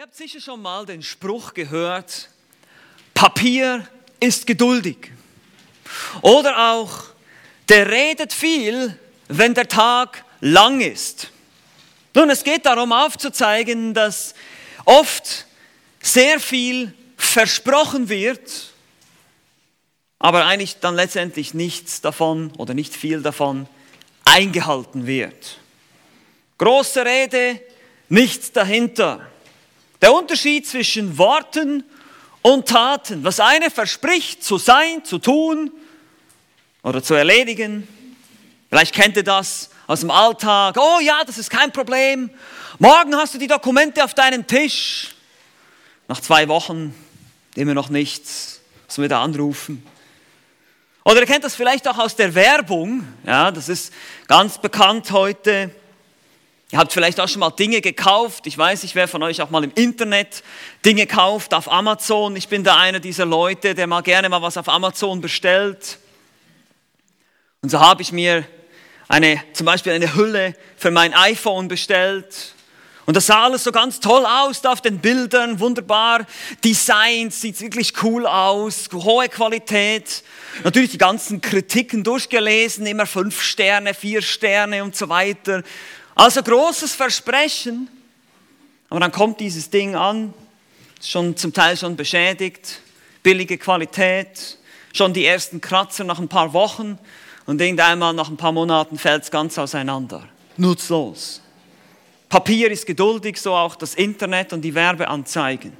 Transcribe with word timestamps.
Ihr 0.00 0.04
habt 0.04 0.16
sicher 0.16 0.40
schon 0.40 0.62
mal 0.62 0.86
den 0.86 1.02
Spruch 1.02 1.52
gehört, 1.52 2.30
Papier 3.12 3.86
ist 4.18 4.46
geduldig. 4.46 5.12
Oder 6.22 6.72
auch, 6.72 7.02
der 7.68 7.90
redet 7.90 8.32
viel, 8.32 8.98
wenn 9.28 9.52
der 9.52 9.68
Tag 9.68 10.24
lang 10.40 10.80
ist. 10.80 11.28
Nun, 12.14 12.30
es 12.30 12.44
geht 12.44 12.64
darum 12.64 12.92
aufzuzeigen, 12.92 13.92
dass 13.92 14.32
oft 14.86 15.44
sehr 16.00 16.40
viel 16.40 16.94
versprochen 17.18 18.08
wird, 18.08 18.72
aber 20.18 20.46
eigentlich 20.46 20.78
dann 20.80 20.94
letztendlich 20.94 21.52
nichts 21.52 22.00
davon 22.00 22.52
oder 22.56 22.72
nicht 22.72 22.96
viel 22.96 23.20
davon 23.20 23.68
eingehalten 24.24 25.06
wird. 25.06 25.58
Große 26.56 27.04
Rede, 27.04 27.60
nichts 28.08 28.50
dahinter. 28.52 29.29
Der 30.00 30.14
Unterschied 30.14 30.66
zwischen 30.66 31.18
Worten 31.18 31.84
und 32.42 32.68
Taten. 32.68 33.22
Was 33.22 33.38
eine 33.38 33.70
verspricht 33.70 34.42
zu 34.42 34.56
sein, 34.56 35.04
zu 35.04 35.18
tun 35.18 35.70
oder 36.82 37.02
zu 37.02 37.14
erledigen. 37.14 37.86
Vielleicht 38.70 38.94
kennt 38.94 39.16
ihr 39.16 39.24
das 39.24 39.70
aus 39.86 40.00
dem 40.00 40.10
Alltag. 40.10 40.76
Oh 40.78 41.00
ja, 41.00 41.22
das 41.24 41.36
ist 41.36 41.50
kein 41.50 41.70
Problem. 41.70 42.30
Morgen 42.78 43.14
hast 43.14 43.34
du 43.34 43.38
die 43.38 43.46
Dokumente 43.46 44.02
auf 44.02 44.14
deinem 44.14 44.46
Tisch. 44.46 45.14
Nach 46.08 46.20
zwei 46.20 46.48
Wochen 46.48 46.94
immer 47.54 47.74
noch 47.74 47.90
nichts. 47.90 48.60
Muss 48.86 48.96
man 48.96 49.04
wieder 49.04 49.18
anrufen. 49.18 49.84
Oder 51.04 51.20
ihr 51.20 51.26
kennt 51.26 51.44
das 51.44 51.54
vielleicht 51.54 51.86
auch 51.88 51.98
aus 51.98 52.16
der 52.16 52.34
Werbung. 52.34 53.06
Ja, 53.26 53.50
das 53.50 53.68
ist 53.68 53.92
ganz 54.26 54.58
bekannt 54.58 55.10
heute. 55.10 55.70
Ihr 56.72 56.78
habt 56.78 56.92
vielleicht 56.92 57.18
auch 57.18 57.28
schon 57.28 57.40
mal 57.40 57.50
Dinge 57.50 57.80
gekauft. 57.80 58.46
Ich 58.46 58.56
weiß 58.56 58.84
nicht, 58.84 58.94
wer 58.94 59.08
von 59.08 59.22
euch 59.24 59.42
auch 59.42 59.50
mal 59.50 59.64
im 59.64 59.72
Internet 59.74 60.44
Dinge 60.84 61.08
kauft, 61.08 61.52
auf 61.52 61.70
Amazon. 61.70 62.36
Ich 62.36 62.46
bin 62.46 62.62
da 62.62 62.76
einer 62.76 63.00
dieser 63.00 63.26
Leute, 63.26 63.74
der 63.74 63.88
mal 63.88 64.02
gerne 64.02 64.28
mal 64.28 64.40
was 64.40 64.56
auf 64.56 64.68
Amazon 64.68 65.20
bestellt. 65.20 65.98
Und 67.60 67.70
so 67.70 67.80
habe 67.80 68.02
ich 68.02 68.12
mir 68.12 68.44
eine, 69.08 69.42
zum 69.52 69.66
Beispiel 69.66 69.92
eine 69.92 70.14
Hülle 70.14 70.54
für 70.76 70.92
mein 70.92 71.12
iPhone 71.12 71.66
bestellt. 71.66 72.54
Und 73.04 73.16
das 73.16 73.26
sah 73.26 73.42
alles 73.42 73.64
so 73.64 73.72
ganz 73.72 73.98
toll 73.98 74.24
aus 74.24 74.62
da 74.62 74.70
auf 74.70 74.80
den 74.80 75.00
Bildern, 75.00 75.58
wunderbar 75.58 76.24
designt, 76.64 77.34
sieht 77.34 77.60
wirklich 77.60 78.00
cool 78.04 78.24
aus, 78.24 78.88
hohe 78.92 79.28
Qualität. 79.28 80.22
Natürlich 80.62 80.90
die 80.90 80.98
ganzen 80.98 81.40
Kritiken 81.40 82.04
durchgelesen, 82.04 82.86
immer 82.86 83.06
fünf 83.06 83.42
Sterne, 83.42 83.94
vier 83.94 84.22
Sterne 84.22 84.84
und 84.84 84.94
so 84.94 85.08
weiter. 85.08 85.64
Also 86.14 86.42
großes 86.42 86.94
Versprechen, 86.94 87.88
aber 88.88 89.00
dann 89.00 89.12
kommt 89.12 89.40
dieses 89.40 89.70
Ding 89.70 89.94
an, 89.94 90.34
schon 91.00 91.36
zum 91.36 91.52
Teil 91.52 91.76
schon 91.76 91.96
beschädigt, 91.96 92.80
billige 93.22 93.56
Qualität, 93.58 94.58
schon 94.92 95.12
die 95.12 95.24
ersten 95.24 95.60
Kratzer 95.60 96.04
nach 96.04 96.18
ein 96.18 96.28
paar 96.28 96.52
Wochen 96.52 96.98
und 97.46 97.60
irgendeinmal 97.60 98.12
nach 98.12 98.28
ein 98.28 98.36
paar 98.36 98.52
Monaten 98.52 98.98
fällt 98.98 99.24
es 99.24 99.30
ganz 99.30 99.58
auseinander. 99.58 100.28
Nutzlos. 100.56 101.40
Papier 102.28 102.70
ist 102.70 102.86
geduldig, 102.86 103.40
so 103.40 103.54
auch 103.54 103.74
das 103.74 103.94
Internet 103.94 104.52
und 104.52 104.62
die 104.62 104.74
Werbeanzeigen. 104.74 105.72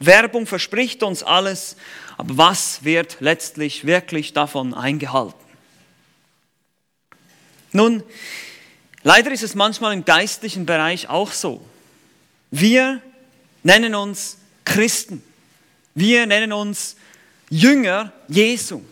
Werbung 0.00 0.46
verspricht 0.46 1.02
uns 1.02 1.22
alles, 1.22 1.76
aber 2.16 2.36
was 2.36 2.84
wird 2.84 3.18
letztlich 3.20 3.84
wirklich 3.84 4.32
davon 4.32 4.74
eingehalten? 4.74 5.38
Nun, 7.72 8.02
Leider 9.08 9.30
ist 9.30 9.42
es 9.42 9.54
manchmal 9.54 9.94
im 9.94 10.04
geistlichen 10.04 10.66
Bereich 10.66 11.08
auch 11.08 11.32
so. 11.32 11.64
Wir 12.50 13.00
nennen 13.62 13.94
uns 13.94 14.36
Christen. 14.66 15.22
Wir 15.94 16.26
nennen 16.26 16.52
uns 16.52 16.94
Jünger 17.48 18.12
Jesu. 18.28 18.82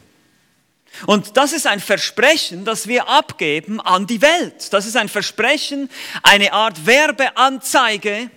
Und 1.04 1.36
das 1.36 1.52
ist 1.52 1.66
ein 1.66 1.80
Versprechen, 1.80 2.64
das 2.64 2.88
wir 2.88 3.10
abgeben 3.10 3.78
an 3.78 4.06
die 4.06 4.22
Welt. 4.22 4.72
Das 4.72 4.86
ist 4.86 4.96
ein 4.96 5.10
Versprechen, 5.10 5.90
eine 6.22 6.54
Art 6.54 6.86
Werbeanzeige, 6.86 8.30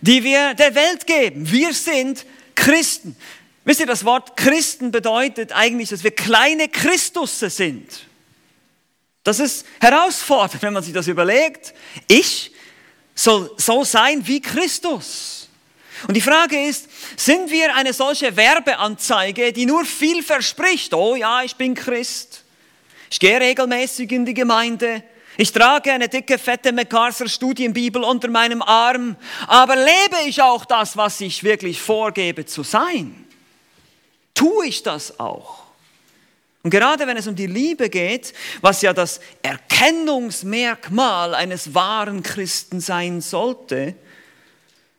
die 0.00 0.24
wir 0.24 0.54
der 0.54 0.74
Welt 0.74 1.06
geben. 1.06 1.48
Wir 1.48 1.74
sind 1.74 2.26
Christen. 2.56 3.14
Wisst 3.64 3.78
ihr, 3.78 3.86
das 3.86 4.04
Wort 4.04 4.36
Christen 4.36 4.90
bedeutet 4.90 5.52
eigentlich, 5.52 5.90
dass 5.90 6.02
wir 6.02 6.10
kleine 6.10 6.68
Christusse 6.68 7.50
sind. 7.50 8.04
Das 9.24 9.40
ist 9.40 9.66
herausfordernd, 9.80 10.62
wenn 10.62 10.74
man 10.74 10.82
sich 10.82 10.92
das 10.92 11.08
überlegt. 11.08 11.74
Ich 12.06 12.52
soll 13.14 13.50
so 13.56 13.82
sein 13.82 14.26
wie 14.26 14.40
Christus. 14.40 15.48
Und 16.06 16.14
die 16.14 16.20
Frage 16.20 16.60
ist, 16.60 16.88
sind 17.16 17.50
wir 17.50 17.74
eine 17.74 17.92
solche 17.94 18.36
Werbeanzeige, 18.36 19.52
die 19.52 19.64
nur 19.64 19.84
viel 19.86 20.22
verspricht? 20.22 20.92
Oh 20.92 21.16
ja, 21.16 21.42
ich 21.42 21.56
bin 21.56 21.74
Christ. 21.74 22.44
Ich 23.10 23.18
gehe 23.18 23.40
regelmäßig 23.40 24.12
in 24.12 24.26
die 24.26 24.34
Gemeinde. 24.34 25.02
Ich 25.36 25.52
trage 25.52 25.92
eine 25.92 26.08
dicke, 26.08 26.38
fette 26.38 26.72
MacArthur 26.72 27.28
Studienbibel 27.28 28.04
unter 28.04 28.28
meinem 28.28 28.60
Arm. 28.60 29.16
Aber 29.46 29.76
lebe 29.76 30.16
ich 30.26 30.42
auch 30.42 30.64
das, 30.64 30.96
was 30.96 31.20
ich 31.20 31.42
wirklich 31.42 31.80
vorgebe 31.80 32.44
zu 32.44 32.62
sein? 32.62 33.26
Tue 34.34 34.66
ich 34.66 34.82
das 34.82 35.18
auch? 35.18 35.63
Und 36.64 36.70
gerade 36.70 37.06
wenn 37.06 37.18
es 37.18 37.26
um 37.26 37.36
die 37.36 37.46
Liebe 37.46 37.90
geht, 37.90 38.32
was 38.62 38.80
ja 38.80 38.94
das 38.94 39.20
Erkennungsmerkmal 39.42 41.34
eines 41.34 41.74
wahren 41.74 42.22
Christen 42.22 42.80
sein 42.80 43.20
sollte, 43.20 43.94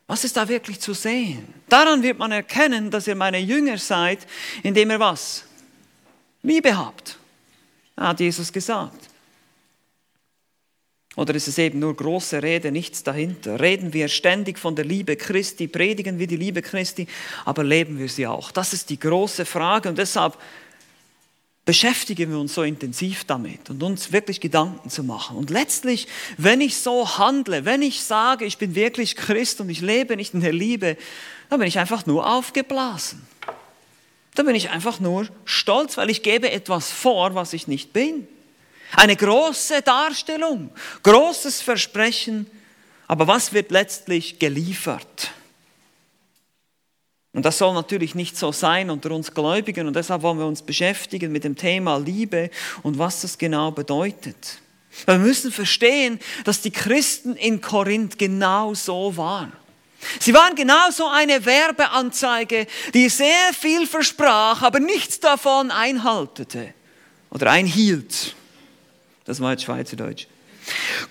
was 0.06 0.24
ist 0.24 0.38
da 0.38 0.48
wirklich 0.48 0.80
zu 0.80 0.94
sehen? 0.94 1.52
Daran 1.68 2.04
wird 2.04 2.20
man 2.20 2.32
erkennen, 2.32 2.92
dass 2.92 3.08
ihr 3.08 3.16
meine 3.16 3.40
Jünger 3.40 3.80
seid, 3.80 4.20
indem 4.62 4.92
ihr 4.92 5.00
was? 5.00 5.44
Liebe 6.44 6.78
habt. 6.78 7.18
Hat 7.98 8.20
Jesus 8.20 8.54
gesagt. 8.54 9.10
Oder 11.16 11.34
ist 11.34 11.48
es 11.48 11.58
eben 11.58 11.80
nur 11.80 11.96
große 11.96 12.44
Rede, 12.44 12.72
nichts 12.72 13.02
dahinter? 13.02 13.60
Reden 13.60 13.94
wir 13.94 14.10
ständig 14.10 14.60
von 14.60 14.76
der 14.76 14.86
Liebe 14.86 15.16
Christi, 15.16 15.68
predigen 15.68 16.20
wir 16.20 16.28
die 16.28 16.36
Liebe 16.36 16.62
Christi, 16.62 17.08
aber 17.46 17.64
leben 17.64 17.98
wir 17.98 18.10
sie 18.10 18.28
auch? 18.28 18.52
Das 18.52 18.74
ist 18.74 18.90
die 18.90 19.00
große 19.00 19.46
Frage 19.46 19.90
und 19.90 19.98
deshalb 19.98 20.38
beschäftigen 21.66 22.30
wir 22.30 22.40
uns 22.40 22.54
so 22.54 22.62
intensiv 22.62 23.24
damit 23.26 23.72
und 23.72 23.82
uns 23.82 24.12
wirklich 24.12 24.40
Gedanken 24.40 24.90
zu 24.90 25.04
machen. 25.04 25.36
Und 25.36 25.50
letztlich, 25.50 26.08
wenn 26.38 26.62
ich 26.62 26.78
so 26.78 27.18
handle, 27.18 27.66
wenn 27.66 27.82
ich 27.82 28.04
sage, 28.04 28.46
ich 28.46 28.60
bin 28.60 28.76
wirklich 28.76 29.16
Christ 29.16 29.60
und 29.62 29.70
ich 29.70 29.82
lebe 29.82 30.16
nicht 30.16 30.36
in 30.36 30.42
der 30.42 30.54
Liebe, 30.54 30.96
dann 31.50 31.60
bin 31.60 31.68
ich 31.68 31.80
einfach 31.80 32.06
nur 32.06 32.32
aufgeblasen. 32.32 33.26
Dann 34.36 34.46
bin 34.46 34.56
ich 34.56 34.70
einfach 34.70 35.00
nur 35.00 35.28
stolz, 35.46 35.98
weil 35.98 36.10
ich 36.10 36.22
gebe 36.22 36.52
etwas 36.52 36.92
vor, 36.92 37.34
was 37.34 37.54
ich 37.54 37.68
nicht 37.68 37.94
bin. 37.94 38.28
Eine 38.96 39.16
große 39.16 39.82
Darstellung, 39.82 40.70
großes 41.02 41.62
Versprechen, 41.62 42.46
aber 43.08 43.28
was 43.28 43.54
wird 43.54 43.72
letztlich 43.72 44.38
geliefert? 44.38 45.32
Und 47.36 47.44
das 47.44 47.58
soll 47.58 47.74
natürlich 47.74 48.16
nicht 48.16 48.38
so 48.38 48.54
sein 48.54 48.90
unter 48.90 49.12
uns 49.12 49.34
Gläubigen 49.34 49.88
und 49.88 49.96
deshalb 49.98 50.22
wollen 50.22 50.40
wir 50.40 50.46
uns 50.46 50.62
beschäftigen 50.62 51.34
mit 51.34 51.44
dem 51.44 51.58
Thema 51.58 51.98
Liebe 51.98 52.50
und 52.82 52.98
was 52.98 53.22
das 53.22 53.38
genau 53.38 53.72
bedeutet. 53.72 54.60
Wir 55.06 55.18
müssen 55.18 55.52
verstehen, 55.52 56.18
dass 56.46 56.62
die 56.62 56.72
Christen 56.72 57.36
in 57.36 57.60
Korinth 57.60 58.18
genau 58.18 58.74
so 58.74 59.18
waren. 59.18 59.52
Sie 60.22 60.34
waren 60.34 60.56
genauso 60.56 61.10
eine 61.10 61.46
Werbeanzeige, 61.46 62.68
die 62.94 63.10
sehr 63.10 63.52
viel 63.52 63.86
versprach, 63.86 64.62
aber 64.62 64.80
nichts 64.80 65.20
davon 65.20 65.72
einhaltete 65.72 66.74
oder 67.32 67.52
einhielt. 67.52 68.34
Das 69.26 69.42
war 69.42 69.52
jetzt 69.52 69.64
Schweizerdeutsch. 69.64 70.28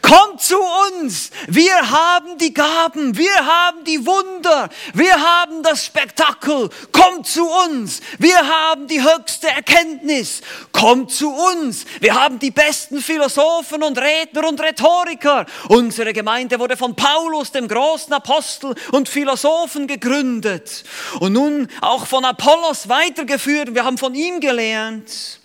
Kommt 0.03 0.41
zu 0.41 0.59
uns. 0.91 1.31
Wir 1.49 1.91
haben 1.91 2.39
die 2.39 2.53
Gaben. 2.53 3.17
Wir 3.17 3.35
haben 3.35 3.85
die 3.85 4.05
Wunder. 4.05 4.69
Wir 4.93 5.15
haben 5.15 5.63
das 5.63 5.85
Spektakel. 5.85 6.69
Kommt 6.93 7.27
zu 7.27 7.47
uns. 7.49 8.01
Wir 8.19 8.37
haben 8.37 8.87
die 8.87 9.03
höchste 9.03 9.49
Erkenntnis. 9.49 10.43
Kommt 10.73 11.11
zu 11.11 11.31
uns. 11.31 11.85
Wir 12.01 12.15
haben 12.15 12.39
die 12.39 12.51
besten 12.51 13.01
Philosophen 13.01 13.83
und 13.83 13.99
Redner 13.99 14.49
und 14.49 14.61
Rhetoriker. 14.61 15.47
Unsere 15.69 16.13
Gemeinde 16.13 16.59
wurde 16.59 16.77
von 16.77 16.95
Paulus, 16.97 17.53
dem 17.53 17.69
großen 17.69 18.13
Apostel 18.13 18.75
und 18.93 19.09
Philosophen 19.09 19.87
gegründet. 19.87 20.85
Und 21.21 21.33
nun 21.33 21.69
auch 21.81 22.07
von 22.07 22.25
Apollos 22.25 22.89
weitergeführt. 22.89 23.75
Wir 23.75 23.85
haben 23.85 23.99
von 23.99 24.15
ihm 24.15 24.41
gelernt. 24.41 25.41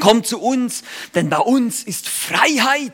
Komm 0.00 0.24
zu 0.24 0.40
uns, 0.40 0.82
denn 1.14 1.30
bei 1.30 1.38
uns 1.38 1.82
ist 1.82 2.08
Freiheit. 2.08 2.92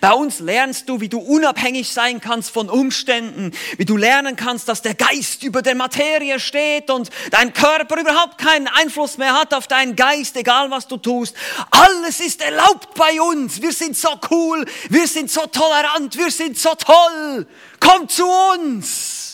Bei 0.00 0.12
uns 0.12 0.38
lernst 0.40 0.88
du, 0.88 1.00
wie 1.00 1.08
du 1.08 1.18
unabhängig 1.18 1.90
sein 1.92 2.20
kannst 2.20 2.50
von 2.50 2.70
Umständen, 2.70 3.52
wie 3.78 3.84
du 3.84 3.96
lernen 3.96 4.36
kannst, 4.36 4.68
dass 4.68 4.82
der 4.82 4.94
Geist 4.94 5.42
über 5.42 5.62
der 5.62 5.74
Materie 5.74 6.38
steht 6.38 6.90
und 6.90 7.10
dein 7.30 7.52
Körper 7.52 8.00
überhaupt 8.00 8.38
keinen 8.38 8.68
Einfluss 8.68 9.18
mehr 9.18 9.34
hat 9.34 9.54
auf 9.54 9.66
deinen 9.66 9.96
Geist, 9.96 10.36
egal 10.36 10.70
was 10.70 10.86
du 10.86 10.96
tust. 10.96 11.34
Alles 11.70 12.20
ist 12.20 12.42
erlaubt 12.42 12.94
bei 12.94 13.20
uns. 13.20 13.60
Wir 13.60 13.72
sind 13.72 13.96
so 13.96 14.10
cool, 14.30 14.64
wir 14.88 15.08
sind 15.08 15.30
so 15.30 15.46
tolerant, 15.46 16.16
wir 16.16 16.30
sind 16.30 16.56
so 16.58 16.74
toll. 16.74 17.46
Komm 17.80 18.08
zu 18.08 18.24
uns. 18.54 19.26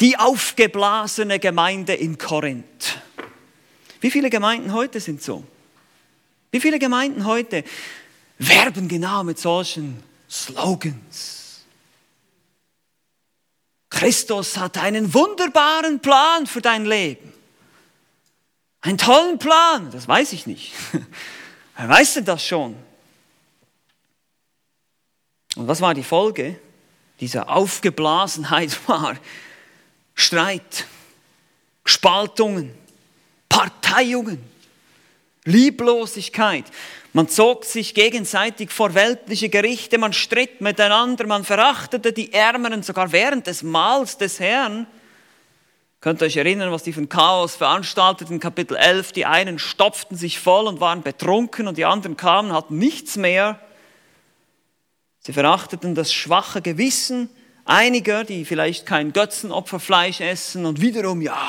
die 0.00 0.18
aufgeblasene 0.18 1.38
Gemeinde 1.38 1.94
in 1.94 2.18
Korinth. 2.18 2.98
Wie 4.00 4.10
viele 4.10 4.28
Gemeinden 4.28 4.72
heute 4.72 5.00
sind 5.00 5.22
so? 5.22 5.44
Wie 6.54 6.60
viele 6.60 6.78
Gemeinden 6.78 7.24
heute 7.24 7.64
werben 8.38 8.86
genau 8.86 9.24
mit 9.24 9.40
solchen 9.40 10.00
Slogans? 10.30 11.64
Christus 13.90 14.56
hat 14.56 14.78
einen 14.78 15.12
wunderbaren 15.12 15.98
Plan 15.98 16.46
für 16.46 16.62
dein 16.62 16.86
Leben. 16.86 17.32
Einen 18.82 18.98
tollen 18.98 19.40
Plan, 19.40 19.90
das 19.90 20.06
weiß 20.06 20.32
ich 20.32 20.46
nicht. 20.46 20.74
Wer 21.76 21.88
weiß 21.88 22.14
denn 22.14 22.24
das 22.24 22.46
schon? 22.46 22.76
Und 25.56 25.66
was 25.66 25.80
war 25.80 25.92
die 25.92 26.04
Folge 26.04 26.60
dieser 27.18 27.48
Aufgeblasenheit? 27.48 28.78
War 28.88 29.16
Streit, 30.14 30.86
Spaltungen, 31.84 32.72
Parteiungen, 33.48 34.53
Lieblosigkeit. 35.44 36.64
Man 37.12 37.28
zog 37.28 37.64
sich 37.64 37.94
gegenseitig 37.94 38.70
vor 38.70 38.94
weltliche 38.94 39.48
Gerichte, 39.48 39.98
man 39.98 40.12
stritt 40.12 40.60
miteinander, 40.60 41.26
man 41.26 41.44
verachtete 41.44 42.12
die 42.12 42.32
Ärmeren 42.32 42.82
sogar 42.82 43.12
während 43.12 43.46
des 43.46 43.62
Mahls 43.62 44.18
des 44.18 44.40
Herrn. 44.40 44.86
Könnt 46.00 46.20
ihr 46.22 46.26
euch 46.26 46.36
erinnern, 46.36 46.72
was 46.72 46.82
die 46.82 46.92
von 46.92 47.08
Chaos 47.08 47.56
veranstalteten, 47.56 48.40
Kapitel 48.40 48.76
11, 48.76 49.12
die 49.12 49.26
einen 49.26 49.58
stopften 49.58 50.16
sich 50.16 50.38
voll 50.38 50.66
und 50.66 50.80
waren 50.80 51.02
betrunken 51.02 51.68
und 51.68 51.78
die 51.78 51.84
anderen 51.84 52.16
kamen, 52.16 52.52
hatten 52.52 52.78
nichts 52.78 53.16
mehr. 53.16 53.60
Sie 55.20 55.32
verachteten 55.32 55.94
das 55.94 56.12
schwache 56.12 56.60
Gewissen 56.60 57.30
einiger, 57.64 58.24
die 58.24 58.44
vielleicht 58.44 58.86
kein 58.86 59.12
Götzenopferfleisch 59.12 60.20
essen 60.20 60.66
und 60.66 60.80
wiederum, 60.80 61.20
ja, 61.20 61.40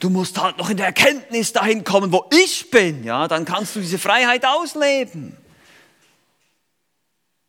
du 0.00 0.10
musst 0.10 0.40
halt 0.40 0.58
noch 0.58 0.70
in 0.70 0.76
der 0.76 0.86
Erkenntnis 0.86 1.52
dahin 1.52 1.84
kommen, 1.84 2.12
wo 2.12 2.24
ich 2.30 2.70
bin, 2.70 3.04
ja, 3.04 3.28
dann 3.28 3.44
kannst 3.44 3.76
du 3.76 3.80
diese 3.80 3.98
Freiheit 3.98 4.44
ausleben. 4.44 5.36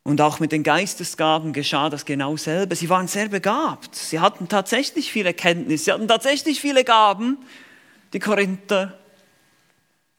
Und 0.04 0.22
auch 0.22 0.40
mit 0.40 0.52
den 0.52 0.62
Geistesgaben 0.62 1.52
geschah 1.52 1.90
das 1.90 2.06
genau 2.06 2.38
selbe. 2.38 2.76
Sie 2.76 2.90
waren 2.90 3.08
sehr 3.08 3.28
begabt. 3.30 3.96
Sie 3.96 4.20
hatten 4.20 4.48
tatsächlich 4.48 5.12
viele 5.12 5.34
Kenntnisse, 5.34 5.86
sie 5.86 5.92
hatten 5.92 6.08
tatsächlich 6.08 6.62
viele 6.62 6.84
Gaben, 6.84 7.40
die 8.14 8.20
Korinther. 8.20 9.00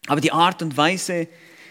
Aber 0.08 0.20
die 0.20 0.32
Art 0.32 0.60
und 0.62 0.76
Weise, 0.76 1.28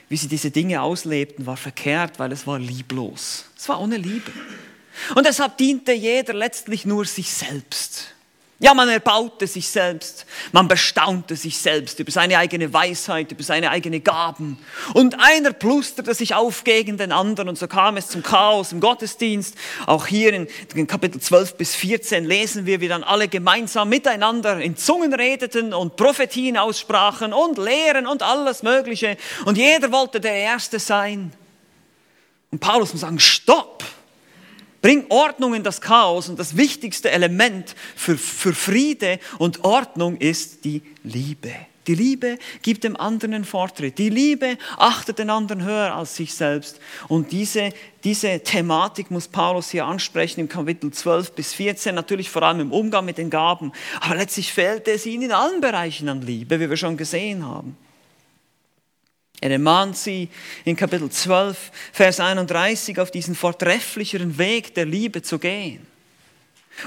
wie 0.07 0.15
sie 0.15 0.29
diese 0.29 0.49
Dinge 0.49 0.81
auslebten, 0.81 1.45
war 1.45 1.57
verkehrt, 1.57 2.17
weil 2.17 2.31
es 2.31 2.47
war 2.47 2.57
lieblos. 2.57 3.49
Es 3.57 3.67
war 3.67 3.81
ohne 3.81 3.97
Liebe. 3.97 4.31
Und 5.15 5.25
deshalb 5.25 5.57
diente 5.57 5.91
jeder 5.91 6.33
letztlich 6.33 6.85
nur 6.85 7.05
sich 7.05 7.31
selbst. 7.31 8.15
Ja, 8.57 8.73
man 8.73 8.87
erbaute 8.87 9.47
sich 9.47 9.67
selbst, 9.67 10.25
man 10.53 10.69
bestaunte 10.69 11.35
sich 11.35 11.57
selbst 11.57 11.99
über 11.99 12.09
seine 12.09 12.37
eigene 12.37 12.71
Weisheit, 12.71 13.29
über 13.33 13.43
seine 13.43 13.69
eigenen 13.69 14.01
Gaben. 14.01 14.57
Und 14.93 15.19
einer 15.19 15.51
plusterte 15.51 16.13
sich 16.13 16.35
auf 16.35 16.63
gegen 16.63 16.97
den 16.97 17.11
anderen 17.11 17.49
und 17.49 17.57
so 17.57 17.67
kam 17.67 17.97
es 17.97 18.07
zum 18.07 18.23
Chaos 18.23 18.71
im 18.71 18.79
Gottesdienst. 18.79 19.55
Auch 19.87 20.07
hier 20.07 20.33
in 20.33 20.87
Kapitel 20.87 21.19
12 21.19 21.57
bis 21.57 21.75
14 21.75 22.23
lesen 22.23 22.65
wir, 22.65 22.79
wie 22.79 22.87
dann 22.87 23.03
alle 23.03 23.27
gemeinsam 23.27 23.89
miteinander 23.89 24.61
in 24.61 24.77
Zungen 24.77 25.13
redeten 25.13 25.73
und 25.73 25.97
Prophetien 25.97 26.55
aussprachen 26.55 27.33
und 27.33 27.57
lehren 27.57 28.07
und 28.07 28.23
alles 28.23 28.63
Mögliche. 28.63 29.17
Und 29.43 29.57
jeder 29.57 29.91
wollte 29.91 30.21
der 30.21 30.35
Erste 30.35 30.79
sein. 30.79 31.33
Und 32.51 32.59
Paulus 32.59 32.93
muss 32.93 33.01
sagen, 33.01 33.19
stopp! 33.19 33.83
Bring 34.85 35.07
Ordnung 35.09 35.55
in 35.55 35.63
das 35.63 35.81
Chaos 35.81 36.29
und 36.29 36.37
das 36.37 36.57
wichtigste 36.57 37.09
Element 37.09 37.73
für, 37.95 38.19
für 38.19 38.53
Friede 38.53 39.17
und 39.39 39.63
Ordnung 39.63 40.15
ist 40.17 40.63
die 40.63 40.83
Liebe. 41.01 41.51
Die 41.87 41.95
Liebe 41.95 42.37
gibt 42.61 42.83
dem 42.83 42.95
anderen 42.95 43.33
einen 43.33 43.45
Vortritt. 43.45 43.97
Die 43.97 44.09
Liebe 44.09 44.59
achtet 44.77 45.17
den 45.17 45.31
anderen 45.31 45.63
höher 45.63 45.95
als 45.95 46.15
sich 46.15 46.35
selbst. 46.35 46.79
Und 47.07 47.31
diese, 47.31 47.71
diese 48.03 48.41
Thematik 48.41 49.09
muss 49.09 49.27
Paulus 49.27 49.71
hier 49.71 49.87
ansprechen 49.87 50.41
im 50.41 50.49
Kapitel 50.49 50.91
12 50.91 51.31
bis 51.31 51.55
14, 51.55 51.95
natürlich 51.95 52.29
vor 52.29 52.43
allem 52.43 52.59
im 52.59 52.71
Umgang 52.71 53.05
mit 53.05 53.17
den 53.17 53.31
Gaben. 53.31 53.71
Aber 54.01 54.17
letztlich 54.17 54.53
fehlt 54.53 54.87
es 54.87 55.07
ihnen 55.07 55.23
in 55.23 55.31
allen 55.31 55.61
Bereichen 55.61 56.09
an 56.09 56.21
Liebe, 56.21 56.59
wie 56.59 56.69
wir 56.69 56.77
schon 56.77 56.95
gesehen 56.95 57.43
haben. 57.43 57.75
Er 59.41 59.51
ermahnt 59.51 59.97
sie 59.97 60.29
in 60.63 60.75
Kapitel 60.75 61.09
12, 61.09 61.71
Vers 61.91 62.19
31 62.19 62.99
auf 62.99 63.11
diesen 63.11 63.35
vortrefflicheren 63.35 64.37
Weg 64.37 64.75
der 64.75 64.85
Liebe 64.85 65.21
zu 65.21 65.39
gehen. 65.39 65.85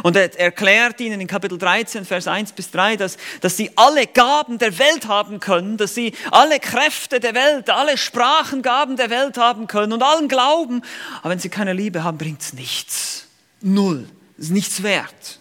Und 0.02 0.16
er 0.16 0.38
erklärt 0.38 1.00
ihnen 1.00 1.20
in 1.20 1.26
Kapitel 1.26 1.56
13, 1.56 2.04
Vers 2.04 2.28
1 2.28 2.52
bis 2.52 2.70
3, 2.70 2.96
dass, 2.96 3.16
dass 3.40 3.56
sie 3.56 3.70
alle 3.74 4.06
Gaben 4.06 4.58
der 4.58 4.78
Welt 4.78 5.08
haben 5.08 5.40
können, 5.40 5.76
dass 5.78 5.94
sie 5.94 6.12
alle 6.30 6.60
Kräfte 6.60 7.20
der 7.20 7.34
Welt, 7.34 7.70
alle 7.70 7.96
Sprachengaben 7.96 8.96
der 8.96 9.08
Welt 9.10 9.38
haben 9.38 9.66
können 9.66 9.92
und 9.94 10.02
allen 10.02 10.28
Glauben. 10.28 10.82
Aber 11.20 11.30
wenn 11.30 11.38
sie 11.38 11.48
keine 11.48 11.72
Liebe 11.72 12.04
haben, 12.04 12.18
bringt 12.18 12.42
es 12.42 12.52
nichts. 12.52 13.26
Null. 13.60 14.06
Ist 14.36 14.50
nichts 14.50 14.82
wert. 14.82 15.40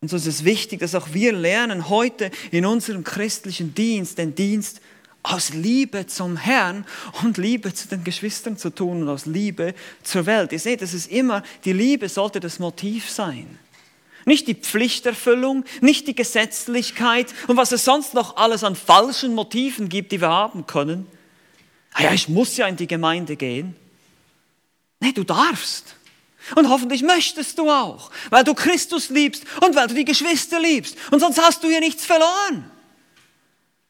Und 0.00 0.08
so 0.08 0.16
ist 0.16 0.26
es 0.26 0.44
wichtig, 0.44 0.80
dass 0.80 0.94
auch 0.94 1.12
wir 1.12 1.32
lernen, 1.32 1.88
heute 1.88 2.30
in 2.50 2.64
unserem 2.64 3.04
christlichen 3.04 3.74
Dienst 3.74 4.18
den 4.18 4.34
Dienst 4.34 4.80
aus 5.22 5.50
Liebe 5.50 6.06
zum 6.06 6.36
Herrn 6.36 6.86
und 7.22 7.36
Liebe 7.36 7.74
zu 7.74 7.88
den 7.88 8.04
Geschwistern 8.04 8.56
zu 8.56 8.70
tun 8.70 9.02
und 9.02 9.08
aus 9.08 9.26
Liebe 9.26 9.74
zur 10.02 10.26
Welt. 10.26 10.52
Ihr 10.52 10.58
seht, 10.58 10.82
es 10.82 10.94
ist 10.94 11.10
immer, 11.10 11.42
die 11.64 11.72
Liebe 11.72 12.08
sollte 12.08 12.40
das 12.40 12.58
Motiv 12.58 13.10
sein. 13.10 13.58
Nicht 14.24 14.48
die 14.48 14.54
Pflichterfüllung, 14.54 15.64
nicht 15.80 16.06
die 16.06 16.14
Gesetzlichkeit 16.14 17.34
und 17.48 17.56
was 17.56 17.72
es 17.72 17.84
sonst 17.84 18.14
noch 18.14 18.36
alles 18.36 18.64
an 18.64 18.76
falschen 18.76 19.34
Motiven 19.34 19.88
gibt, 19.88 20.12
die 20.12 20.20
wir 20.20 20.28
haben 20.28 20.66
können. 20.66 21.06
Ah 21.92 22.04
ja, 22.04 22.12
ich 22.12 22.28
muss 22.28 22.56
ja 22.56 22.66
in 22.66 22.76
die 22.76 22.86
Gemeinde 22.86 23.36
gehen. 23.36 23.74
Nee, 25.00 25.12
du 25.12 25.24
darfst. 25.24 25.96
Und 26.54 26.68
hoffentlich 26.68 27.02
möchtest 27.02 27.58
du 27.58 27.70
auch, 27.70 28.10
weil 28.30 28.44
du 28.44 28.54
Christus 28.54 29.10
liebst 29.10 29.44
und 29.62 29.74
weil 29.74 29.88
du 29.88 29.94
die 29.94 30.04
Geschwister 30.04 30.58
liebst. 30.58 30.96
Und 31.10 31.20
sonst 31.20 31.40
hast 31.40 31.62
du 31.62 31.68
hier 31.68 31.80
nichts 31.80 32.06
verloren. 32.06 32.70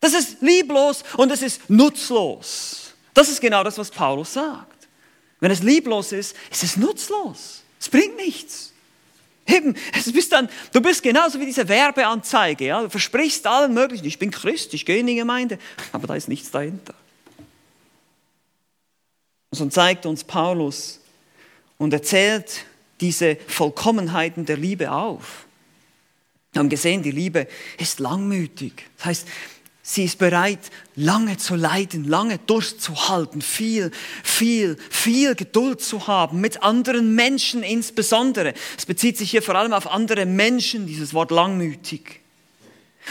Das 0.01 0.15
ist 0.15 0.41
lieblos 0.41 1.05
und 1.17 1.31
es 1.31 1.43
ist 1.43 1.69
nutzlos. 1.69 2.95
Das 3.13 3.29
ist 3.29 3.41
genau 3.41 3.63
das, 3.63 3.77
was 3.77 3.91
Paulus 3.91 4.33
sagt. 4.33 4.89
Wenn 5.41 5.51
es 5.51 5.63
lieblos 5.63 6.13
ist, 6.13 6.35
ist 6.51 6.63
es 6.63 6.77
nutzlos. 6.77 7.63
Es 7.79 7.89
bringt 7.89 8.17
nichts. 8.17 8.73
Eben, 9.47 9.75
es 9.93 10.11
bist 10.13 10.33
dann, 10.33 10.49
du 10.73 10.81
bist 10.81 11.03
genauso 11.03 11.41
wie 11.41 11.47
diese 11.47 11.69
Werbeanzeige. 11.69 12.67
Ja? 12.67 12.83
Du 12.83 12.91
versprichst 12.91 13.47
allen 13.47 13.75
möglichen, 13.75 14.07
ich 14.07 14.19
bin 14.19 14.31
Christ, 14.31 14.75
ich 14.75 14.87
gehe 14.87 14.99
in 14.99 15.07
die 15.07 15.17
Gemeinde, 15.17 15.59
aber 15.93 16.07
da 16.07 16.15
ist 16.15 16.29
nichts 16.29 16.51
dahinter. 16.51 16.95
Und 19.51 19.59
so 19.59 19.67
zeigt 19.69 20.07
uns 20.07 20.23
Paulus 20.23 21.01
und 21.79 21.93
erzählt 21.93 22.65
diese 23.01 23.37
Vollkommenheiten 23.49 24.47
der 24.47 24.57
Liebe 24.57 24.93
auf. 24.93 25.47
Wir 26.53 26.61
haben 26.61 26.69
gesehen, 26.69 27.03
die 27.03 27.11
Liebe 27.11 27.49
ist 27.79 27.99
langmütig. 27.99 28.85
Das 28.99 29.07
heißt, 29.07 29.29
Sie 29.83 30.05
ist 30.05 30.19
bereit, 30.19 30.59
lange 30.95 31.39
zu 31.39 31.55
leiden, 31.55 32.05
lange 32.05 32.39
durchzuhalten, 32.39 33.41
viel, 33.41 33.91
viel, 34.23 34.77
viel 34.91 35.35
Geduld 35.35 35.81
zu 35.81 36.07
haben, 36.07 36.41
mit 36.41 36.63
anderen 36.63 37.15
Menschen 37.15 37.63
insbesondere. 37.63 38.53
Es 38.77 38.85
bezieht 38.85 39.17
sich 39.17 39.31
hier 39.31 39.43
vor 39.43 39.55
allem 39.55 39.73
auf 39.73 39.91
andere 39.91 40.27
Menschen, 40.27 40.87
dieses 40.87 41.15
Wort 41.15 41.31
langmütig. 41.31 42.21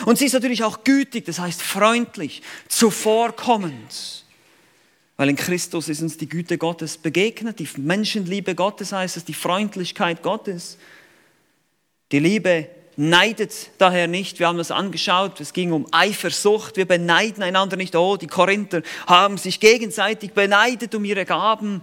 Und 0.06 0.20
sie 0.20 0.26
ist 0.26 0.34
natürlich 0.34 0.64
auch 0.64 0.84
gütig, 0.84 1.26
das 1.26 1.40
heißt 1.40 1.62
freundlich, 1.62 2.44
zuvorkommend. 2.68 4.26
Weil 5.18 5.30
in 5.30 5.36
Christus 5.36 5.90
ist 5.90 6.02
uns 6.02 6.18
die 6.18 6.30
Güte 6.30 6.58
Gottes 6.58 6.98
begegnet, 6.98 7.60
die 7.60 7.68
Menschenliebe 7.78 8.54
Gottes 8.54 8.92
heißt 8.92 9.18
es, 9.18 9.26
die 9.26 9.34
Freundlichkeit 9.34 10.22
Gottes. 10.22 10.78
Die 12.12 12.20
Liebe 12.20 12.70
neidet 13.00 13.70
daher 13.78 14.08
nicht. 14.08 14.40
Wir 14.40 14.48
haben 14.48 14.58
das 14.58 14.72
angeschaut. 14.72 15.40
Es 15.40 15.54
ging 15.54 15.72
um 15.72 15.88
Eifersucht. 15.92 16.76
Wir 16.76 16.86
beneiden 16.86 17.42
einander 17.42 17.78
nicht. 17.78 17.96
Oh, 17.96 18.18
die 18.18 18.28
Korinther 18.28 18.82
haben 19.08 19.38
sich 19.38 19.62
gegenseitig 19.62 20.34
beneidet 20.34 20.94
um 20.94 21.06
ihre 21.06 21.24
Gaben. 21.24 21.82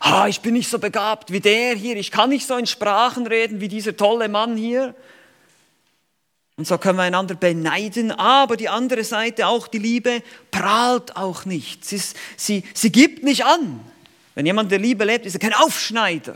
Ah, 0.00 0.28
ich 0.28 0.40
bin 0.42 0.52
nicht 0.52 0.68
so 0.68 0.78
begabt 0.78 1.32
wie 1.32 1.40
der 1.40 1.74
hier. 1.74 1.96
Ich 1.96 2.10
kann 2.10 2.28
nicht 2.28 2.46
so 2.46 2.58
in 2.58 2.66
Sprachen 2.66 3.26
reden 3.26 3.62
wie 3.62 3.68
dieser 3.68 3.96
tolle 3.96 4.28
Mann 4.28 4.56
hier. 4.56 4.94
Und 6.56 6.66
so 6.66 6.76
können 6.76 6.98
wir 6.98 7.04
einander 7.04 7.36
beneiden, 7.36 8.12
aber 8.12 8.58
die 8.58 8.68
andere 8.68 9.02
Seite, 9.02 9.46
auch 9.46 9.66
die 9.66 9.78
Liebe, 9.78 10.22
prahlt 10.50 11.16
auch 11.16 11.46
nicht. 11.46 11.86
Sie, 11.86 12.02
sie, 12.36 12.64
sie 12.74 12.92
gibt 12.92 13.22
nicht 13.22 13.46
an. 13.46 13.80
Wenn 14.34 14.44
jemand 14.44 14.70
der 14.70 14.78
Liebe 14.78 15.04
lebt, 15.04 15.24
ist 15.24 15.36
er 15.36 15.40
kein 15.40 15.54
Aufschneider. 15.54 16.34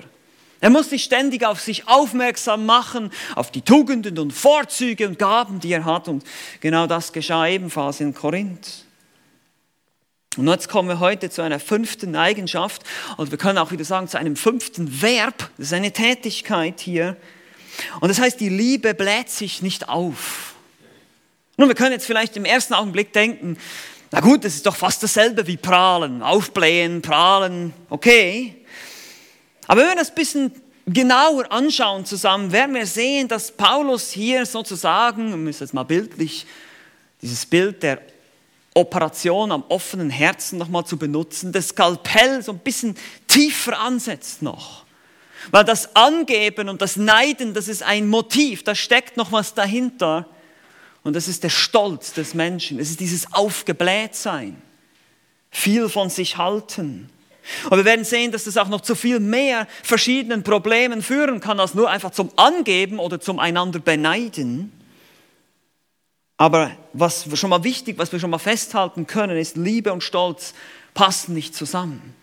Er 0.65 0.71
muss 0.71 0.89
sich 0.89 1.05
ständig 1.05 1.45
auf 1.45 1.61
sich 1.61 1.89
aufmerksam 1.89 2.65
machen, 2.65 3.11
auf 3.35 3.51
die 3.51 3.61
Tugenden 3.61 4.19
und 4.19 4.31
Vorzüge 4.31 5.07
und 5.07 5.19
Gaben, 5.19 5.61
die 5.61 5.71
er 5.71 5.85
hat. 5.85 6.09
Und 6.09 6.25
genau 6.61 6.87
das 6.87 7.13
geschah 7.13 7.47
ebenfalls 7.47 8.01
in 8.01 8.15
Korinth. 8.15 8.87
Und 10.39 10.49
jetzt 10.49 10.71
kommen 10.71 10.89
wir 10.89 11.01
heute 11.01 11.29
zu 11.29 11.43
einer 11.43 11.61
fünften 11.61 12.17
Eigenschaft, 12.17 12.83
und 13.19 13.31
wir 13.31 13.37
können 13.37 13.59
auch 13.59 13.73
wieder 13.73 13.85
sagen 13.85 14.09
zu 14.09 14.19
einem 14.19 14.37
fünften 14.37 15.03
Verb, 15.03 15.51
das 15.59 15.67
ist 15.67 15.73
eine 15.75 15.93
Tätigkeit 15.93 16.81
hier. 16.81 17.19
Und 18.01 18.09
das 18.09 18.19
heißt, 18.19 18.41
die 18.41 18.49
Liebe 18.49 18.95
bläht 18.95 19.29
sich 19.29 19.61
nicht 19.61 19.91
auf. 19.91 20.55
Nun, 21.59 21.69
wir 21.69 21.75
können 21.75 21.93
jetzt 21.93 22.07
vielleicht 22.07 22.39
im 22.39 22.47
ersten 22.47 22.73
Augenblick 22.73 23.13
denken, 23.13 23.59
na 24.13 24.21
gut, 24.21 24.47
das 24.47 24.55
ist 24.55 24.65
doch 24.65 24.77
fast 24.77 25.03
dasselbe 25.03 25.47
wie 25.47 25.59
prahlen, 25.59 26.23
aufblähen, 26.23 27.03
prahlen, 27.03 27.75
okay. 27.91 28.64
Aber 29.67 29.81
wenn 29.81 29.89
wir 29.89 29.97
das 29.97 30.11
ein 30.11 30.15
bisschen 30.15 30.53
genauer 30.87 31.51
anschauen 31.51 32.05
zusammen, 32.05 32.53
werden 32.53 32.75
wir 32.75 32.87
sehen, 32.87 33.29
dass 33.29 33.53
Paulus 33.53 34.11
hier 34.11 34.45
sozusagen, 34.47 35.31
wir 35.31 35.37
müssen 35.37 35.63
jetzt 35.63 35.75
mal 35.75 35.85
bildlich 35.85 36.47
dieses 37.23 37.47
Bild 37.47 37.83
der 37.83 38.01
Operation 38.75 39.53
am 39.53 39.65
offenen 39.69 40.11
Herzen 40.11 40.59
nochmal 40.59 40.85
zu 40.85 40.97
benutzen, 40.97 41.53
das 41.53 41.69
Skalpell 41.69 42.43
so 42.43 42.53
ein 42.53 42.59
bisschen 42.59 42.97
tiefer 43.29 43.79
ansetzt 43.79 44.43
noch. 44.43 44.85
Weil 45.51 45.65
das 45.65 45.95
Angeben 45.95 46.69
und 46.69 46.83
das 46.83 46.97
Neiden, 46.97 47.55
das 47.55 47.69
ist 47.69 47.83
ein 47.83 48.09
Motiv, 48.09 48.65
da 48.65 48.75
steckt 48.75 49.17
noch 49.17 49.31
was 49.31 49.55
dahinter. 49.55 50.27
Und 51.03 51.15
das 51.15 51.29
ist 51.29 51.45
der 51.45 51.51
Stolz 51.51 52.15
des 52.15 52.35
Menschen, 52.35 52.79
es 52.79 52.91
ist 52.91 53.01
dieses 53.01 53.33
Aufgeblähtsein, 53.33 54.61
viel 55.51 55.89
von 55.89 56.11
sich 56.11 56.39
halten. 56.39 57.11
Und 57.71 57.77
wir 57.77 57.85
werden 57.85 58.05
sehen, 58.05 58.33
dass 58.33 58.45
das 58.45 58.57
auch 58.57 58.69
noch 58.69 58.81
zu 58.81 58.95
viel 58.95 59.21
mehr 59.21 59.67
verschiedenen 59.83 60.43
Problemen 60.43 61.03
führen 61.03 61.41
kann, 61.41 61.61
als 61.61 61.75
nur 61.75 61.91
einfach 61.91 62.11
zum 62.11 62.31
Angeben 62.37 62.99
oder 62.99 63.21
zum 63.21 63.39
einander 63.39 63.79
beneiden. 63.79 64.73
Aber 66.37 66.73
was 66.93 67.27
schon 67.39 67.51
mal 67.51 67.65
wichtig, 67.65 67.99
was 67.99 68.13
wir 68.13 68.19
schon 68.19 68.31
mal 68.31 68.39
festhalten 68.39 69.07
können, 69.07 69.37
ist, 69.37 69.57
Liebe 69.57 69.93
und 69.93 70.03
Stolz 70.03 70.55
passen 70.95 71.35
nicht 71.35 71.55
zusammen. 71.55 72.15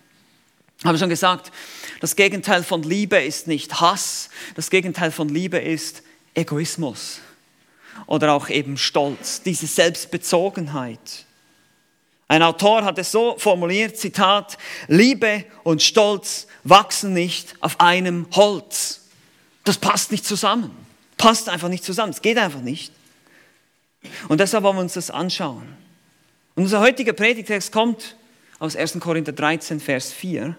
Ich 0.79 0.85
habe 0.85 0.97
schon 0.97 1.09
gesagt, 1.09 1.51
das 1.99 2.15
Gegenteil 2.15 2.63
von 2.63 2.81
Liebe 2.81 3.17
ist 3.17 3.47
nicht 3.47 3.79
Hass, 3.79 4.29
das 4.55 4.69
Gegenteil 4.71 5.11
von 5.11 5.29
Liebe 5.29 5.59
ist 5.59 6.01
Egoismus 6.33 7.19
oder 8.07 8.33
auch 8.33 8.49
eben 8.49 8.77
Stolz, 8.77 9.43
diese 9.43 9.67
Selbstbezogenheit. 9.67 11.25
Ein 12.31 12.43
Autor 12.43 12.85
hat 12.85 12.97
es 12.97 13.11
so 13.11 13.35
formuliert, 13.37 13.97
Zitat, 13.97 14.57
Liebe 14.87 15.43
und 15.63 15.83
Stolz 15.83 16.47
wachsen 16.63 17.11
nicht 17.11 17.55
auf 17.59 17.81
einem 17.81 18.25
Holz. 18.31 19.01
Das 19.65 19.77
passt 19.77 20.13
nicht 20.13 20.25
zusammen. 20.25 20.71
Passt 21.17 21.49
einfach 21.49 21.67
nicht 21.67 21.83
zusammen. 21.83 22.13
Es 22.13 22.21
geht 22.21 22.37
einfach 22.37 22.61
nicht. 22.61 22.93
Und 24.29 24.39
deshalb 24.39 24.63
wollen 24.63 24.77
wir 24.77 24.81
uns 24.81 24.93
das 24.93 25.11
anschauen. 25.11 25.75
Und 26.55 26.63
unser 26.63 26.79
heutiger 26.79 27.11
Predigtext 27.11 27.73
kommt 27.73 28.15
aus 28.59 28.77
1. 28.77 29.01
Korinther 29.01 29.33
13, 29.33 29.81
Vers 29.81 30.13
4. 30.13 30.55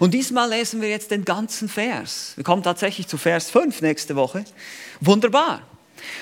Und 0.00 0.14
diesmal 0.14 0.48
lesen 0.48 0.80
wir 0.80 0.88
jetzt 0.88 1.10
den 1.10 1.26
ganzen 1.26 1.68
Vers. 1.68 2.32
Wir 2.36 2.44
kommen 2.44 2.62
tatsächlich 2.62 3.08
zu 3.08 3.18
Vers 3.18 3.50
5 3.50 3.82
nächste 3.82 4.16
Woche. 4.16 4.46
Wunderbar. 5.02 5.60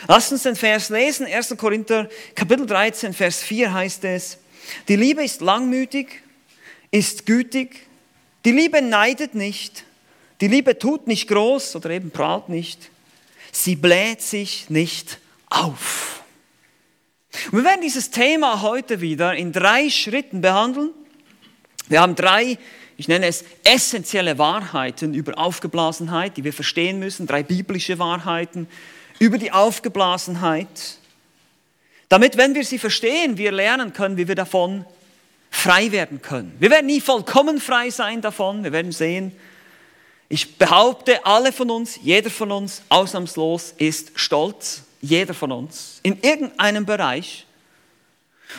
Lasst 0.09 0.33
uns 0.33 0.43
den 0.43 0.57
Vers 0.57 0.89
lesen. 0.89 1.25
1. 1.25 1.57
Korinther 1.57 2.09
Kapitel 2.35 2.67
13, 2.67 3.13
Vers 3.13 3.45
4 3.45 3.73
heißt 3.73 4.03
es, 4.07 4.39
die 4.89 4.97
Liebe 4.97 5.25
ist 5.25 5.41
langmütig, 5.41 6.23
ist 6.91 7.27
gütig, 7.27 7.87
die 8.45 8.53
Liebe 8.53 8.83
neidet 8.83 9.35
nicht, 9.35 9.85
die 10.41 10.49
Liebe 10.49 10.79
tut 10.79 11.07
nicht 11.07 11.29
groß 11.29 11.77
oder 11.77 11.91
eben 11.91 12.11
prahlt 12.11 12.49
nicht, 12.49 12.91
sie 13.53 13.77
bläht 13.77 14.23
sich 14.23 14.69
nicht 14.69 15.19
auf. 15.49 16.23
Und 17.47 17.59
wir 17.59 17.65
werden 17.65 17.81
dieses 17.81 18.11
Thema 18.11 18.63
heute 18.63 19.01
wieder 19.01 19.35
in 19.35 19.53
drei 19.53 19.89
Schritten 19.89 20.41
behandeln. 20.41 20.91
Wir 21.89 22.01
haben 22.01 22.15
drei, 22.15 22.59
ich 22.97 23.09
nenne 23.09 23.27
es 23.27 23.45
essentielle 23.65 24.39
Wahrheiten 24.39 25.15
über 25.15 25.39
Aufgeblasenheit, 25.39 26.37
die 26.37 26.45
wir 26.45 26.53
verstehen 26.53 26.99
müssen, 26.99 27.27
drei 27.27 27.43
biblische 27.43 27.99
Wahrheiten 27.99 28.69
über 29.19 29.39
die 29.39 29.53
Aufgeblasenheit, 29.53 30.99
damit, 32.13 32.37
wenn 32.37 32.55
wir 32.55 32.63
sie 32.63 32.79
verstehen, 32.79 33.39
wir 33.39 33.53
lernen 33.53 33.95
können, 33.95 34.19
wie 34.19 34.29
wir 34.29 34.35
davon 34.35 34.85
frei 35.51 35.93
werden 35.93 36.21
können. 36.21 36.55
Wir 36.59 36.71
werden 36.71 36.85
nie 36.85 37.01
vollkommen 37.01 37.59
frei 37.59 37.89
sein 37.89 38.21
davon, 38.21 38.65
wir 38.65 38.73
werden 38.73 38.93
sehen, 38.93 39.33
ich 40.29 40.59
behaupte, 40.59 41.25
alle 41.25 41.53
von 41.53 41.71
uns, 41.71 41.99
jeder 42.03 42.29
von 42.29 42.53
uns, 42.53 42.83
ausnahmslos, 42.91 43.73
ist 43.79 44.13
stolz 44.15 44.83
jeder 45.01 45.33
von 45.33 45.53
uns, 45.53 46.01
in 46.03 46.21
irgendeinem 46.21 46.85
Bereich. 46.85 47.47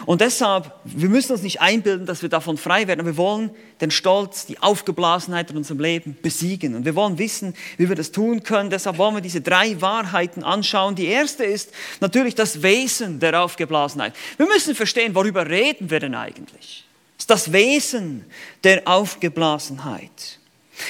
Und 0.06 0.22
deshalb, 0.22 0.72
wir 0.84 1.10
müssen 1.10 1.34
uns 1.34 1.42
nicht 1.42 1.62
einbilden, 1.62 2.06
dass 2.06 2.22
wir 2.22 2.30
davon 2.30 2.58
frei 2.58 2.88
werden. 2.88 3.06
Wir 3.06 3.18
wollen 3.18 3.52
den 3.82 3.92
Stolz, 3.92 4.46
die 4.46 4.60
Aufgeblasenheit 4.60 5.52
in 5.52 5.58
unserem 5.58 5.80
Leben 5.80 6.18
besiegen. 6.22 6.76
Und 6.76 6.86
wir 6.86 6.96
wollen 6.96 7.18
wissen, 7.18 7.54
wie 7.78 7.90
wir 7.90 7.96
das 7.96 8.12
tun 8.12 8.44
können. 8.44 8.70
Deshalb 8.70 8.98
wollen 8.98 9.16
wir 9.16 9.22
diese 9.22 9.42
drei 9.42 9.80
Wahrheiten 9.82 10.44
anschauen. 10.44 10.96
Die 10.96 11.06
erste 11.06 11.44
ist 11.44 11.72
natürlich 12.00 12.36
das 12.36 12.62
Wesen 12.62 13.20
der 13.20 13.42
Aufgeblasenheit. 13.42 14.14
Wir 14.38 14.48
müssen 14.48 14.76
verstehen, 14.76 15.16
worüber 15.16 15.50
reden 15.50 15.90
wir 15.90 16.00
denn 16.00 16.16
eigentlich? 16.16 16.86
Das 17.18 17.24
ist 17.24 17.30
das 17.30 17.54
Wesen 17.54 18.26
der 18.64 18.88
Aufgeblasenheit. 18.88 20.40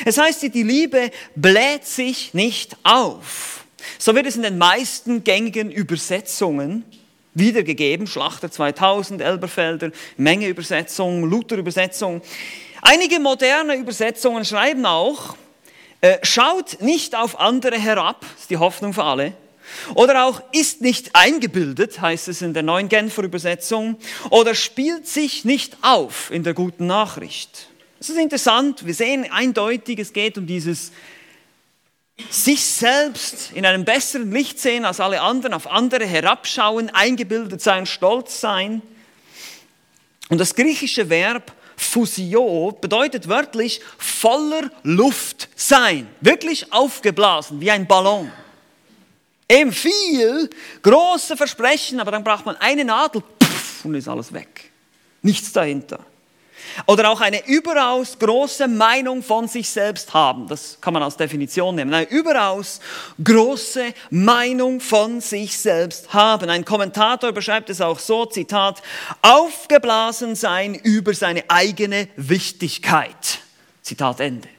Es 0.05 0.17
heißt, 0.17 0.41
die 0.43 0.63
Liebe 0.63 1.12
bläht 1.36 1.86
sich 1.86 2.33
nicht 2.33 2.77
auf. 2.83 3.65
So 4.00 4.15
wird 4.15 4.25
es 4.25 4.36
in 4.36 4.43
den 4.43 4.57
meisten 4.57 5.24
gängigen 5.24 5.72
Übersetzungen 5.72 6.86
wiedergegeben. 7.34 8.08
Schlachter 8.08 8.52
2000, 8.52 9.22
Elberfelder, 9.22 9.92
Menge 10.18 10.48
Übersetzung, 10.48 11.24
Luther 11.25 11.58
Übersetzung. 11.58 12.22
Einige 12.82 13.20
moderne 13.20 13.75
Übersetzungen 13.75 14.46
schreiben 14.46 14.86
auch, 14.86 15.36
äh, 16.02 16.18
schaut 16.24 16.82
nicht 16.82 17.16
auf 17.16 17.40
andere 17.40 17.80
herab, 17.80 18.25
ist 18.38 18.50
die 18.50 18.58
Hoffnung 18.58 18.94
für 18.94 19.04
alle. 19.04 19.34
Oder 19.96 20.25
auch 20.25 20.42
ist 20.52 20.82
nicht 20.82 21.16
eingebildet, 21.16 22.02
heißt 22.02 22.28
es 22.28 22.42
in 22.42 22.54
der 22.54 22.63
neuen 22.63 22.90
Genfer 22.90 23.24
Übersetzung. 23.24 23.98
Oder 24.30 24.56
spielt 24.56 25.08
sich 25.08 25.46
nicht 25.46 25.78
auf 25.82 26.30
in 26.32 26.44
der 26.44 26.54
guten 26.54 26.88
Nachricht. 26.88 27.70
Das 28.00 28.10
ist 28.10 28.18
interessant. 28.18 28.86
Wir 28.86 28.94
sehen 28.94 29.25
eindeutig, 29.32 29.98
es 30.00 30.12
geht 30.12 30.38
um 30.38 30.46
dieses 30.46 30.92
sich 32.29 32.63
selbst 32.63 33.51
in 33.53 33.65
einem 33.65 33.86
besseren 33.86 34.32
Licht 34.32 34.60
sehen 34.60 34.86
als 34.86 35.00
alle 35.00 35.22
anderen, 35.22 35.53
auf 35.53 35.67
andere 35.67 36.05
herabschauen, 36.05 36.89
eingebildet 36.89 37.62
sein, 37.62 37.86
stolz 37.86 38.39
sein. 38.39 38.82
Und 40.29 40.38
das 40.39 40.55
griechische 40.55 41.10
Verb 41.10 41.51
Fusio 41.75 42.72
bedeutet 42.79 43.27
wörtlich 43.27 43.82
voller 43.98 44.70
Luft 44.84 45.50
sein, 45.55 46.08
wirklich 46.22 46.72
aufgeblasen, 46.72 47.60
wie 47.60 47.72
ein 47.72 47.88
Ballon. 47.88 48.32
Eben 49.50 49.72
viel, 49.72 50.50
große 50.82 51.36
Versprechen, 51.36 52.00
aber 52.00 52.12
dann 52.12 52.24
braucht 52.24 52.46
man 52.46 52.55
eine 52.58 52.86
Nadel 52.86 53.22
puff, 53.22 53.86
und 53.86 53.96
ist 53.96 54.08
alles 54.08 54.32
weg. 54.32 54.72
Nichts 55.22 55.51
dahinter. 55.51 56.00
Oder 56.86 57.10
auch 57.10 57.22
eine 57.22 57.46
überaus 57.48 58.17
große 58.20 58.67
Meinung 58.67 59.24
von 59.24 59.48
sich 59.48 59.70
selbst 59.70 60.13
haben. 60.13 60.48
Das 60.48 60.77
kann 60.82 60.93
man 60.93 61.03
als 61.03 61.17
Definition 61.17 61.75
nehmen. 61.75 61.93
Eine 61.93 62.10
überaus 62.10 62.79
große 63.24 63.93
Meinung 64.10 64.79
von 64.79 65.22
sich 65.22 65.58
selbst 65.58 66.13
haben. 66.13 66.50
Ein 66.50 66.65
Kommentator 66.65 67.32
beschreibt 67.32 67.70
es 67.70 67.82
auch 67.82 68.00
so, 68.00 68.25
Zitat, 68.25 68.82
aufgeblasen 69.22 70.36
sein 70.36 70.75
über 70.75 71.13
seine 71.13 71.43
eigene 71.50 72.08
Wichtigkeit. 72.15 73.39
Zitat 73.82 74.20
Ende. 74.20 74.50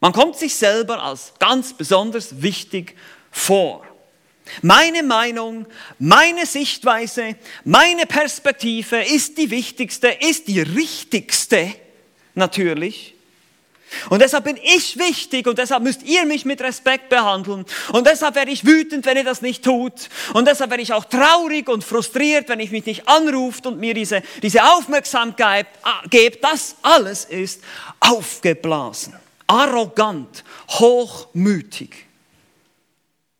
Man 0.00 0.12
kommt 0.12 0.36
sich 0.36 0.56
selber 0.56 1.02
als 1.02 1.32
ganz 1.38 1.72
besonders 1.72 2.42
wichtig 2.42 2.96
vor. 3.30 3.84
Meine 4.60 5.02
Meinung, 5.02 5.66
meine 5.98 6.46
Sichtweise, 6.46 7.36
meine 7.64 8.06
Perspektive 8.06 9.02
ist 9.02 9.38
die 9.38 9.50
wichtigste, 9.50 10.08
ist 10.08 10.48
die 10.48 10.60
richtigste 10.60 11.74
natürlich. 12.34 13.14
Und 14.08 14.20
deshalb 14.22 14.44
bin 14.44 14.58
ich 14.62 14.98
wichtig 14.98 15.46
und 15.46 15.58
deshalb 15.58 15.82
müsst 15.82 16.02
ihr 16.02 16.24
mich 16.24 16.44
mit 16.44 16.60
Respekt 16.62 17.08
behandeln. 17.08 17.64
Und 17.92 18.06
deshalb 18.06 18.34
werde 18.34 18.50
ich 18.50 18.64
wütend, 18.64 19.04
wenn 19.06 19.16
ihr 19.16 19.24
das 19.24 19.42
nicht 19.42 19.64
tut. 19.64 20.08
Und 20.32 20.48
deshalb 20.48 20.70
werde 20.70 20.82
ich 20.82 20.92
auch 20.92 21.04
traurig 21.04 21.68
und 21.68 21.84
frustriert, 21.84 22.48
wenn 22.48 22.60
ich 22.60 22.70
mich 22.70 22.86
nicht 22.86 23.08
anruft 23.08 23.66
und 23.66 23.78
mir 23.78 23.94
diese, 23.94 24.22
diese 24.42 24.64
Aufmerksamkeit 24.64 25.66
gebt. 26.08 26.42
Das 26.42 26.76
alles 26.82 27.24
ist 27.26 27.62
aufgeblasen, 28.00 29.14
arrogant, 29.46 30.44
hochmütig. 30.70 32.06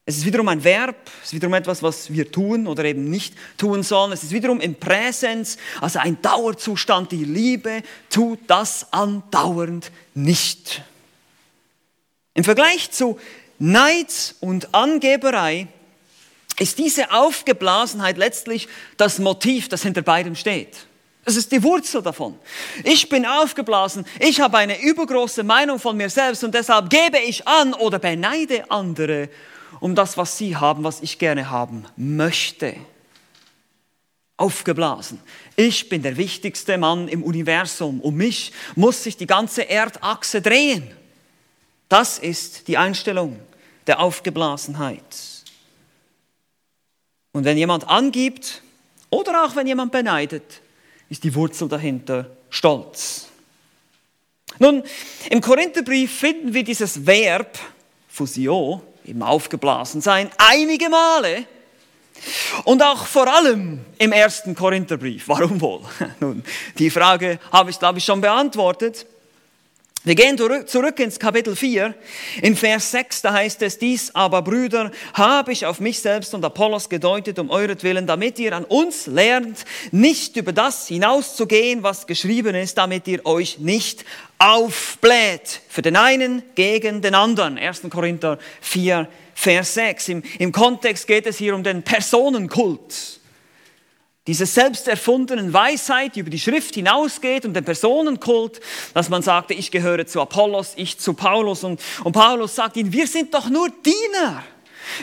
Es 0.05 0.17
ist 0.17 0.27
wiederum 0.27 0.49
ein 0.49 0.65
Verb, 0.65 0.97
es 1.21 1.29
ist 1.29 1.35
wiederum 1.35 1.55
etwas, 1.55 1.81
was 1.83 2.13
wir 2.13 2.31
tun 2.31 2.67
oder 2.67 2.85
eben 2.85 3.09
nicht 3.09 3.35
tun 3.57 3.85
sollen. 3.85 4.11
Es 4.11 4.25
ist 4.25 4.33
wiederum 4.33 4.61
im 4.61 4.75
Präsens, 4.75 5.59
also 5.81 6.01
ein 6.01 6.21
Dauerzustand. 6.21 7.13
Die 7.13 7.25
Liebe 7.25 7.83
tut 8.11 8.41
das 8.49 8.93
andauernd 8.93 9.93
nicht. 10.15 10.83
Im 12.35 12.43
Vergleich 12.43 12.91
zu 12.91 13.21
Neid 13.61 14.35
und 14.41 14.75
Angeberei 14.75 15.69
ist 16.59 16.79
diese 16.79 17.13
Aufgeblasenheit 17.13 18.19
letztlich 18.19 18.67
das 18.97 19.21
Motiv, 19.21 19.69
das 19.69 19.83
hinter 19.83 20.03
beidem 20.03 20.35
steht. 20.35 20.87
Das 21.25 21.37
ist 21.37 21.53
die 21.53 21.63
Wurzel 21.63 22.03
davon. 22.03 22.37
Ich 22.83 23.09
bin 23.09 23.25
aufgeblasen, 23.25 24.05
ich 24.19 24.41
habe 24.41 24.59
eine 24.59 24.83
übergroße 24.83 25.45
Meinung 25.45 25.79
von 25.79 25.97
mir 25.97 26.11
selbst 26.11 26.43
und 26.43 26.53
deshalb 26.53 26.91
gebe 26.91 27.21
ich 27.21 27.47
an 27.47 27.75
oder 27.75 28.01
beneide 28.01 28.69
andere 28.69 29.29
um 29.81 29.95
das, 29.95 30.17
was 30.17 30.38
Sie 30.38 30.57
haben, 30.57 30.85
was 30.85 31.00
ich 31.00 31.19
gerne 31.19 31.50
haben 31.50 31.85
möchte. 31.97 32.76
Aufgeblasen. 34.37 35.21
Ich 35.57 35.88
bin 35.88 36.02
der 36.02 36.17
wichtigste 36.17 36.79
Mann 36.79 37.09
im 37.09 37.23
Universum. 37.23 38.00
Um 38.00 38.17
mich 38.17 38.52
muss 38.75 39.05
sich 39.05 39.17
die 39.17 39.26
ganze 39.26 39.69
Erdachse 39.69 40.41
drehen. 40.41 40.91
Das 41.88 42.19
ist 42.19 42.67
die 42.69 42.79
Einstellung 42.79 43.38
der 43.87 44.00
Aufgeblasenheit. 44.00 45.05
Und 47.33 47.45
wenn 47.45 47.57
jemand 47.57 47.88
angibt 47.88 48.62
oder 49.11 49.45
auch 49.45 49.57
wenn 49.57 49.67
jemand 49.67 49.93
beneidet, 49.93 50.61
ist 51.09 51.25
die 51.25 51.35
Wurzel 51.35 51.69
dahinter 51.69 52.31
Stolz. 52.50 53.29
Nun, 54.59 54.83
im 55.31 55.41
Korintherbrief 55.41 56.19
finden 56.19 56.55
wir 56.55 56.64
dieses 56.64 57.07
Verb 57.07 57.59
Fusio, 58.09 58.83
eben 59.05 59.23
aufgeblasen 59.23 60.01
sein, 60.01 60.31
einige 60.39 60.89
Male. 60.89 61.47
Und 62.65 62.83
auch 62.83 63.07
vor 63.07 63.27
allem 63.27 63.85
im 63.99 64.13
ersten 64.13 64.55
Korintherbrief. 64.55 65.29
Warum 65.29 65.61
wohl? 65.61 65.81
Nun, 66.21 66.45
die 66.79 66.91
Frage 66.91 67.39
habe 67.51 67.71
ich, 67.71 67.79
glaube 67.79 67.99
ich, 67.99 68.05
schon 68.05 68.21
beantwortet. 68.21 69.07
Wir 70.05 70.17
gehen 70.17 70.37
zurück 70.37 70.99
ins 70.99 71.21
Kapitel 71.21 71.55
4. 71.55 71.95
In 72.43 72.57
Vers 72.57 72.91
6, 72.91 73.23
da 73.23 73.35
heißt 73.35 73.63
es, 73.63 73.79
dies 73.79 74.13
aber, 74.17 74.43
Brüder, 74.43 74.91
habe 75.15 75.53
ich 75.53 75.65
auf 75.65 75.79
mich 75.79 76.01
selbst 76.01 76.35
und 76.35 76.45
Apollos 76.45 76.89
gedeutet 76.89 77.39
um 77.39 77.51
euretwillen, 77.51 78.05
damit 78.05 78.41
ihr 78.41 78.53
an 78.53 78.65
uns 78.65 79.07
lernt, 79.07 79.65
nicht 79.93 80.37
über 80.37 80.53
das 80.53 80.89
hinauszugehen, 80.89 81.85
was 81.85 82.09
geschrieben 82.09 82.57
ist, 82.57 82.79
damit 82.79 83.07
ihr 83.07 83.25
euch 83.25 83.61
nicht 83.61 84.05
aufbläht. 84.39 85.61
Für 85.69 85.83
den 85.83 85.95
einen 85.95 86.43
gegen 86.57 87.01
den 87.01 87.15
anderen. 87.15 87.57
1. 87.57 87.83
Korinther 87.89 88.39
4, 88.61 89.09
Vers 89.37 89.75
6. 89.75 90.09
Im, 90.09 90.23
Im 90.41 90.51
Kontext 90.51 91.07
geht 91.07 91.29
es 91.29 91.39
hier 91.39 91.55
um 91.55 91.63
den 91.63 91.85
Personenkult 91.85 93.22
diese 94.26 94.47
selbst 94.47 94.87
erfundenen 94.87 95.52
Weisheit, 95.52 96.14
die 96.14 96.21
über 96.21 96.31
die 96.31 96.38
Schrift 96.38 96.76
hinausgeht 96.76 97.45
und 97.45 97.55
den 97.55 97.64
Personenkult, 97.64 98.61
dass 98.95 99.09
man 99.09 99.23
sagte, 99.23 99.52
ich 99.55 99.73
gehöre 99.73 100.07
zu 100.07 100.21
Apollos, 100.21 100.75
ich 100.76 100.99
zu 100.99 101.14
Paulus 101.14 101.64
und, 101.64 101.81
und 102.05 102.12
Paulus 102.12 102.55
sagt 102.55 102.76
ihnen, 102.76 102.93
wir 102.93 103.09
sind 103.09 103.35
doch 103.35 103.49
nur 103.49 103.69
Diener. 103.69 104.45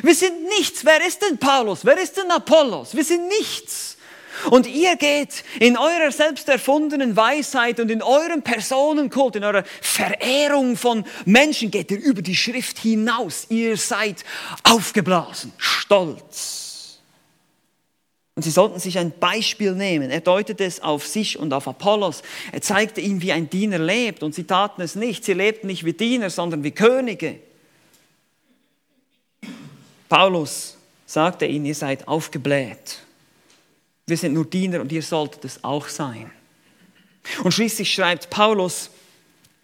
Wir 0.01 0.15
sind 0.15 0.43
nichts. 0.57 0.85
Wer 0.85 1.05
ist 1.05 1.21
denn 1.21 1.37
Paulus? 1.37 1.83
Wer 1.83 1.97
ist 1.97 2.15
denn 2.15 2.31
Apollos? 2.31 2.95
Wir 2.95 3.03
sind 3.03 3.27
nichts. 3.27 3.97
Und 4.51 4.67
ihr 4.67 4.95
geht 4.95 5.43
in 5.59 5.77
eurer 5.77 6.11
selbst 6.11 6.47
erfundenen 6.47 7.17
Weisheit 7.17 7.81
und 7.81 7.91
in 7.91 8.01
eurem 8.01 8.41
Personenkult, 8.41 9.35
in 9.35 9.43
eurer 9.43 9.63
Verehrung 9.81 10.77
von 10.77 11.03
Menschen, 11.25 11.71
geht 11.71 11.91
ihr 11.91 11.99
über 11.99 12.21
die 12.21 12.35
Schrift 12.35 12.79
hinaus. 12.79 13.47
Ihr 13.49 13.75
seid 13.75 14.23
aufgeblasen, 14.63 15.51
stolz. 15.57 16.58
Und 18.39 18.43
sie 18.43 18.51
sollten 18.51 18.79
sich 18.79 18.97
ein 18.97 19.11
Beispiel 19.11 19.73
nehmen. 19.73 20.11
Er 20.11 20.21
deutete 20.21 20.63
es 20.63 20.79
auf 20.81 21.05
sich 21.05 21.37
und 21.37 21.51
auf 21.51 21.67
Apollos. 21.67 22.23
Er 22.53 22.61
zeigte 22.61 23.01
ihnen, 23.01 23.21
wie 23.21 23.33
ein 23.33 23.49
Diener 23.49 23.77
lebt. 23.77 24.23
Und 24.23 24.33
sie 24.33 24.45
taten 24.45 24.81
es 24.81 24.95
nicht. 24.95 25.25
Sie 25.25 25.33
lebten 25.33 25.67
nicht 25.67 25.83
wie 25.83 25.91
Diener, 25.91 26.29
sondern 26.29 26.63
wie 26.63 26.71
Könige. 26.71 27.39
Paulus 30.07 30.77
sagte 31.05 31.47
ihnen, 31.47 31.65
ihr 31.65 31.75
seid 31.75 32.07
aufgebläht. 32.07 32.99
Wir 34.07 34.15
sind 34.15 34.35
nur 34.35 34.45
Diener 34.45 34.79
und 34.79 34.89
ihr 34.93 35.03
solltet 35.03 35.43
es 35.43 35.61
auch 35.61 35.89
sein. 35.89 36.31
Und 37.43 37.51
schließlich 37.51 37.93
schreibt 37.93 38.29
Paulus 38.29 38.89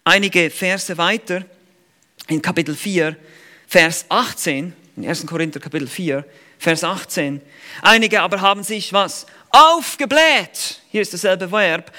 einige 0.04 0.50
Verse 0.50 0.98
weiter 0.98 1.46
in 2.28 2.42
Kapitel 2.42 2.74
4, 2.74 3.16
Vers 3.68 4.04
18, 4.10 4.74
in 4.98 5.08
1. 5.08 5.26
Korinther 5.26 5.60
Kapitel 5.60 5.88
4, 5.88 6.26
Vers 6.58 6.84
18. 6.84 7.40
Einige 7.82 8.22
aber 8.22 8.40
haben 8.40 8.62
sich 8.62 8.92
was? 8.92 9.26
Aufgebläht. 9.50 10.80
Hier 10.90 11.00
ist 11.00 11.14
dasselbe 11.14 11.50
Verb. 11.50 11.92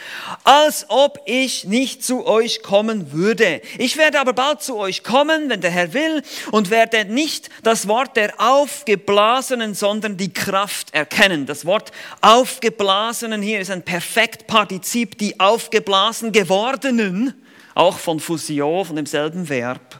Als 0.43 0.86
ob 0.89 1.19
ich 1.25 1.65
nicht 1.65 2.03
zu 2.03 2.25
euch 2.27 2.62
kommen 2.62 3.12
würde. 3.12 3.62
Ich 3.77 3.97
werde 3.97 4.19
aber 4.19 4.34
bald 4.34 4.62
zu 4.62 4.77
euch 4.77 5.03
kommen, 5.03 5.49
wenn 5.49 5.62
der 5.62 5.71
Herr 5.71 5.93
will, 5.93 6.21
und 6.51 6.69
werde 6.69 7.05
nicht 7.05 7.49
das 7.63 7.88
Wort 7.88 8.15
der 8.15 8.39
Aufgeblasenen, 8.39 9.73
sondern 9.73 10.17
die 10.17 10.34
Kraft 10.34 10.93
erkennen. 10.93 11.45
Das 11.45 11.65
Wort 11.65 11.91
Aufgeblasenen 12.21 13.41
hier 13.41 13.60
ist 13.60 13.71
ein 13.71 13.84
Perfektpartizip, 13.84 15.17
die 15.17 15.39
aufgeblasen 15.39 16.32
gewordenen, 16.32 17.34
auch 17.73 17.97
von 17.97 18.19
Fusion, 18.19 18.86
von 18.86 18.95
demselben 18.95 19.47
Verb. 19.49 19.99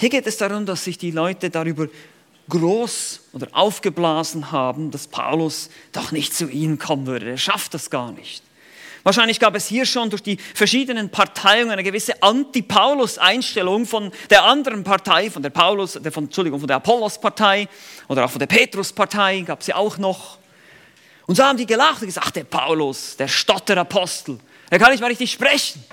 Hier 0.00 0.10
geht 0.10 0.26
es 0.26 0.36
darum, 0.36 0.66
dass 0.66 0.84
sich 0.84 0.98
die 0.98 1.12
Leute 1.12 1.50
darüber 1.50 1.86
groß 2.48 3.20
oder 3.32 3.48
aufgeblasen 3.52 4.52
haben, 4.52 4.90
dass 4.90 5.06
Paulus 5.06 5.70
doch 5.92 6.12
nicht 6.12 6.34
zu 6.34 6.48
ihnen 6.48 6.78
kommen 6.78 7.06
würde. 7.06 7.30
Er 7.30 7.38
schafft 7.38 7.74
das 7.74 7.90
gar 7.90 8.12
nicht. 8.12 8.42
Wahrscheinlich 9.02 9.38
gab 9.38 9.54
es 9.54 9.66
hier 9.66 9.84
schon 9.84 10.08
durch 10.08 10.22
die 10.22 10.38
verschiedenen 10.54 11.10
Parteien 11.10 11.70
eine 11.70 11.82
gewisse 11.82 12.22
Anti-Paulus-Einstellung 12.22 13.84
von 13.84 14.10
der 14.30 14.44
anderen 14.44 14.82
Partei, 14.82 15.30
von 15.30 15.42
der 15.42 15.50
Paulus, 15.50 16.00
von, 16.10 16.24
Entschuldigung, 16.24 16.58
von 16.58 16.66
der 16.66 16.76
Apollos-Partei 16.76 17.68
oder 18.08 18.24
auch 18.24 18.30
von 18.30 18.38
der 18.38 18.46
Petrus-Partei 18.46 19.42
gab 19.42 19.60
es 19.60 19.66
ja 19.66 19.76
auch 19.76 19.98
noch. 19.98 20.38
Und 21.26 21.36
so 21.36 21.44
haben 21.44 21.58
die 21.58 21.66
gelacht 21.66 22.00
und 22.00 22.06
gesagt, 22.06 22.36
der 22.36 22.44
Paulus, 22.44 23.16
der 23.18 23.28
Stotterapostel, 23.28 24.38
er 24.70 24.78
kann 24.78 24.90
nicht 24.90 25.00
mal 25.00 25.08
richtig 25.08 25.30
sprechen. 25.30 25.84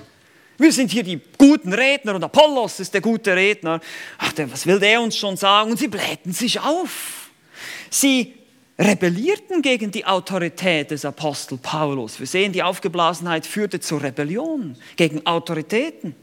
Wir 0.57 0.71
sind 0.71 0.91
hier 0.91 1.03
die 1.03 1.19
guten 1.37 1.73
Redner 1.73 2.15
und 2.15 2.23
Apollos 2.23 2.79
ist 2.79 2.93
der 2.93 3.01
gute 3.01 3.35
Redner. 3.35 3.81
Ach, 4.17 4.31
was 4.37 4.65
will 4.65 4.79
der 4.79 5.01
uns 5.01 5.17
schon 5.17 5.37
sagen? 5.37 5.71
Und 5.71 5.77
sie 5.77 5.87
blähten 5.87 6.33
sich 6.33 6.59
auf. 6.59 7.29
Sie 7.89 8.35
rebellierten 8.77 9.61
gegen 9.61 9.91
die 9.91 10.05
Autorität 10.05 10.91
des 10.91 11.05
Apostel 11.05 11.57
Paulus. 11.57 12.19
Wir 12.19 12.27
sehen, 12.27 12.51
die 12.51 12.63
Aufgeblasenheit 12.63 13.45
führte 13.45 13.79
zur 13.79 14.01
Rebellion 14.01 14.75
gegen 14.95 15.25
Autoritäten. 15.25 16.15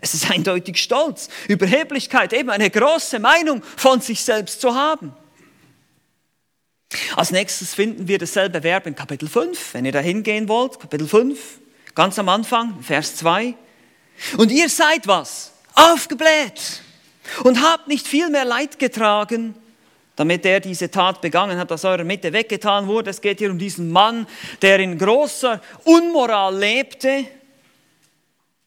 Es 0.00 0.14
ist 0.14 0.30
eindeutig 0.30 0.76
Stolz, 0.78 1.28
Überheblichkeit, 1.48 2.32
eben 2.32 2.50
eine 2.50 2.70
große 2.70 3.18
Meinung 3.18 3.62
von 3.76 4.00
sich 4.00 4.20
selbst 4.22 4.60
zu 4.60 4.74
haben. 4.74 5.12
Als 7.16 7.32
nächstes 7.32 7.74
finden 7.74 8.08
wir 8.08 8.18
dasselbe 8.18 8.62
Verb 8.62 8.86
in 8.86 8.94
Kapitel 8.94 9.28
5, 9.28 9.74
wenn 9.74 9.84
ihr 9.84 9.92
da 9.92 10.00
hingehen 10.00 10.48
wollt, 10.48 10.78
Kapitel 10.78 11.06
5. 11.06 11.38
Ganz 11.98 12.16
am 12.16 12.28
Anfang, 12.28 12.80
Vers 12.80 13.16
2. 13.16 13.56
Und 14.36 14.52
ihr 14.52 14.68
seid 14.68 15.08
was? 15.08 15.50
Aufgebläht 15.74 16.80
und 17.42 17.60
habt 17.60 17.88
nicht 17.88 18.06
viel 18.06 18.30
mehr 18.30 18.44
Leid 18.44 18.78
getragen, 18.78 19.56
damit 20.14 20.46
er 20.46 20.60
diese 20.60 20.92
Tat 20.92 21.20
begangen 21.20 21.58
hat, 21.58 21.72
aus 21.72 21.84
eurer 21.84 22.04
Mitte 22.04 22.32
weggetan 22.32 22.86
wurde. 22.86 23.10
Es 23.10 23.20
geht 23.20 23.40
hier 23.40 23.50
um 23.50 23.58
diesen 23.58 23.90
Mann, 23.90 24.28
der 24.62 24.78
in 24.78 24.96
großer 24.96 25.60
Unmoral 25.82 26.56
lebte. 26.56 27.24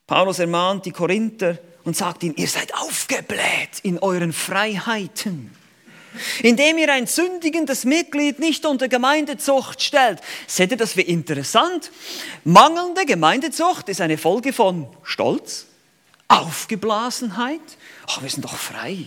Paulus 0.05 0.39
ermahnt 0.39 0.85
die 0.85 0.91
Korinther 0.91 1.57
und 1.85 1.95
sagt 1.95 2.23
ihnen, 2.23 2.35
ihr 2.35 2.49
seid 2.49 2.73
aufgebläht 2.73 3.79
in 3.83 3.97
euren 3.99 4.33
Freiheiten 4.33 5.55
indem 6.43 6.77
ihr 6.77 6.91
ein 6.91 7.07
sündigendes 7.07 7.85
Mitglied 7.85 8.39
nicht 8.39 8.65
unter 8.65 8.87
Gemeindezucht 8.87 9.81
stellt. 9.81 10.19
Seht 10.47 10.71
ihr 10.71 10.77
das 10.77 10.97
wie 10.97 11.01
interessant? 11.01 11.91
Mangelnde 12.43 13.05
Gemeindezucht 13.05 13.89
ist 13.89 14.01
eine 14.01 14.17
Folge 14.17 14.53
von 14.53 14.87
Stolz, 15.03 15.67
Aufgeblasenheit. 16.27 17.61
Ach, 18.07 18.21
wir 18.21 18.29
sind 18.29 18.43
doch 18.43 18.55
frei. 18.55 19.05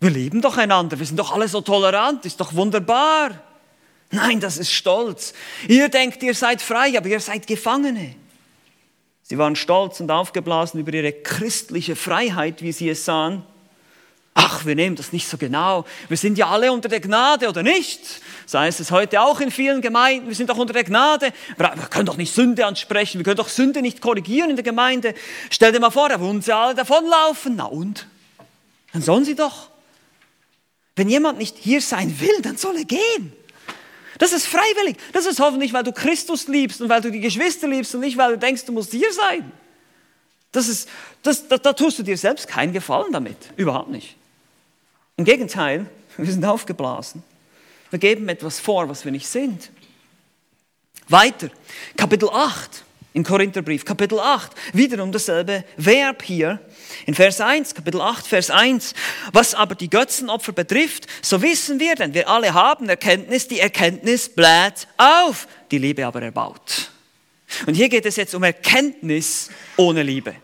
Wir 0.00 0.10
lieben 0.10 0.42
doch 0.42 0.56
einander, 0.56 0.98
wir 0.98 1.06
sind 1.06 1.18
doch 1.18 1.32
alle 1.32 1.48
so 1.48 1.60
tolerant, 1.60 2.24
ist 2.26 2.40
doch 2.40 2.54
wunderbar. 2.54 3.30
Nein, 4.10 4.40
das 4.40 4.58
ist 4.58 4.70
Stolz. 4.70 5.32
Ihr 5.68 5.88
denkt, 5.88 6.22
ihr 6.22 6.34
seid 6.34 6.62
frei, 6.62 6.96
aber 6.96 7.08
ihr 7.08 7.20
seid 7.20 7.46
Gefangene. 7.46 8.14
Sie 9.22 9.38
waren 9.38 9.56
stolz 9.56 9.98
und 9.98 10.10
aufgeblasen 10.10 10.78
über 10.78 10.92
ihre 10.92 11.12
christliche 11.12 11.96
Freiheit, 11.96 12.62
wie 12.62 12.70
sie 12.70 12.88
es 12.88 13.04
sahen 13.04 13.42
ach, 14.36 14.66
wir 14.66 14.74
nehmen 14.74 14.94
das 14.94 15.12
nicht 15.12 15.28
so 15.28 15.38
genau. 15.38 15.84
Wir 16.08 16.16
sind 16.16 16.38
ja 16.38 16.48
alle 16.48 16.70
unter 16.70 16.88
der 16.88 17.00
Gnade 17.00 17.48
oder 17.48 17.62
nicht? 17.62 18.00
So 18.44 18.58
heißt 18.58 18.78
es 18.80 18.90
heute 18.90 19.20
auch 19.22 19.40
in 19.40 19.50
vielen 19.50 19.80
Gemeinden, 19.80 20.28
wir 20.28 20.34
sind 20.36 20.50
doch 20.50 20.58
unter 20.58 20.74
der 20.74 20.84
Gnade. 20.84 21.32
Wir 21.56 21.68
können 21.90 22.06
doch 22.06 22.18
nicht 22.18 22.32
Sünde 22.32 22.64
ansprechen, 22.66 23.18
wir 23.18 23.24
können 23.24 23.38
doch 23.38 23.48
Sünde 23.48 23.82
nicht 23.82 24.00
korrigieren 24.00 24.50
in 24.50 24.56
der 24.56 24.62
Gemeinde. 24.62 25.14
Stell 25.50 25.72
dir 25.72 25.80
mal 25.80 25.90
vor, 25.90 26.10
da 26.10 26.20
würden 26.20 26.42
sie 26.42 26.54
alle 26.54 26.74
davonlaufen. 26.74 27.56
Na 27.56 27.64
und? 27.64 28.06
Dann 28.92 29.02
sollen 29.02 29.24
sie 29.24 29.34
doch. 29.34 29.70
Wenn 30.94 31.08
jemand 31.08 31.38
nicht 31.38 31.56
hier 31.58 31.80
sein 31.80 32.20
will, 32.20 32.42
dann 32.42 32.56
soll 32.56 32.76
er 32.76 32.84
gehen. 32.84 33.32
Das 34.18 34.32
ist 34.32 34.46
freiwillig. 34.46 34.96
Das 35.12 35.26
ist 35.26 35.40
hoffentlich, 35.40 35.72
weil 35.72 35.82
du 35.82 35.92
Christus 35.92 36.46
liebst 36.46 36.80
und 36.80 36.88
weil 36.88 37.00
du 37.00 37.10
die 37.10 37.20
Geschwister 37.20 37.68
liebst 37.68 37.94
und 37.94 38.00
nicht, 38.00 38.16
weil 38.16 38.32
du 38.32 38.38
denkst, 38.38 38.64
du 38.64 38.72
musst 38.72 38.92
hier 38.92 39.12
sein. 39.12 39.50
Das 40.52 40.68
ist, 40.68 40.88
das, 41.22 41.48
da, 41.48 41.58
da 41.58 41.72
tust 41.72 41.98
du 41.98 42.02
dir 42.02 42.16
selbst 42.16 42.48
keinen 42.48 42.72
Gefallen 42.72 43.12
damit. 43.12 43.36
Überhaupt 43.56 43.90
nicht. 43.90 44.16
Im 45.16 45.24
Gegenteil, 45.24 45.86
wir 46.16 46.30
sind 46.30 46.44
aufgeblasen. 46.44 47.22
Wir 47.90 47.98
geben 47.98 48.28
etwas 48.28 48.60
vor, 48.60 48.88
was 48.88 49.04
wir 49.04 49.12
nicht 49.12 49.28
sind. 49.28 49.70
Weiter, 51.08 51.50
Kapitel 51.96 52.28
8 52.28 52.84
im 53.14 53.24
Korintherbrief, 53.24 53.86
Kapitel 53.86 54.18
8, 54.18 54.52
wiederum 54.74 55.10
dasselbe 55.10 55.64
Verb 55.78 56.22
hier. 56.22 56.60
In 57.06 57.14
Vers 57.14 57.40
1, 57.40 57.74
Kapitel 57.74 58.00
8, 58.00 58.26
Vers 58.26 58.50
1. 58.50 58.92
Was 59.32 59.54
aber 59.54 59.74
die 59.74 59.88
Götzenopfer 59.88 60.52
betrifft, 60.52 61.06
so 61.22 61.40
wissen 61.40 61.80
wir, 61.80 61.94
denn 61.94 62.12
wir 62.12 62.28
alle 62.28 62.52
haben 62.52 62.90
Erkenntnis, 62.90 63.48
die 63.48 63.60
Erkenntnis 63.60 64.28
bläht 64.28 64.86
auf, 64.98 65.48
die 65.70 65.78
Liebe 65.78 66.04
aber 66.04 66.20
erbaut. 66.20 66.90
Und 67.66 67.74
hier 67.74 67.88
geht 67.88 68.04
es 68.04 68.16
jetzt 68.16 68.34
um 68.34 68.42
Erkenntnis 68.42 69.48
ohne 69.78 70.02
Liebe. 70.02 70.34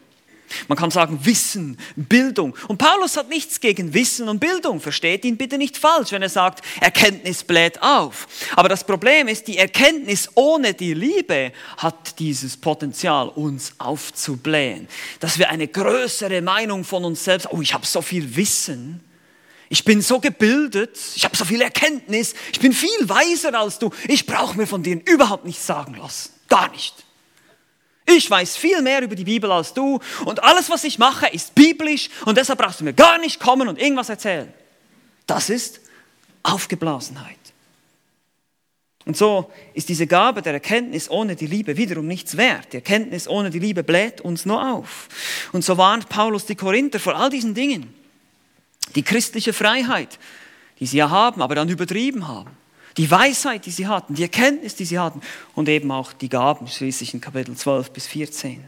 Man 0.68 0.78
kann 0.78 0.90
sagen 0.90 1.20
Wissen, 1.22 1.78
Bildung. 1.96 2.56
Und 2.68 2.78
Paulus 2.78 3.16
hat 3.16 3.28
nichts 3.28 3.60
gegen 3.60 3.94
Wissen 3.94 4.28
und 4.28 4.38
Bildung. 4.38 4.80
Versteht 4.80 5.24
ihn 5.24 5.36
bitte 5.36 5.58
nicht 5.58 5.76
falsch, 5.76 6.12
wenn 6.12 6.22
er 6.22 6.28
sagt, 6.28 6.64
Erkenntnis 6.80 7.44
bläht 7.44 7.82
auf. 7.82 8.26
Aber 8.56 8.68
das 8.68 8.84
Problem 8.84 9.28
ist, 9.28 9.48
die 9.48 9.58
Erkenntnis 9.58 10.28
ohne 10.34 10.74
die 10.74 10.94
Liebe 10.94 11.52
hat 11.76 12.18
dieses 12.18 12.56
Potenzial, 12.56 13.28
uns 13.28 13.72
aufzublähen. 13.78 14.88
Dass 15.20 15.38
wir 15.38 15.50
eine 15.50 15.68
größere 15.68 16.42
Meinung 16.42 16.84
von 16.84 17.04
uns 17.04 17.24
selbst, 17.24 17.48
oh, 17.50 17.60
ich 17.60 17.74
habe 17.74 17.86
so 17.86 18.02
viel 18.02 18.36
Wissen. 18.36 19.00
Ich 19.68 19.84
bin 19.84 20.02
so 20.02 20.20
gebildet, 20.20 20.98
ich 21.14 21.24
habe 21.24 21.34
so 21.34 21.46
viel 21.46 21.62
Erkenntnis, 21.62 22.34
ich 22.52 22.60
bin 22.60 22.74
viel 22.74 23.08
weiser 23.08 23.58
als 23.58 23.78
du. 23.78 23.90
Ich 24.06 24.26
brauche 24.26 24.54
mir 24.56 24.66
von 24.66 24.82
dir 24.82 25.00
überhaupt 25.06 25.46
nichts 25.46 25.66
sagen 25.66 25.94
lassen. 25.94 26.30
Gar 26.48 26.70
nicht. 26.72 26.94
Ich 28.06 28.30
weiß 28.30 28.56
viel 28.56 28.82
mehr 28.82 29.02
über 29.02 29.14
die 29.14 29.24
Bibel 29.24 29.50
als 29.50 29.74
du 29.74 30.00
und 30.24 30.42
alles, 30.42 30.70
was 30.70 30.84
ich 30.84 30.98
mache, 30.98 31.28
ist 31.28 31.54
biblisch 31.54 32.10
und 32.24 32.36
deshalb 32.36 32.58
brauchst 32.58 32.80
du 32.80 32.84
mir 32.84 32.92
gar 32.92 33.18
nicht 33.18 33.38
kommen 33.38 33.68
und 33.68 33.80
irgendwas 33.80 34.08
erzählen. 34.08 34.52
Das 35.26 35.50
ist 35.50 35.80
Aufgeblasenheit. 36.42 37.38
Und 39.04 39.16
so 39.16 39.50
ist 39.74 39.88
diese 39.88 40.06
Gabe 40.06 40.42
der 40.42 40.52
Erkenntnis 40.52 41.10
ohne 41.10 41.34
die 41.34 41.46
Liebe 41.46 41.76
wiederum 41.76 42.06
nichts 42.06 42.36
wert. 42.36 42.72
Die 42.72 42.76
Erkenntnis 42.76 43.26
ohne 43.26 43.50
die 43.50 43.58
Liebe 43.58 43.82
bläht 43.82 44.20
uns 44.20 44.46
nur 44.46 44.74
auf. 44.74 45.08
Und 45.52 45.64
so 45.64 45.76
warnt 45.76 46.08
Paulus 46.08 46.46
die 46.46 46.54
Korinther 46.54 47.00
vor 47.00 47.16
all 47.16 47.30
diesen 47.30 47.54
Dingen. 47.54 47.92
Die 48.94 49.02
christliche 49.02 49.52
Freiheit, 49.52 50.18
die 50.78 50.86
sie 50.86 50.98
ja 50.98 51.10
haben, 51.10 51.42
aber 51.42 51.54
dann 51.54 51.68
übertrieben 51.68 52.28
haben 52.28 52.50
die 52.96 53.10
Weisheit, 53.10 53.66
die 53.66 53.70
sie 53.70 53.86
hatten, 53.86 54.14
die 54.14 54.22
Erkenntnis, 54.22 54.74
die 54.74 54.84
sie 54.84 54.98
hatten 54.98 55.20
und 55.54 55.68
eben 55.68 55.90
auch 55.90 56.12
die 56.12 56.28
Gaben, 56.28 56.68
schließlich 56.68 57.14
in 57.14 57.20
Kapitel 57.20 57.56
12 57.56 57.90
bis 57.90 58.06
14. 58.06 58.62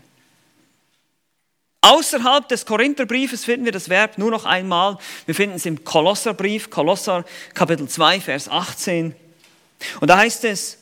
Außerhalb 1.82 2.48
des 2.48 2.64
Korintherbriefes 2.64 3.44
finden 3.44 3.66
wir 3.66 3.72
das 3.72 3.90
Verb 3.90 4.16
nur 4.16 4.30
noch 4.30 4.46
einmal. 4.46 4.96
Wir 5.26 5.34
finden 5.34 5.56
es 5.56 5.66
im 5.66 5.84
Kolosserbrief, 5.84 6.70
Kolosser 6.70 7.26
Kapitel 7.52 7.87
2, 7.87 8.20
Vers 8.20 8.48
18. 8.48 9.14
Und 10.00 10.08
da 10.08 10.16
heißt 10.16 10.44
es, 10.44 10.78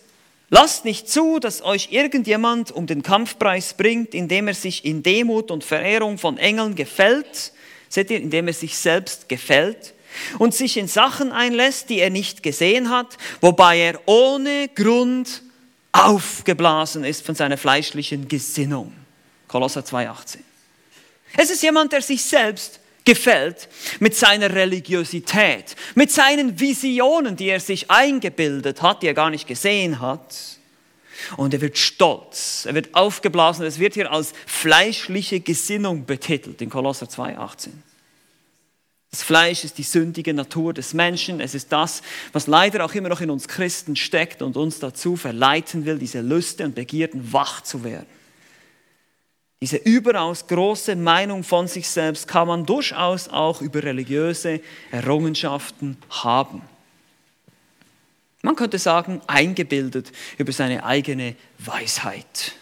lasst 0.48 0.84
nicht 0.84 1.08
zu, 1.08 1.40
dass 1.40 1.62
euch 1.62 1.88
irgendjemand 1.90 2.70
um 2.70 2.86
den 2.86 3.02
Kampfpreis 3.02 3.74
bringt, 3.74 4.14
indem 4.14 4.46
er 4.46 4.54
sich 4.54 4.84
in 4.84 5.02
Demut 5.02 5.50
und 5.50 5.64
Verehrung 5.64 6.18
von 6.18 6.38
Engeln 6.38 6.76
gefällt. 6.76 7.52
Seht 7.88 8.10
ihr, 8.10 8.20
indem 8.20 8.46
er 8.46 8.54
sich 8.54 8.78
selbst 8.78 9.28
gefällt 9.28 9.94
und 10.38 10.54
sich 10.54 10.76
in 10.76 10.88
Sachen 10.88 11.32
einlässt, 11.32 11.90
die 11.90 12.00
er 12.00 12.10
nicht 12.10 12.42
gesehen 12.42 12.90
hat, 12.90 13.18
wobei 13.40 13.78
er 13.78 14.00
ohne 14.06 14.68
Grund 14.74 15.42
aufgeblasen 15.92 17.04
ist 17.04 17.24
von 17.24 17.34
seiner 17.34 17.58
fleischlichen 17.58 18.28
Gesinnung. 18.28 18.92
Kolosser 19.48 19.80
2,18. 19.82 20.38
Es 21.36 21.50
ist 21.50 21.62
jemand, 21.62 21.92
der 21.92 22.02
sich 22.02 22.22
selbst 22.24 22.80
gefällt 23.04 23.68
mit 24.00 24.14
seiner 24.14 24.52
Religiosität, 24.54 25.76
mit 25.94 26.10
seinen 26.10 26.58
Visionen, 26.58 27.36
die 27.36 27.48
er 27.48 27.60
sich 27.60 27.90
eingebildet 27.90 28.80
hat, 28.82 29.02
die 29.02 29.08
er 29.08 29.14
gar 29.14 29.30
nicht 29.30 29.46
gesehen 29.46 30.00
hat. 30.00 30.36
Und 31.36 31.54
er 31.54 31.60
wird 31.60 31.78
stolz, 31.78 32.64
er 32.66 32.74
wird 32.74 32.94
aufgeblasen. 32.94 33.64
Es 33.64 33.78
wird 33.78 33.94
hier 33.94 34.10
als 34.10 34.32
fleischliche 34.46 35.40
Gesinnung 35.40 36.04
betitelt 36.04 36.60
in 36.62 36.70
Kolosser 36.70 37.06
2,18. 37.06 37.68
Das 39.12 39.22
Fleisch 39.22 39.62
ist 39.62 39.76
die 39.76 39.82
sündige 39.82 40.32
Natur 40.32 40.72
des 40.72 40.94
Menschen. 40.94 41.40
Es 41.40 41.54
ist 41.54 41.70
das, 41.70 42.00
was 42.32 42.46
leider 42.46 42.82
auch 42.82 42.94
immer 42.94 43.10
noch 43.10 43.20
in 43.20 43.28
uns 43.28 43.46
Christen 43.46 43.94
steckt 43.94 44.40
und 44.40 44.56
uns 44.56 44.78
dazu 44.78 45.16
verleiten 45.16 45.84
will, 45.84 45.98
diese 45.98 46.22
Lüste 46.22 46.64
und 46.64 46.74
Begierden 46.74 47.30
wach 47.30 47.60
zu 47.60 47.84
werden. 47.84 48.06
Diese 49.60 49.76
überaus 49.76 50.46
große 50.46 50.96
Meinung 50.96 51.44
von 51.44 51.68
sich 51.68 51.88
selbst 51.88 52.26
kann 52.26 52.48
man 52.48 52.64
durchaus 52.64 53.28
auch 53.28 53.60
über 53.60 53.82
religiöse 53.82 54.60
Errungenschaften 54.90 55.98
haben. 56.08 56.62
Man 58.40 58.56
könnte 58.56 58.78
sagen, 58.78 59.20
eingebildet 59.26 60.10
über 60.38 60.52
seine 60.52 60.84
eigene 60.84 61.36
Weisheit. 61.58 62.54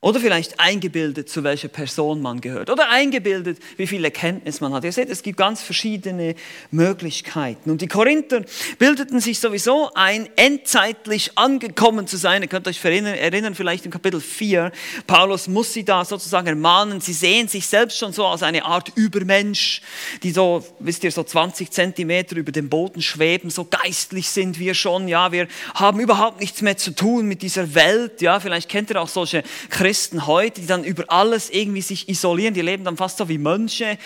Oder 0.00 0.20
vielleicht 0.20 0.60
eingebildet, 0.60 1.28
zu 1.28 1.42
welcher 1.42 1.66
Person 1.66 2.22
man 2.22 2.40
gehört. 2.40 2.70
Oder 2.70 2.88
eingebildet, 2.88 3.58
wie 3.76 3.88
viel 3.88 4.04
Erkenntnis 4.04 4.60
man 4.60 4.72
hat. 4.72 4.84
Ihr 4.84 4.92
seht, 4.92 5.10
es 5.10 5.24
gibt 5.24 5.36
ganz 5.36 5.60
verschiedene 5.60 6.36
Möglichkeiten. 6.70 7.68
Und 7.68 7.80
die 7.80 7.88
Korinther 7.88 8.44
bildeten 8.78 9.18
sich 9.18 9.40
sowieso 9.40 9.90
ein, 9.94 10.28
endzeitlich 10.36 11.36
angekommen 11.36 12.06
zu 12.06 12.16
sein. 12.16 12.42
Ihr 12.42 12.48
könnt 12.48 12.68
euch 12.68 12.84
erinnern, 12.84 13.14
erinnern 13.14 13.56
vielleicht 13.56 13.86
im 13.86 13.90
Kapitel 13.90 14.20
4. 14.20 14.70
Paulus 15.08 15.48
muss 15.48 15.72
sie 15.72 15.82
da 15.82 16.04
sozusagen 16.04 16.46
ermahnen. 16.46 17.00
Sie 17.00 17.12
sehen 17.12 17.48
sich 17.48 17.66
selbst 17.66 17.98
schon 17.98 18.12
so 18.12 18.24
als 18.24 18.44
eine 18.44 18.66
Art 18.66 18.92
Übermensch, 18.94 19.82
die 20.22 20.30
so, 20.30 20.64
wisst 20.78 21.02
ihr, 21.02 21.10
so 21.10 21.24
20 21.24 21.72
Zentimeter 21.72 22.36
über 22.36 22.52
dem 22.52 22.68
Boden 22.68 23.02
schweben. 23.02 23.50
So 23.50 23.64
geistlich 23.64 24.28
sind 24.28 24.60
wir 24.60 24.74
schon. 24.74 25.08
Ja, 25.08 25.32
wir 25.32 25.48
haben 25.74 25.98
überhaupt 25.98 26.38
nichts 26.38 26.62
mehr 26.62 26.76
zu 26.76 26.92
tun 26.92 27.26
mit 27.26 27.42
dieser 27.42 27.74
Welt. 27.74 28.22
Ja, 28.22 28.38
vielleicht 28.38 28.68
kennt 28.68 28.90
ihr 28.90 29.02
auch 29.02 29.08
solche 29.08 29.42
Christen 29.70 29.87
Christen 29.88 30.26
heute, 30.26 30.60
die 30.60 30.66
dann 30.66 30.84
über 30.84 31.04
alles 31.08 31.48
irgendwie 31.48 31.80
sich 31.80 32.10
isolieren, 32.10 32.52
die 32.52 32.60
leben 32.60 32.84
dann 32.84 32.98
fast 32.98 33.16
so 33.16 33.26
wie 33.30 33.38
Mönche 33.38 33.96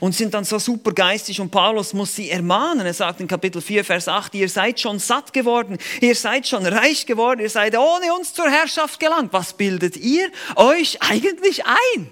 und 0.00 0.12
sind 0.12 0.34
dann 0.34 0.42
so 0.42 0.58
super 0.58 0.90
geistig 0.90 1.40
und 1.40 1.50
Paulus 1.50 1.92
muss 1.92 2.16
sie 2.16 2.28
ermahnen. 2.28 2.84
Er 2.84 2.92
sagt 2.92 3.20
in 3.20 3.28
Kapitel 3.28 3.62
4, 3.62 3.84
Vers 3.84 4.08
8, 4.08 4.34
ihr 4.34 4.48
seid 4.48 4.80
schon 4.80 4.98
satt 4.98 5.32
geworden, 5.32 5.78
ihr 6.00 6.16
seid 6.16 6.48
schon 6.48 6.66
reich 6.66 7.06
geworden, 7.06 7.38
ihr 7.38 7.50
seid 7.50 7.78
ohne 7.78 8.12
uns 8.18 8.34
zur 8.34 8.50
Herrschaft 8.50 8.98
gelangt. 8.98 9.32
Was 9.32 9.52
bildet 9.52 9.96
ihr 9.96 10.28
euch 10.56 11.00
eigentlich 11.02 11.64
ein? 11.64 12.10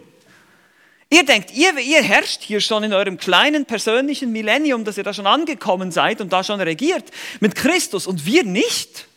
Ihr 1.10 1.24
denkt, 1.24 1.52
ihr, 1.52 1.76
ihr 1.78 2.04
herrscht 2.04 2.42
hier 2.42 2.60
schon 2.60 2.84
in 2.84 2.92
eurem 2.92 3.16
kleinen 3.16 3.66
persönlichen 3.66 4.30
Millennium, 4.30 4.84
dass 4.84 4.98
ihr 4.98 5.04
da 5.04 5.12
schon 5.12 5.26
angekommen 5.26 5.90
seid 5.90 6.20
und 6.20 6.32
da 6.32 6.44
schon 6.44 6.60
regiert 6.60 7.10
mit 7.40 7.56
Christus 7.56 8.06
und 8.06 8.24
wir 8.24 8.44
nicht. 8.44 9.08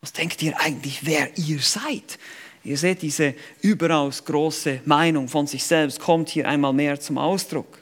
Was 0.00 0.12
denkt 0.12 0.42
ihr 0.42 0.58
eigentlich, 0.60 1.06
wer 1.06 1.38
ihr 1.38 1.60
seid? 1.60 2.18
Ihr 2.68 2.76
seht, 2.76 3.00
diese 3.00 3.34
überaus 3.62 4.22
große 4.26 4.82
Meinung 4.84 5.26
von 5.26 5.46
sich 5.46 5.64
selbst 5.64 5.98
kommt 6.00 6.28
hier 6.28 6.46
einmal 6.46 6.74
mehr 6.74 7.00
zum 7.00 7.16
Ausdruck. 7.16 7.78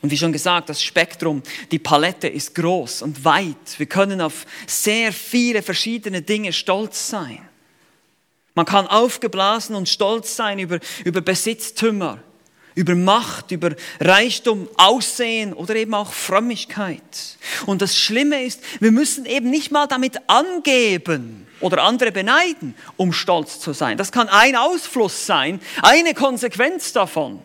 Und 0.00 0.12
wie 0.12 0.16
schon 0.16 0.32
gesagt, 0.32 0.68
das 0.68 0.80
Spektrum, 0.80 1.42
die 1.72 1.80
Palette 1.80 2.28
ist 2.28 2.54
groß 2.54 3.02
und 3.02 3.24
weit. 3.24 3.78
Wir 3.78 3.86
können 3.86 4.20
auf 4.20 4.46
sehr 4.68 5.12
viele 5.12 5.62
verschiedene 5.62 6.22
Dinge 6.22 6.52
stolz 6.52 7.08
sein. 7.08 7.40
Man 8.54 8.64
kann 8.64 8.86
aufgeblasen 8.86 9.74
und 9.74 9.88
stolz 9.88 10.36
sein 10.36 10.60
über, 10.60 10.78
über 11.04 11.20
Besitztümer, 11.20 12.22
über 12.76 12.94
Macht, 12.94 13.50
über 13.50 13.74
Reichtum, 13.98 14.68
Aussehen 14.76 15.52
oder 15.52 15.74
eben 15.74 15.94
auch 15.94 16.12
Frömmigkeit. 16.12 17.38
Und 17.66 17.82
das 17.82 17.98
Schlimme 17.98 18.44
ist, 18.44 18.62
wir 18.78 18.92
müssen 18.92 19.26
eben 19.26 19.50
nicht 19.50 19.72
mal 19.72 19.88
damit 19.88 20.16
angeben, 20.28 21.47
oder 21.60 21.82
andere 21.82 22.12
beneiden, 22.12 22.74
um 22.96 23.12
stolz 23.12 23.60
zu 23.60 23.72
sein. 23.72 23.96
Das 23.96 24.12
kann 24.12 24.28
ein 24.28 24.56
Ausfluss 24.56 25.26
sein, 25.26 25.60
eine 25.82 26.14
Konsequenz 26.14 26.92
davon. 26.92 27.40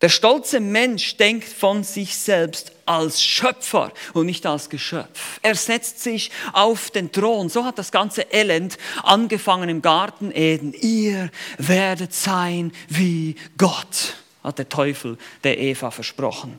Der 0.00 0.08
stolze 0.08 0.60
Mensch 0.60 1.18
denkt 1.18 1.48
von 1.48 1.84
sich 1.84 2.16
selbst 2.16 2.72
als 2.86 3.22
Schöpfer 3.22 3.92
und 4.14 4.24
nicht 4.24 4.46
als 4.46 4.70
Geschöpf. 4.70 5.38
Er 5.42 5.54
setzt 5.54 6.02
sich 6.02 6.30
auf 6.54 6.90
den 6.90 7.12
Thron. 7.12 7.50
So 7.50 7.66
hat 7.66 7.78
das 7.78 7.92
ganze 7.92 8.22
Elend 8.30 8.78
angefangen 9.02 9.68
im 9.68 9.82
Garten 9.82 10.32
Eden. 10.32 10.72
Ihr 10.72 11.30
werdet 11.58 12.14
sein 12.14 12.72
wie 12.88 13.36
Gott, 13.58 14.16
hat 14.42 14.58
der 14.58 14.70
Teufel 14.70 15.18
der 15.44 15.58
Eva 15.58 15.90
versprochen. 15.90 16.58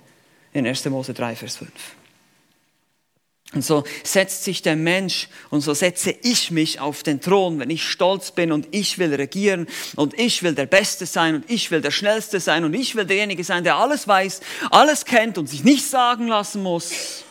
In 0.54 0.68
1. 0.68 0.86
Mose 0.86 1.16
3, 1.16 1.36
Vers 1.36 1.58
5. 1.58 1.72
Und 3.54 3.66
so 3.66 3.84
setzt 4.04 4.46
sich 4.46 4.62
der 4.62 4.78
Mensch 4.78 5.28
und 5.50 5.60
so 5.60 5.74
setze 5.74 6.16
ich 6.24 6.52
mich 6.52 6.80
auf 6.80 7.04
den 7.04 7.20
Thron, 7.20 7.60
wenn 7.60 7.70
ich 7.70 7.84
stolz 7.84 8.32
bin 8.32 8.54
und 8.54 8.68
ich 8.72 8.98
will 8.98 9.14
regieren 9.14 9.68
und 9.98 10.18
ich 10.18 10.42
will 10.42 10.56
der 10.56 10.68
Beste 10.68 11.06
sein 11.06 11.36
und 11.36 11.50
ich 11.50 11.70
will 11.70 11.82
der 11.82 11.92
Schnellste 11.92 12.40
sein 12.40 12.64
und 12.64 12.74
ich 12.74 12.96
will 12.96 13.04
derjenige 13.04 13.44
sein, 13.44 13.66
der 13.66 13.76
alles 13.76 14.08
weiß, 14.08 14.40
alles 14.70 15.04
kennt 15.04 15.38
und 15.38 15.48
sich 15.48 15.66
nicht 15.66 15.86
sagen 15.86 16.28
lassen 16.28 16.64
muss. 16.64 17.26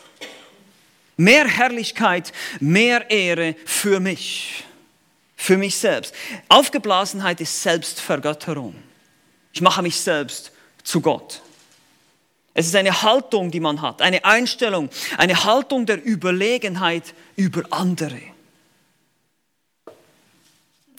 Mehr 1.17 1.47
Herrlichkeit, 1.47 2.33
mehr 2.61 3.11
Ehre 3.11 3.55
für 3.65 3.99
mich, 3.99 4.65
für 5.37 5.57
mich 5.57 5.77
selbst. 5.77 6.15
Aufgeblasenheit 6.49 7.41
ist 7.41 7.63
Selbstvergötterung. 7.63 8.75
Ich 9.55 9.63
mache 9.63 9.81
mich 9.81 9.99
selbst 9.99 10.53
zu 10.83 11.01
Gott. 11.01 11.41
Es 12.53 12.67
ist 12.67 12.75
eine 12.75 13.03
Haltung, 13.03 13.51
die 13.51 13.61
man 13.61 13.81
hat, 13.81 14.03
eine 14.03 14.25
Einstellung, 14.25 14.91
eine 15.17 15.45
Haltung 15.45 15.87
der 15.87 16.05
Überlegenheit 16.05 17.15
über 17.37 17.63
andere. 17.71 18.21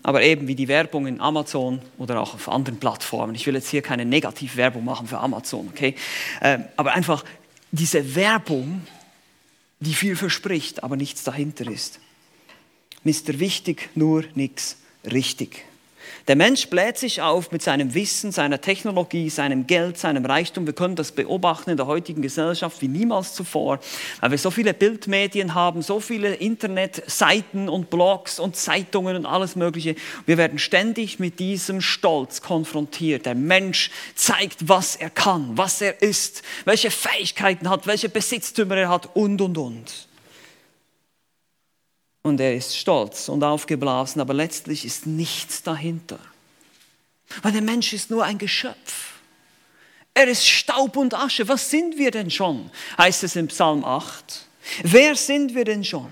Aber 0.04 0.24
eben 0.24 0.48
wie 0.48 0.56
die 0.56 0.68
Werbung 0.68 1.06
in 1.06 1.22
Amazon 1.22 1.82
oder 1.98 2.22
auch 2.22 2.34
auf 2.34 2.50
anderen 2.50 2.80
Plattformen. 2.80 3.36
Ich 3.36 3.46
will 3.46 3.54
jetzt 3.54 3.70
hier 3.70 3.82
keine 3.82 4.06
Negativwerbung 4.06 4.84
machen 4.84 5.08
für 5.08 5.20
Amazon, 5.20 5.68
okay? 5.72 5.96
Ähm, 6.42 6.66
aber 6.76 6.94
einfach 6.94 7.24
diese 7.72 8.16
Werbung, 8.16 8.82
die 9.80 9.94
viel 9.94 10.16
verspricht, 10.16 10.84
aber 10.84 10.96
nichts 10.96 11.24
dahinter 11.24 11.70
ist. 11.70 12.00
Mr. 13.04 13.40
Wichtig, 13.40 13.90
nur 13.96 14.24
nichts 14.36 14.78
richtig. 15.06 15.66
Der 16.28 16.36
Mensch 16.36 16.68
bläht 16.68 16.98
sich 16.98 17.22
auf 17.22 17.52
mit 17.52 17.62
seinem 17.62 17.94
Wissen, 17.94 18.32
seiner 18.32 18.62
Technologie, 18.62 19.30
seinem 19.30 19.66
Geld, 19.66 19.98
seinem 19.98 20.26
Reichtum. 20.26 20.66
Wir 20.66 20.74
können 20.74 20.96
das 20.96 21.12
beobachten 21.12 21.72
in 21.72 21.78
der 21.78 21.88
heutigen 21.88 22.22
Gesellschaft 22.22 22.82
wie 22.82 22.88
niemals 22.88 23.34
zuvor, 23.34 23.80
weil 24.20 24.32
wir 24.32 24.38
so 24.38 24.52
viele 24.52 24.74
Bildmedien 24.74 25.56
haben, 25.56 25.82
so 25.82 26.00
viele 26.00 26.36
Internetseiten 26.36 27.70
und 27.70 27.90
Blogs 27.90 28.40
und 28.40 28.56
Zeitungen 28.56 29.16
und 29.16 29.26
alles 29.26 29.56
Mögliche. 29.56 29.96
Wir 30.26 30.38
werden 30.38 30.60
ständig 30.60 31.20
mit 31.20 31.40
diesem 31.40 31.82
Stolz 31.82 32.42
konfrontiert. 32.42 33.26
Der 33.26 33.36
Mensch 33.36 33.90
zeigt, 34.16 34.70
was 34.70 34.96
er 34.96 35.10
kann, 35.10 35.58
was 35.58 35.82
er 35.82 36.02
ist, 36.02 36.44
welche 36.66 36.92
Fähigkeiten 36.92 37.70
hat, 37.70 37.88
welche 37.88 38.10
Besitztümer 38.10 38.78
er 38.78 38.90
hat 38.90 39.16
und, 39.16 39.42
und, 39.42 39.58
und 39.58 40.11
und 42.24 42.40
er 42.40 42.56
ist 42.56 42.78
stolz 42.78 43.30
und 43.30 43.44
aufgeblasen, 43.44 44.22
aber 44.22 44.34
letztlich 44.34 44.86
ist 44.86 45.08
nichts 45.08 45.64
dahinter. 45.64 46.20
Weil 47.42 47.54
der 47.54 47.62
Mensch 47.62 47.94
ist 47.94 48.12
nur 48.12 48.24
ein 48.24 48.38
Geschöpf. 48.38 49.12
Er 50.14 50.28
ist 50.28 50.48
Staub 50.48 50.98
und 50.98 51.14
Asche. 51.14 51.48
Was 51.48 51.70
sind 51.70 51.98
wir 51.98 52.12
denn 52.12 52.30
schon? 52.30 52.70
heißt 52.98 53.24
es 53.24 53.36
im 53.36 53.48
Psalm 53.48 53.86
8. 53.86 54.46
Wer 54.84 55.16
sind 55.16 55.56
wir 55.56 55.66
denn 55.66 55.84
schon? 55.84 56.12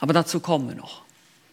Aber 0.00 0.12
dazu 0.12 0.40
kommen 0.40 0.68
wir 0.68 0.74
noch. 0.74 1.02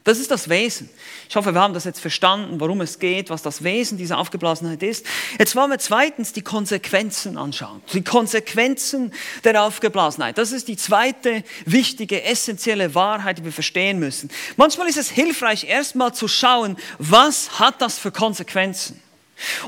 Das 0.05 0.19
ist 0.19 0.29
das 0.29 0.49
Wesen. 0.49 0.87
Ich 1.27 1.35
hoffe, 1.35 1.55
wir 1.55 1.59
haben 1.59 1.73
das 1.73 1.83
jetzt 1.83 1.99
verstanden, 1.99 2.59
worum 2.59 2.79
es 2.81 2.99
geht, 2.99 3.31
was 3.31 3.41
das 3.41 3.63
Wesen 3.63 3.97
dieser 3.97 4.19
Aufgeblasenheit 4.19 4.83
ist. 4.83 5.03
Jetzt 5.39 5.55
wollen 5.55 5.71
wir 5.71 5.79
zweitens 5.79 6.31
die 6.31 6.43
Konsequenzen 6.43 7.39
anschauen. 7.39 7.81
Die 7.91 8.03
Konsequenzen 8.03 9.11
der 9.43 9.63
Aufgeblasenheit. 9.63 10.37
Das 10.37 10.51
ist 10.51 10.67
die 10.67 10.77
zweite 10.77 11.43
wichtige, 11.65 12.21
essentielle 12.21 12.93
Wahrheit, 12.93 13.39
die 13.39 13.45
wir 13.45 13.51
verstehen 13.51 13.97
müssen. 13.97 14.29
Manchmal 14.57 14.87
ist 14.87 14.97
es 14.97 15.09
hilfreich, 15.09 15.63
erstmal 15.63 16.13
zu 16.13 16.27
schauen, 16.27 16.77
was 16.99 17.59
hat 17.59 17.81
das 17.81 17.97
für 17.97 18.11
Konsequenzen? 18.11 19.01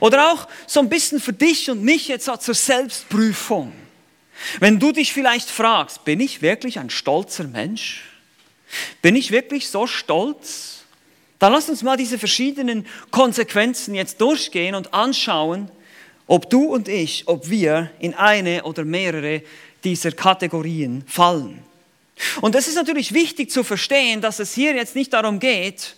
Oder 0.01 0.31
auch 0.31 0.47
so 0.67 0.81
ein 0.81 0.89
bisschen 0.89 1.19
für 1.19 1.33
dich 1.33 1.71
und 1.71 1.81
mich 1.81 2.07
jetzt 2.09 2.29
zur 2.41 2.53
Selbstprüfung. 2.53 3.73
Wenn 4.59 4.79
du 4.79 4.91
dich 4.91 5.13
vielleicht 5.13 5.49
fragst, 5.49 6.05
bin 6.05 6.19
ich 6.19 6.43
wirklich 6.43 6.77
ein 6.77 6.91
stolzer 6.91 7.45
Mensch? 7.45 8.03
Bin 9.01 9.15
ich 9.15 9.31
wirklich 9.31 9.69
so 9.69 9.87
stolz? 9.87 10.83
Dann 11.39 11.53
lass 11.53 11.69
uns 11.69 11.83
mal 11.83 11.97
diese 11.97 12.17
verschiedenen 12.17 12.85
Konsequenzen 13.11 13.93
jetzt 13.93 14.19
durchgehen 14.21 14.75
und 14.75 14.93
anschauen, 14.93 15.69
ob 16.25 16.49
du 16.49 16.65
und 16.65 16.87
ich, 16.87 17.27
ob 17.27 17.49
wir 17.49 17.91
in 17.99 18.13
eine 18.13 18.63
oder 18.63 18.83
mehrere 18.83 19.43
dieser 19.83 20.11
Kategorien 20.11 21.03
fallen. 21.07 21.63
Und 22.41 22.55
es 22.55 22.67
ist 22.67 22.75
natürlich 22.75 23.13
wichtig 23.13 23.51
zu 23.51 23.63
verstehen, 23.63 24.21
dass 24.21 24.39
es 24.39 24.53
hier 24.53 24.75
jetzt 24.75 24.95
nicht 24.95 25.13
darum 25.13 25.39
geht, 25.39 25.95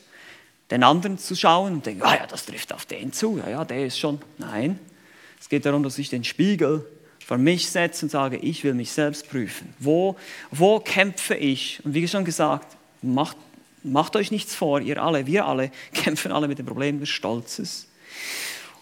den 0.69 0.84
anderen 0.84 1.17
zu 1.17 1.36
schauen 1.36 1.73
und 1.73 1.86
denken, 1.86 2.03
ah 2.03 2.15
ja, 2.15 2.27
das 2.27 2.45
trifft 2.45 2.73
auf 2.73 2.86
den 2.86 3.12
zu, 3.13 3.38
ja, 3.38 3.49
ja, 3.49 3.65
der 3.65 3.86
ist 3.86 3.97
schon. 3.97 4.21
Nein, 4.38 4.77
es 5.39 5.49
geht 5.49 5.65
darum, 5.65 5.82
dass 5.82 5.97
ich 5.97 6.10
den 6.10 6.23
Spiegel 6.23 6.86
vor 7.29 7.37
mich 7.37 7.69
setze 7.69 8.07
und 8.07 8.09
sage, 8.09 8.37
ich 8.37 8.63
will 8.63 8.73
mich 8.73 8.91
selbst 8.91 9.29
prüfen. 9.29 9.71
Wo, 9.77 10.15
wo 10.49 10.79
kämpfe 10.79 11.35
ich? 11.35 11.79
Und 11.85 11.93
wie 11.93 12.07
schon 12.07 12.25
gesagt, 12.25 12.75
macht, 13.03 13.37
macht 13.83 14.15
euch 14.15 14.31
nichts 14.31 14.55
vor, 14.55 14.81
ihr 14.81 14.99
alle, 14.99 15.27
wir 15.27 15.45
alle 15.45 15.69
kämpfen 15.93 16.31
alle 16.31 16.47
mit 16.47 16.57
dem 16.57 16.65
Problem 16.65 16.99
des 16.99 17.09
Stolzes. 17.09 17.85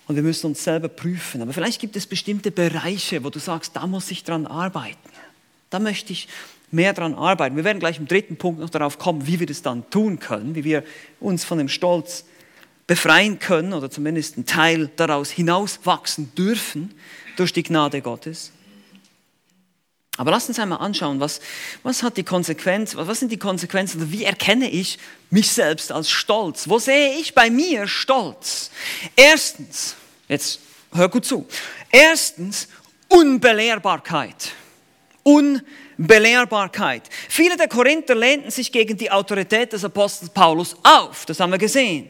Und 0.08 0.16
wir 0.16 0.24
müssen 0.24 0.46
uns 0.46 0.64
selber 0.64 0.88
prüfen. 0.88 1.42
Aber 1.42 1.52
vielleicht 1.52 1.82
gibt 1.82 1.98
es 1.98 2.08
bestimmte 2.08 2.52
Bereiche, 2.52 3.26
wo 3.26 3.30
du 3.30 3.40
sagst, 3.40 3.76
da 3.76 3.86
muss 3.86 4.10
ich 4.12 4.24
dran 4.24 4.48
arbeiten. 4.48 4.98
Da 5.70 5.80
möchte 5.80 6.14
ich 6.14 6.30
mehr 6.72 6.94
dran 6.94 7.16
arbeiten. 7.16 7.58
Wir 7.58 7.66
werden 7.66 7.80
gleich 7.80 8.00
im 8.00 8.08
dritten 8.08 8.38
Punkt 8.38 8.62
noch 8.62 8.70
darauf 8.70 8.98
kommen, 8.98 9.28
wie 9.28 9.42
wir 9.42 9.48
das 9.48 9.62
dann 9.62 9.90
tun 9.90 10.20
können, 10.20 10.56
wie 10.56 10.64
wir 10.64 10.86
uns 11.20 11.44
von 11.44 11.58
dem 11.58 11.68
Stolz 11.68 12.24
befreien 12.88 13.40
können 13.40 13.74
oder 13.74 13.92
zumindest 13.92 14.38
einen 14.38 14.46
Teil 14.46 14.90
daraus 14.96 15.32
hinauswachsen 15.32 16.34
dürfen 16.34 16.94
durch 17.40 17.54
die 17.54 17.64
Gnade 17.64 18.02
Gottes. 18.02 18.52
Aber 20.18 20.32
lass 20.32 20.48
uns 20.50 20.58
einmal 20.58 20.80
anschauen, 20.80 21.20
was, 21.20 21.40
was 21.84 22.02
hat 22.02 22.18
die 22.18 22.24
Konsequenz, 22.24 22.96
was 22.96 23.20
sind 23.20 23.32
die 23.32 23.38
Konsequenzen, 23.38 24.12
wie 24.12 24.24
erkenne 24.24 24.70
ich 24.70 24.98
mich 25.30 25.52
selbst 25.52 25.92
als 25.92 26.10
Stolz? 26.10 26.68
Wo 26.68 26.80
sehe 26.80 27.20
ich 27.20 27.36
bei 27.36 27.52
mir 27.52 27.88
Stolz? 27.88 28.72
Erstens, 29.16 29.96
jetzt 30.28 30.60
hör 30.92 31.08
gut 31.08 31.26
zu. 31.26 31.48
Erstens, 31.92 32.68
Unbelehrbarkeit. 33.10 34.52
Unbelehrbarkeit. 35.22 37.04
Viele 37.30 37.56
der 37.56 37.68
Korinther 37.68 38.16
lehnten 38.16 38.50
sich 38.50 38.72
gegen 38.72 38.98
die 38.98 39.12
Autorität 39.12 39.72
des 39.72 39.86
Apostels 39.86 40.32
Paulus 40.32 40.76
auf. 40.82 41.28
Das 41.28 41.40
haben 41.40 41.52
wir 41.52 41.60
gesehen. 41.60 42.10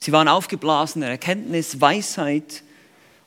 Sie 0.00 0.10
waren 0.10 0.26
aufgeblasen 0.26 1.02
in 1.02 1.08
Erkenntnis, 1.08 1.80
Weisheit 1.80 2.64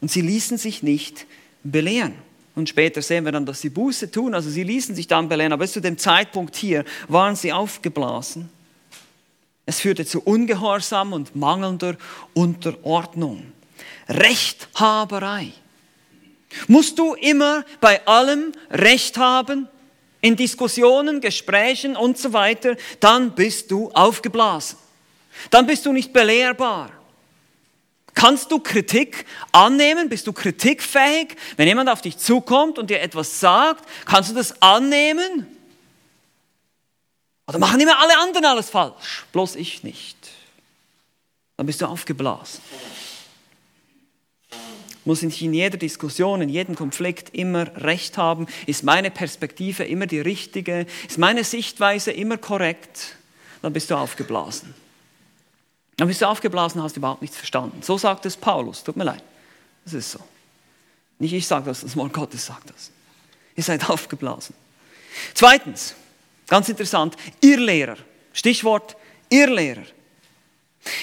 und 0.01 0.11
sie 0.11 0.21
ließen 0.21 0.57
sich 0.57 0.83
nicht 0.83 1.25
belehren. 1.63 2.15
Und 2.55 2.67
später 2.67 3.01
sehen 3.01 3.23
wir 3.23 3.31
dann, 3.31 3.45
dass 3.45 3.61
sie 3.61 3.69
Buße 3.69 4.11
tun, 4.11 4.33
also 4.33 4.49
sie 4.49 4.63
ließen 4.63 4.93
sich 4.93 5.07
dann 5.07 5.29
belehren, 5.29 5.53
aber 5.53 5.63
bis 5.63 5.71
zu 5.71 5.79
dem 5.79 5.97
Zeitpunkt 5.97 6.55
hier 6.55 6.83
waren 7.07 7.35
sie 7.35 7.53
aufgeblasen. 7.53 8.49
Es 9.65 9.79
führte 9.79 10.05
zu 10.05 10.21
Ungehorsam 10.21 11.13
und 11.13 11.35
mangelnder 11.35 11.95
Unterordnung. 12.33 13.53
Rechthaberei. 14.09 15.53
Musst 16.67 16.99
du 16.99 17.13
immer 17.13 17.63
bei 17.79 18.05
allem 18.05 18.51
Recht 18.69 19.17
haben? 19.17 19.69
In 20.19 20.35
Diskussionen, 20.35 21.21
Gesprächen 21.21 21.95
und 21.95 22.17
so 22.17 22.33
weiter, 22.33 22.75
dann 22.99 23.33
bist 23.33 23.71
du 23.71 23.89
aufgeblasen. 23.91 24.77
Dann 25.49 25.65
bist 25.65 25.85
du 25.85 25.93
nicht 25.93 26.13
belehrbar. 26.13 26.91
Kannst 28.13 28.51
du 28.51 28.59
Kritik 28.59 29.25
annehmen? 29.51 30.09
Bist 30.09 30.27
du 30.27 30.33
kritikfähig? 30.33 31.35
Wenn 31.57 31.67
jemand 31.67 31.89
auf 31.89 32.01
dich 32.01 32.17
zukommt 32.17 32.77
und 32.77 32.89
dir 32.89 33.01
etwas 33.01 33.39
sagt, 33.39 33.87
kannst 34.05 34.29
du 34.31 34.35
das 34.35 34.61
annehmen? 34.61 35.47
Oder 37.47 37.59
machen 37.59 37.79
immer 37.79 37.99
alle 37.99 38.17
anderen 38.19 38.45
alles 38.45 38.69
falsch, 38.69 39.25
bloß 39.31 39.55
ich 39.55 39.83
nicht? 39.83 40.17
Dann 41.57 41.65
bist 41.65 41.81
du 41.81 41.85
aufgeblasen. 41.85 42.61
Muss 45.03 45.23
ich 45.23 45.41
in 45.41 45.53
jeder 45.53 45.77
Diskussion, 45.77 46.41
in 46.41 46.49
jedem 46.49 46.75
Konflikt 46.75 47.33
immer 47.33 47.75
recht 47.83 48.17
haben? 48.17 48.45
Ist 48.67 48.83
meine 48.83 49.09
Perspektive 49.09 49.83
immer 49.83 50.05
die 50.05 50.19
richtige? 50.19 50.85
Ist 51.07 51.17
meine 51.17 51.43
Sichtweise 51.43 52.11
immer 52.11 52.37
korrekt? 52.37 53.15
Dann 53.63 53.73
bist 53.73 53.89
du 53.89 53.95
aufgeblasen. 53.95 54.75
Dann 56.01 56.07
bist 56.07 56.19
du 56.19 56.25
aufgeblasen, 56.25 56.81
hast 56.81 56.97
überhaupt 56.97 57.21
nichts 57.21 57.37
verstanden. 57.37 57.83
So 57.83 57.95
sagt 57.95 58.25
es 58.25 58.35
Paulus. 58.35 58.83
Tut 58.83 58.97
mir 58.97 59.03
leid. 59.03 59.23
Das 59.83 59.93
ist 59.93 60.13
so. 60.13 60.19
Nicht 61.19 61.31
ich 61.31 61.45
sage 61.45 61.65
das, 61.65 61.81
das 61.81 61.95
Wort 61.95 62.11
Gottes 62.11 62.43
sagt 62.43 62.71
das. 62.71 62.89
Ihr 63.55 63.61
seid 63.61 63.87
aufgeblasen. 63.87 64.55
Zweitens, 65.35 65.93
ganz 66.47 66.69
interessant, 66.69 67.15
Irrlehrer. 67.39 67.97
Stichwort 68.33 68.97
Irrlehrer. 69.29 69.83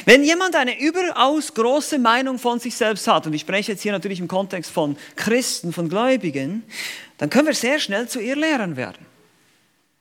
Wenn 0.05 0.25
jemand 0.25 0.57
eine 0.57 0.81
überaus 0.81 1.55
große 1.55 2.01
Meinung 2.01 2.41
von 2.41 2.59
sich 2.59 2.75
selbst 2.75 3.07
hat, 3.07 3.25
und 3.29 3.35
ich 3.35 3.43
spreche 3.43 3.71
jetzt 3.71 3.83
hier 3.83 3.93
natürlich 3.93 4.19
im 4.19 4.27
Kontext 4.27 4.73
von 4.73 4.97
Christen, 5.15 5.73
von 5.73 5.89
Gläubigen, 5.89 6.65
dann 7.19 7.31
können 7.31 7.47
wir 7.47 7.55
sehr 7.55 7.79
schnell 7.79 8.09
zu 8.09 8.21
Irrlehrern 8.21 8.75
werden. 8.75 9.07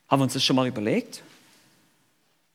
Haben 0.07 0.21
wir 0.21 0.23
uns 0.23 0.33
das 0.33 0.43
schon 0.43 0.55
mal 0.55 0.67
überlegt? 0.67 1.21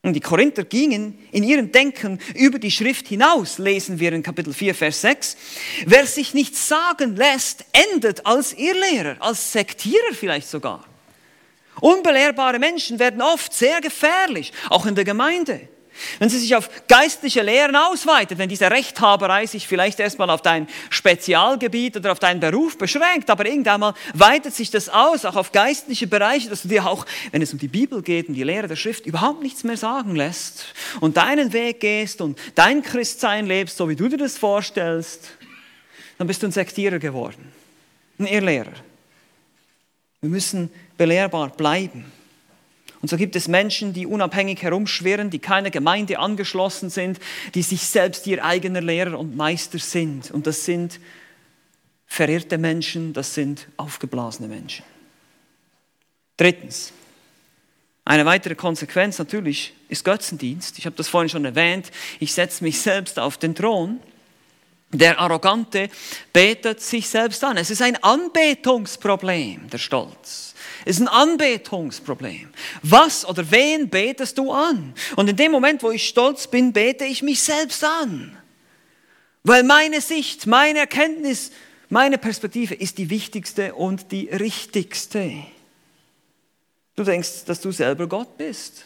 Und 0.05 0.13
die 0.13 0.19
Korinther 0.19 0.65
gingen 0.65 1.17
in 1.31 1.43
ihrem 1.43 1.71
Denken 1.71 2.19
über 2.35 2.59
die 2.59 2.71
Schrift 2.71 3.07
hinaus, 3.07 3.57
lesen 3.57 4.01
wir 4.01 4.11
in 4.11 4.21
Kapitel 4.21 4.53
4, 4.53 4.75
Vers 4.75 4.99
6. 4.99 5.37
Wer 5.85 6.05
sich 6.05 6.33
nichts 6.33 6.67
sagen 6.67 7.15
lässt, 7.15 7.63
endet 7.71 8.25
als 8.25 8.51
Irrlehrer, 8.51 9.15
als 9.19 9.53
Sektierer 9.53 10.13
vielleicht 10.13 10.49
sogar. 10.49 10.83
Unbelehrbare 11.79 12.59
Menschen 12.59 12.99
werden 12.99 13.21
oft 13.21 13.53
sehr 13.53 13.79
gefährlich, 13.79 14.51
auch 14.69 14.85
in 14.85 14.95
der 14.95 15.05
Gemeinde. 15.05 15.69
Wenn 16.19 16.29
sie 16.29 16.39
sich 16.39 16.55
auf 16.55 16.69
geistliche 16.87 17.41
Lehren 17.41 17.75
ausweitet, 17.75 18.37
wenn 18.37 18.49
diese 18.49 18.69
Rechthaberei 18.69 19.45
sich 19.45 19.67
vielleicht 19.67 19.99
erstmal 19.99 20.29
auf 20.29 20.41
dein 20.41 20.67
Spezialgebiet 20.89 21.97
oder 21.97 22.11
auf 22.11 22.19
deinen 22.19 22.39
Beruf 22.39 22.77
beschränkt, 22.77 23.29
aber 23.29 23.45
irgendwann 23.45 23.79
mal 23.79 23.93
weitet 24.13 24.53
sich 24.53 24.71
das 24.71 24.89
aus, 24.89 25.25
auch 25.25 25.35
auf 25.35 25.51
geistliche 25.51 26.07
Bereiche, 26.07 26.49
dass 26.49 26.63
du 26.63 26.67
dir 26.67 26.85
auch, 26.85 27.05
wenn 27.31 27.41
es 27.41 27.53
um 27.53 27.59
die 27.59 27.67
Bibel 27.67 28.01
geht 28.01 28.27
und 28.27 28.33
die 28.35 28.43
Lehre 28.43 28.67
der 28.67 28.75
Schrift, 28.75 29.05
überhaupt 29.05 29.43
nichts 29.43 29.63
mehr 29.63 29.77
sagen 29.77 30.15
lässt 30.15 30.65
und 30.99 31.17
deinen 31.17 31.53
Weg 31.53 31.79
gehst 31.79 32.21
und 32.21 32.39
dein 32.55 32.81
Christsein 32.81 33.45
lebst, 33.45 33.77
so 33.77 33.87
wie 33.89 33.95
du 33.95 34.07
dir 34.07 34.17
das 34.17 34.37
vorstellst, 34.37 35.31
dann 36.17 36.27
bist 36.27 36.41
du 36.41 36.47
ein 36.47 36.51
Sektierer 36.51 36.99
geworden, 36.99 37.51
ein 38.19 38.27
Irrlehrer. 38.27 38.73
Wir 40.21 40.29
müssen 40.29 40.71
belehrbar 40.97 41.49
bleiben. 41.49 42.05
Und 43.03 43.09
so 43.09 43.17
gibt 43.17 43.35
es 43.35 43.49
Menschen, 43.49 43.91
die 43.91 44.07
unabhängig 44.07 44.61
herumschwirren, 44.61 45.29
die 45.29 45.39
keiner 45.39 45.69
Gemeinde 45.69 46.19
angeschlossen 46.19 46.89
sind, 46.89 47.19
die 47.53 47.61
sich 47.61 47.81
selbst 47.81 48.25
ihr 48.27 48.45
eigener 48.45 48.79
Lehrer 48.79 49.19
und 49.19 49.35
Meister 49.35 49.77
sind. 49.77 50.31
Und 50.31 50.47
das 50.47 50.63
sind 50.63 51.01
verirrte 52.07 52.57
Menschen, 52.57 53.11
das 53.11 53.33
sind 53.33 53.67
aufgeblasene 53.75 54.47
Menschen. 54.47 54.85
Drittens, 56.37 56.93
eine 58.05 58.25
weitere 58.25 58.55
Konsequenz 58.55 59.19
natürlich 59.19 59.73
ist 59.89 60.05
Götzendienst. 60.05 60.79
Ich 60.79 60.85
habe 60.85 60.95
das 60.95 61.09
vorhin 61.09 61.27
schon 61.27 61.43
erwähnt. 61.43 61.91
Ich 62.21 62.33
setze 62.33 62.63
mich 62.63 62.79
selbst 62.79 63.19
auf 63.19 63.37
den 63.37 63.53
Thron. 63.53 63.99
Der 64.93 65.19
Arrogante 65.19 65.89
betet 66.31 66.79
sich 66.79 67.09
selbst 67.09 67.43
an. 67.43 67.57
Es 67.57 67.69
ist 67.69 67.81
ein 67.81 68.01
Anbetungsproblem, 68.01 69.69
der 69.69 69.77
Stolz. 69.77 70.52
Ist 70.85 70.99
ein 70.99 71.07
Anbetungsproblem. 71.07 72.49
Was 72.81 73.25
oder 73.25 73.49
wen 73.51 73.89
betest 73.89 74.37
du 74.37 74.51
an? 74.51 74.93
Und 75.15 75.29
in 75.29 75.35
dem 75.35 75.51
Moment, 75.51 75.81
wo 75.83 75.91
ich 75.91 76.07
stolz 76.07 76.47
bin, 76.47 76.73
bete 76.73 77.05
ich 77.05 77.21
mich 77.21 77.41
selbst 77.41 77.83
an. 77.83 78.37
Weil 79.43 79.63
meine 79.63 80.01
Sicht, 80.01 80.47
meine 80.47 80.79
Erkenntnis, 80.79 81.51
meine 81.89 82.17
Perspektive 82.17 82.75
ist 82.75 82.97
die 82.97 83.09
wichtigste 83.09 83.75
und 83.75 84.11
die 84.11 84.27
richtigste. 84.27 85.31
Du 86.95 87.03
denkst, 87.03 87.45
dass 87.45 87.61
du 87.61 87.71
selber 87.71 88.07
Gott 88.07 88.37
bist 88.37 88.85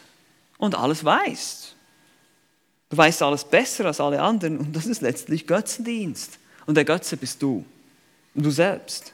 und 0.56 0.74
alles 0.74 1.04
weißt. 1.04 1.74
Du 2.90 2.96
weißt 2.96 3.22
alles 3.22 3.44
besser 3.44 3.86
als 3.86 4.00
alle 4.00 4.20
anderen 4.20 4.58
und 4.58 4.74
das 4.74 4.86
ist 4.86 5.02
letztlich 5.02 5.46
Götzendienst. 5.46 6.38
Und 6.66 6.74
der 6.74 6.84
Götze 6.84 7.16
bist 7.16 7.42
du 7.42 7.64
und 8.34 8.44
du 8.44 8.50
selbst. 8.50 9.12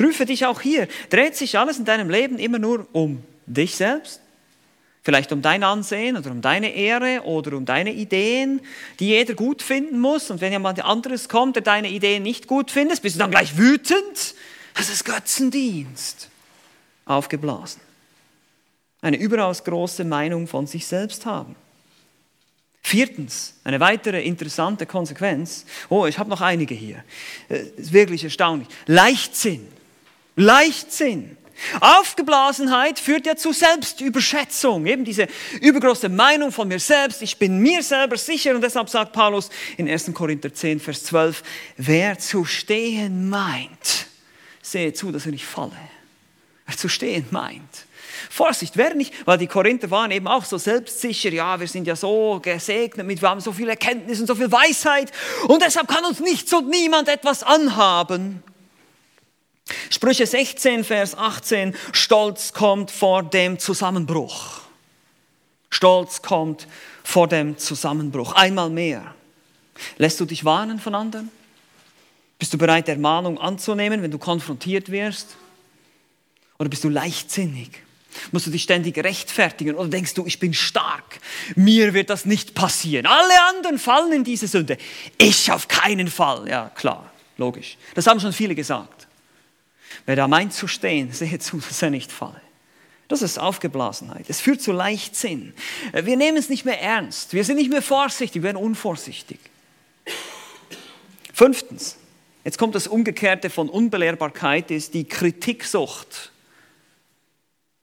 Prüfe 0.00 0.24
dich 0.24 0.46
auch 0.46 0.62
hier. 0.62 0.88
Dreht 1.10 1.36
sich 1.36 1.58
alles 1.58 1.78
in 1.78 1.84
deinem 1.84 2.08
Leben 2.08 2.38
immer 2.38 2.58
nur 2.58 2.86
um 2.92 3.22
dich 3.44 3.76
selbst? 3.76 4.22
Vielleicht 5.02 5.30
um 5.30 5.42
dein 5.42 5.62
Ansehen 5.62 6.16
oder 6.16 6.30
um 6.30 6.40
deine 6.40 6.74
Ehre 6.74 7.20
oder 7.24 7.54
um 7.54 7.66
deine 7.66 7.92
Ideen, 7.92 8.62
die 8.98 9.08
jeder 9.08 9.34
gut 9.34 9.60
finden 9.60 10.00
muss. 10.00 10.30
Und 10.30 10.40
wenn 10.40 10.52
jemand 10.52 10.82
anderes 10.82 11.28
kommt, 11.28 11.56
der 11.56 11.62
deine 11.62 11.90
Ideen 11.90 12.22
nicht 12.22 12.46
gut 12.46 12.70
findet, 12.70 13.02
bist 13.02 13.16
du 13.16 13.18
dann 13.18 13.30
gleich 13.30 13.58
wütend? 13.58 14.34
Das 14.72 14.88
ist 14.88 15.04
Götzendienst. 15.04 16.30
Aufgeblasen. 17.04 17.82
Eine 19.02 19.18
überaus 19.18 19.64
große 19.64 20.04
Meinung 20.04 20.46
von 20.46 20.66
sich 20.66 20.86
selbst 20.86 21.26
haben. 21.26 21.54
Viertens, 22.80 23.52
eine 23.64 23.80
weitere 23.80 24.22
interessante 24.22 24.86
Konsequenz. 24.86 25.66
Oh, 25.90 26.06
ich 26.06 26.18
habe 26.18 26.30
noch 26.30 26.40
einige 26.40 26.74
hier. 26.74 27.04
Das 27.50 27.58
äh, 27.58 27.70
ist 27.76 27.92
wirklich 27.92 28.24
erstaunlich. 28.24 28.68
Leichtsinn. 28.86 29.79
Leichtsinn. 30.40 31.36
Aufgeblasenheit 31.80 32.98
führt 32.98 33.26
ja 33.26 33.36
zu 33.36 33.52
Selbstüberschätzung, 33.52 34.86
eben 34.86 35.04
diese 35.04 35.28
übergroße 35.60 36.08
Meinung 36.08 36.52
von 36.52 36.66
mir 36.68 36.80
selbst, 36.80 37.20
ich 37.20 37.36
bin 37.36 37.58
mir 37.58 37.82
selber 37.82 38.16
sicher 38.16 38.54
und 38.54 38.62
deshalb 38.62 38.88
sagt 38.88 39.12
Paulus 39.12 39.50
in 39.76 39.86
1. 39.86 40.12
Korinther 40.14 40.54
10, 40.54 40.80
Vers 40.80 41.04
12, 41.04 41.42
wer 41.76 42.18
zu 42.18 42.46
stehen 42.46 43.28
meint, 43.28 44.06
sehe 44.62 44.94
zu, 44.94 45.12
dass 45.12 45.26
er 45.26 45.32
nicht 45.32 45.44
falle. 45.44 45.76
Wer 46.66 46.76
zu 46.78 46.88
stehen 46.88 47.26
meint, 47.30 47.86
Vorsicht, 48.30 48.78
wer 48.78 48.94
nicht, 48.94 49.12
weil 49.26 49.36
die 49.36 49.46
Korinther 49.46 49.90
waren 49.90 50.10
eben 50.12 50.28
auch 50.28 50.46
so 50.46 50.56
selbstsicher, 50.56 51.30
ja, 51.30 51.60
wir 51.60 51.68
sind 51.68 51.86
ja 51.86 51.94
so 51.94 52.40
gesegnet 52.42 53.06
mit, 53.06 53.20
wir 53.20 53.28
haben 53.28 53.40
so 53.40 53.52
viel 53.52 53.68
Erkenntnis 53.68 54.18
und 54.18 54.26
so 54.26 54.34
viel 54.34 54.50
Weisheit 54.50 55.12
und 55.46 55.60
deshalb 55.60 55.88
kann 55.88 56.06
uns 56.06 56.20
nichts 56.20 56.50
und 56.54 56.70
niemand 56.70 57.08
etwas 57.08 57.42
anhaben. 57.42 58.42
Sprüche 59.90 60.26
16, 60.26 60.84
Vers 60.84 61.16
18, 61.16 61.74
Stolz 61.92 62.52
kommt 62.52 62.90
vor 62.90 63.22
dem 63.22 63.58
Zusammenbruch. 63.58 64.60
Stolz 65.70 66.22
kommt 66.22 66.66
vor 67.04 67.28
dem 67.28 67.58
Zusammenbruch. 67.58 68.32
Einmal 68.32 68.70
mehr. 68.70 69.14
Lässt 69.98 70.20
du 70.20 70.24
dich 70.24 70.44
warnen 70.44 70.78
von 70.78 70.94
anderen? 70.94 71.30
Bist 72.38 72.52
du 72.52 72.58
bereit, 72.58 72.88
Ermahnung 72.88 73.38
anzunehmen, 73.38 74.02
wenn 74.02 74.10
du 74.10 74.18
konfrontiert 74.18 74.90
wirst? 74.90 75.36
Oder 76.58 76.68
bist 76.68 76.84
du 76.84 76.88
leichtsinnig? 76.88 77.70
Musst 78.32 78.46
du 78.46 78.50
dich 78.50 78.62
ständig 78.62 78.98
rechtfertigen 78.98 79.76
oder 79.76 79.88
denkst 79.88 80.14
du, 80.14 80.26
ich 80.26 80.40
bin 80.40 80.52
stark, 80.52 81.20
mir 81.54 81.94
wird 81.94 82.10
das 82.10 82.24
nicht 82.24 82.54
passieren. 82.54 83.06
Alle 83.06 83.40
anderen 83.48 83.78
fallen 83.78 84.12
in 84.12 84.24
diese 84.24 84.48
Sünde. 84.48 84.76
Ich 85.16 85.52
auf 85.52 85.68
keinen 85.68 86.08
Fall. 86.08 86.48
Ja, 86.48 86.70
klar, 86.74 87.10
logisch. 87.36 87.76
Das 87.94 88.06
haben 88.06 88.20
schon 88.20 88.32
viele 88.32 88.54
gesagt. 88.54 88.99
Wer 90.06 90.16
da 90.16 90.28
meint 90.28 90.52
zu 90.52 90.66
stehen, 90.66 91.12
sehe 91.12 91.38
zu, 91.38 91.58
dass 91.58 91.82
er 91.82 91.90
nicht 91.90 92.12
falle. 92.12 92.40
Das 93.08 93.22
ist 93.22 93.38
Aufgeblasenheit. 93.38 94.26
Es 94.28 94.40
führt 94.40 94.62
zu 94.62 94.70
Leichtsinn. 94.70 95.52
Wir 95.92 96.16
nehmen 96.16 96.36
es 96.36 96.48
nicht 96.48 96.64
mehr 96.64 96.80
ernst. 96.80 97.32
Wir 97.32 97.42
sind 97.42 97.56
nicht 97.56 97.70
mehr 97.70 97.82
vorsichtig, 97.82 98.42
wir 98.42 98.44
werden 98.44 98.56
unvorsichtig. 98.56 99.40
Fünftens, 101.34 101.96
jetzt 102.44 102.56
kommt 102.56 102.76
das 102.76 102.86
Umgekehrte 102.86 103.50
von 103.50 103.68
Unbelehrbarkeit, 103.68 104.70
ist 104.70 104.94
die 104.94 105.04
Kritiksucht. 105.04 106.30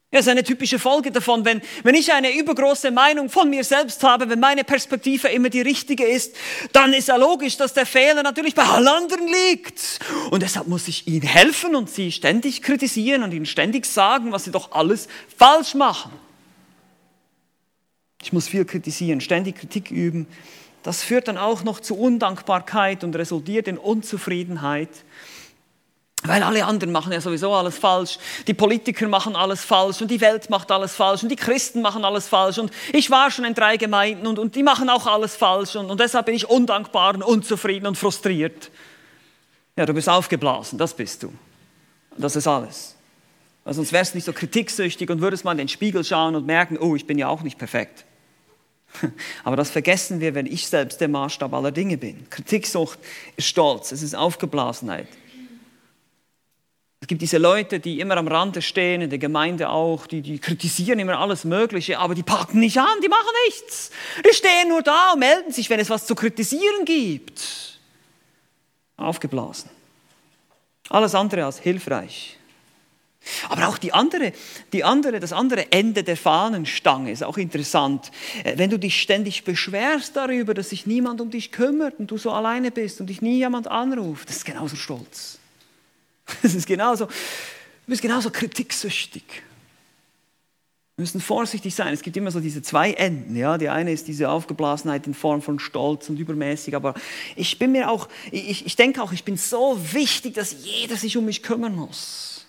Das 0.09 0.21
ist 0.21 0.29
eine 0.29 0.43
typische 0.43 0.79
Folge 0.79 1.11
davon, 1.11 1.43
wenn, 1.43 1.61
wenn 1.83 1.93
ich 1.93 2.13
eine 2.13 2.33
übergroße 2.33 2.91
Meinung 2.91 3.29
von 3.29 3.49
mir 3.49 3.65
selbst 3.65 4.01
habe, 4.03 4.29
wenn 4.29 4.39
meine 4.39 4.63
Perspektive 4.63 5.27
immer 5.27 5.49
die 5.49 5.59
richtige 5.59 6.05
ist, 6.05 6.33
dann 6.71 6.93
ist 6.93 7.09
ja 7.09 7.17
logisch, 7.17 7.57
dass 7.57 7.73
der 7.73 7.85
Fehler 7.85 8.23
natürlich 8.23 8.55
bei 8.55 8.63
allen 8.63 8.87
anderen 8.87 9.27
liegt. 9.27 9.99
Und 10.31 10.43
deshalb 10.43 10.67
muss 10.67 10.87
ich 10.87 11.07
ihnen 11.07 11.27
helfen 11.27 11.75
und 11.75 11.89
sie 11.89 12.13
ständig 12.13 12.61
kritisieren 12.61 13.21
und 13.23 13.33
ihnen 13.33 13.45
ständig 13.45 13.85
sagen, 13.85 14.31
was 14.31 14.45
sie 14.45 14.51
doch 14.51 14.71
alles 14.71 15.09
falsch 15.35 15.73
machen. 15.73 16.13
Ich 18.23 18.31
muss 18.31 18.47
viel 18.47 18.63
kritisieren, 18.63 19.19
ständig 19.19 19.57
Kritik 19.57 19.91
üben. 19.91 20.25
Das 20.83 21.03
führt 21.03 21.27
dann 21.27 21.37
auch 21.37 21.65
noch 21.65 21.81
zu 21.81 21.97
Undankbarkeit 21.97 23.03
und 23.03 23.13
resultiert 23.17 23.67
in 23.67 23.77
Unzufriedenheit. 23.77 24.89
Weil 26.27 26.43
alle 26.43 26.65
anderen 26.65 26.91
machen 26.91 27.11
ja 27.13 27.21
sowieso 27.21 27.53
alles 27.53 27.77
falsch. 27.77 28.19
Die 28.47 28.53
Politiker 28.53 29.07
machen 29.07 29.35
alles 29.35 29.63
falsch 29.63 30.01
und 30.01 30.11
die 30.11 30.21
Welt 30.21 30.49
macht 30.49 30.71
alles 30.71 30.93
falsch 30.93 31.23
und 31.23 31.29
die 31.29 31.35
Christen 31.35 31.81
machen 31.81 32.03
alles 32.03 32.27
falsch. 32.27 32.57
Und 32.57 32.71
ich 32.91 33.09
war 33.09 33.31
schon 33.31 33.45
in 33.45 33.53
drei 33.53 33.77
Gemeinden 33.77 34.27
und, 34.27 34.37
und 34.37 34.55
die 34.55 34.63
machen 34.63 34.89
auch 34.89 35.07
alles 35.07 35.35
falsch. 35.35 35.75
Und, 35.75 35.89
und 35.89 35.99
deshalb 35.99 36.25
bin 36.25 36.35
ich 36.35 36.49
undankbar 36.49 37.15
und 37.15 37.23
unzufrieden 37.23 37.87
und 37.87 37.97
frustriert. 37.97 38.71
Ja, 39.75 39.85
du 39.85 39.93
bist 39.93 40.09
aufgeblasen, 40.09 40.77
das 40.77 40.93
bist 40.93 41.23
du. 41.23 41.33
Das 42.17 42.35
ist 42.35 42.47
alles. 42.47 42.95
Weil 43.63 43.73
sonst 43.73 43.91
wärst 43.91 44.13
du 44.13 44.17
nicht 44.17 44.25
so 44.25 44.33
kritiksüchtig 44.33 45.09
und 45.09 45.21
würdest 45.21 45.45
mal 45.45 45.51
in 45.51 45.59
den 45.59 45.67
Spiegel 45.67 46.03
schauen 46.03 46.35
und 46.35 46.45
merken, 46.45 46.77
oh, 46.77 46.95
ich 46.95 47.05
bin 47.05 47.17
ja 47.17 47.27
auch 47.27 47.43
nicht 47.43 47.57
perfekt. 47.57 48.05
Aber 49.43 49.55
das 49.55 49.69
vergessen 49.69 50.19
wir, 50.19 50.35
wenn 50.35 50.45
ich 50.45 50.67
selbst 50.67 51.01
der 51.01 51.07
Maßstab 51.07 51.53
aller 51.53 51.71
Dinge 51.71 51.97
bin. 51.97 52.29
Kritiksucht 52.29 52.99
ist 53.35 53.47
Stolz, 53.47 53.91
es 53.91 54.01
ist 54.01 54.15
Aufgeblasenheit. 54.15 55.07
Es 56.99 57.07
gibt 57.07 57.21
diese 57.21 57.37
Leute, 57.37 57.79
die 57.79 57.99
immer 57.99 58.17
am 58.17 58.27
Rande 58.27 58.61
stehen, 58.61 59.01
in 59.01 59.09
der 59.09 59.19
Gemeinde 59.19 59.69
auch, 59.69 60.07
die, 60.07 60.21
die 60.21 60.39
kritisieren 60.39 60.97
immer 60.97 61.19
alles 61.19 61.45
Mögliche, 61.45 61.99
aber 61.99 62.15
die 62.15 62.23
packen 62.23 62.59
nicht 62.59 62.79
an, 62.79 63.01
die 63.03 63.07
machen 63.07 63.29
nichts. 63.45 63.91
Die 64.25 64.33
stehen 64.33 64.69
nur 64.69 64.81
da 64.81 65.13
und 65.13 65.19
melden 65.19 65.51
sich, 65.51 65.69
wenn 65.69 65.79
es 65.79 65.89
was 65.89 66.07
zu 66.07 66.15
kritisieren 66.15 66.85
gibt. 66.85 67.79
Aufgeblasen. 68.97 69.69
Alles 70.89 71.13
andere 71.13 71.45
als 71.45 71.59
hilfreich. 71.59 72.37
Aber 73.49 73.67
auch 73.67 73.77
die 73.77 73.93
andere, 73.93 74.31
die 74.73 74.83
andere, 74.83 75.19
das 75.19 75.33
andere 75.33 75.71
Ende 75.71 76.03
der 76.03 76.17
Fahnenstange 76.17 77.11
ist 77.11 77.23
auch 77.23 77.37
interessant. 77.37 78.11
Äh, 78.43 78.57
wenn 78.57 78.69
du 78.69 78.79
dich 78.79 79.01
ständig 79.01 79.43
beschwerst 79.43 80.15
darüber, 80.15 80.53
dass 80.53 80.69
sich 80.69 80.87
niemand 80.87 81.21
um 81.21 81.29
dich 81.29 81.51
kümmert 81.51 81.99
und 81.99 82.09
du 82.09 82.17
so 82.17 82.31
alleine 82.31 82.71
bist 82.71 83.01
und 83.01 83.07
dich 83.07 83.21
nie 83.21 83.37
jemand 83.37 83.67
anruft, 83.67 84.29
das 84.29 84.37
ist 84.37 84.45
genauso 84.45 84.75
stolz. 84.75 85.36
Es 86.43 86.55
ist 86.55 86.67
genauso, 86.67 87.05
du 87.05 87.13
bist 87.87 88.01
genauso 88.01 88.29
kritiksüchtig. 88.29 89.23
Wir 90.97 91.03
müssen 91.03 91.21
vorsichtig 91.21 91.75
sein. 91.75 91.93
Es 91.93 92.01
gibt 92.01 92.17
immer 92.17 92.31
so 92.31 92.39
diese 92.39 92.63
zwei 92.63 92.91
Enden. 92.93 93.35
Ja? 93.35 93.59
Die 93.59 93.69
eine 93.69 93.91
ist 93.91 94.07
diese 94.07 94.29
Aufgeblasenheit 94.29 95.05
in 95.05 95.13
Form 95.13 95.43
von 95.43 95.59
Stolz 95.59 96.09
und 96.09 96.17
übermäßig. 96.17 96.75
Aber 96.75 96.95
ich 97.35 97.59
bin 97.59 97.71
mir 97.71 97.91
auch, 97.91 98.09
ich, 98.31 98.65
ich 98.65 98.75
denke 98.75 99.03
auch, 99.03 99.11
ich 99.11 99.23
bin 99.23 99.37
so 99.37 99.79
wichtig, 99.93 100.33
dass 100.33 100.55
jeder 100.65 100.95
sich 100.95 101.15
um 101.15 101.25
mich 101.25 101.43
kümmern 101.43 101.75
muss. 101.75 102.47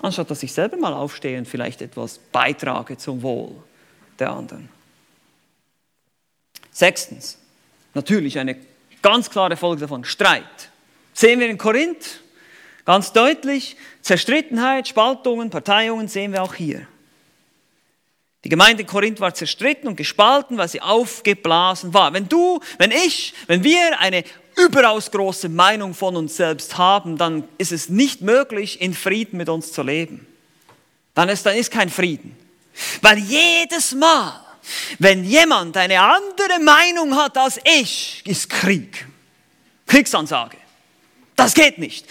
Anstatt 0.00 0.28
dass 0.28 0.42
ich 0.42 0.52
selber 0.52 0.76
mal 0.76 0.92
aufstehe 0.92 1.38
und 1.38 1.46
vielleicht 1.46 1.82
etwas 1.82 2.18
beitrage 2.18 2.96
zum 2.98 3.22
Wohl 3.22 3.54
der 4.18 4.32
anderen. 4.32 4.68
Sechstens, 6.72 7.38
natürlich 7.94 8.40
eine 8.40 8.56
ganz 9.02 9.30
klare 9.30 9.56
Folge 9.56 9.82
davon, 9.82 10.04
Streit. 10.04 10.70
Sehen 11.12 11.38
wir 11.38 11.48
in 11.48 11.58
Korinth, 11.58 12.21
Ganz 12.84 13.12
deutlich, 13.12 13.76
Zerstrittenheit, 14.00 14.88
Spaltungen, 14.88 15.50
Parteiungen 15.50 16.08
sehen 16.08 16.32
wir 16.32 16.42
auch 16.42 16.54
hier. 16.54 16.86
Die 18.44 18.48
Gemeinde 18.48 18.82
in 18.82 18.88
Korinth 18.88 19.20
war 19.20 19.34
zerstritten 19.34 19.88
und 19.88 19.96
gespalten, 19.96 20.58
weil 20.58 20.68
sie 20.68 20.80
aufgeblasen 20.80 21.94
war. 21.94 22.12
Wenn 22.12 22.28
du, 22.28 22.58
wenn 22.78 22.90
ich, 22.90 23.34
wenn 23.46 23.62
wir 23.62 24.00
eine 24.00 24.24
überaus 24.56 25.10
große 25.12 25.48
Meinung 25.48 25.94
von 25.94 26.16
uns 26.16 26.36
selbst 26.36 26.76
haben, 26.76 27.16
dann 27.16 27.44
ist 27.58 27.70
es 27.70 27.88
nicht 27.88 28.20
möglich, 28.20 28.80
in 28.80 28.94
Frieden 28.94 29.36
mit 29.36 29.48
uns 29.48 29.72
zu 29.72 29.82
leben. 29.82 30.26
dann 31.14 31.28
ist, 31.28 31.46
dann 31.46 31.56
ist 31.56 31.70
kein 31.70 31.90
Frieden. 31.90 32.36
Weil 33.00 33.18
jedes 33.18 33.94
Mal, 33.94 34.40
wenn 34.98 35.24
jemand 35.24 35.76
eine 35.76 36.00
andere 36.00 36.58
Meinung 36.60 37.14
hat 37.16 37.36
als 37.36 37.60
ich, 37.64 38.22
ist 38.24 38.48
Krieg. 38.48 39.06
Kriegsansage. 39.86 40.56
Das 41.36 41.54
geht 41.54 41.78
nicht. 41.78 42.06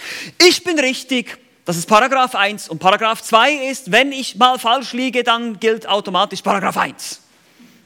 Ich 0.45 0.63
bin 0.63 0.79
richtig, 0.79 1.37
das 1.65 1.77
ist 1.77 1.87
Paragraph 1.87 2.35
1 2.35 2.69
und 2.69 2.79
Paragraph 2.79 3.21
2 3.21 3.69
ist, 3.69 3.91
wenn 3.91 4.11
ich 4.11 4.35
mal 4.35 4.59
falsch 4.59 4.93
liege, 4.93 5.23
dann 5.23 5.59
gilt 5.59 5.87
automatisch 5.87 6.41
Paragraph 6.41 6.77
1. 6.77 7.21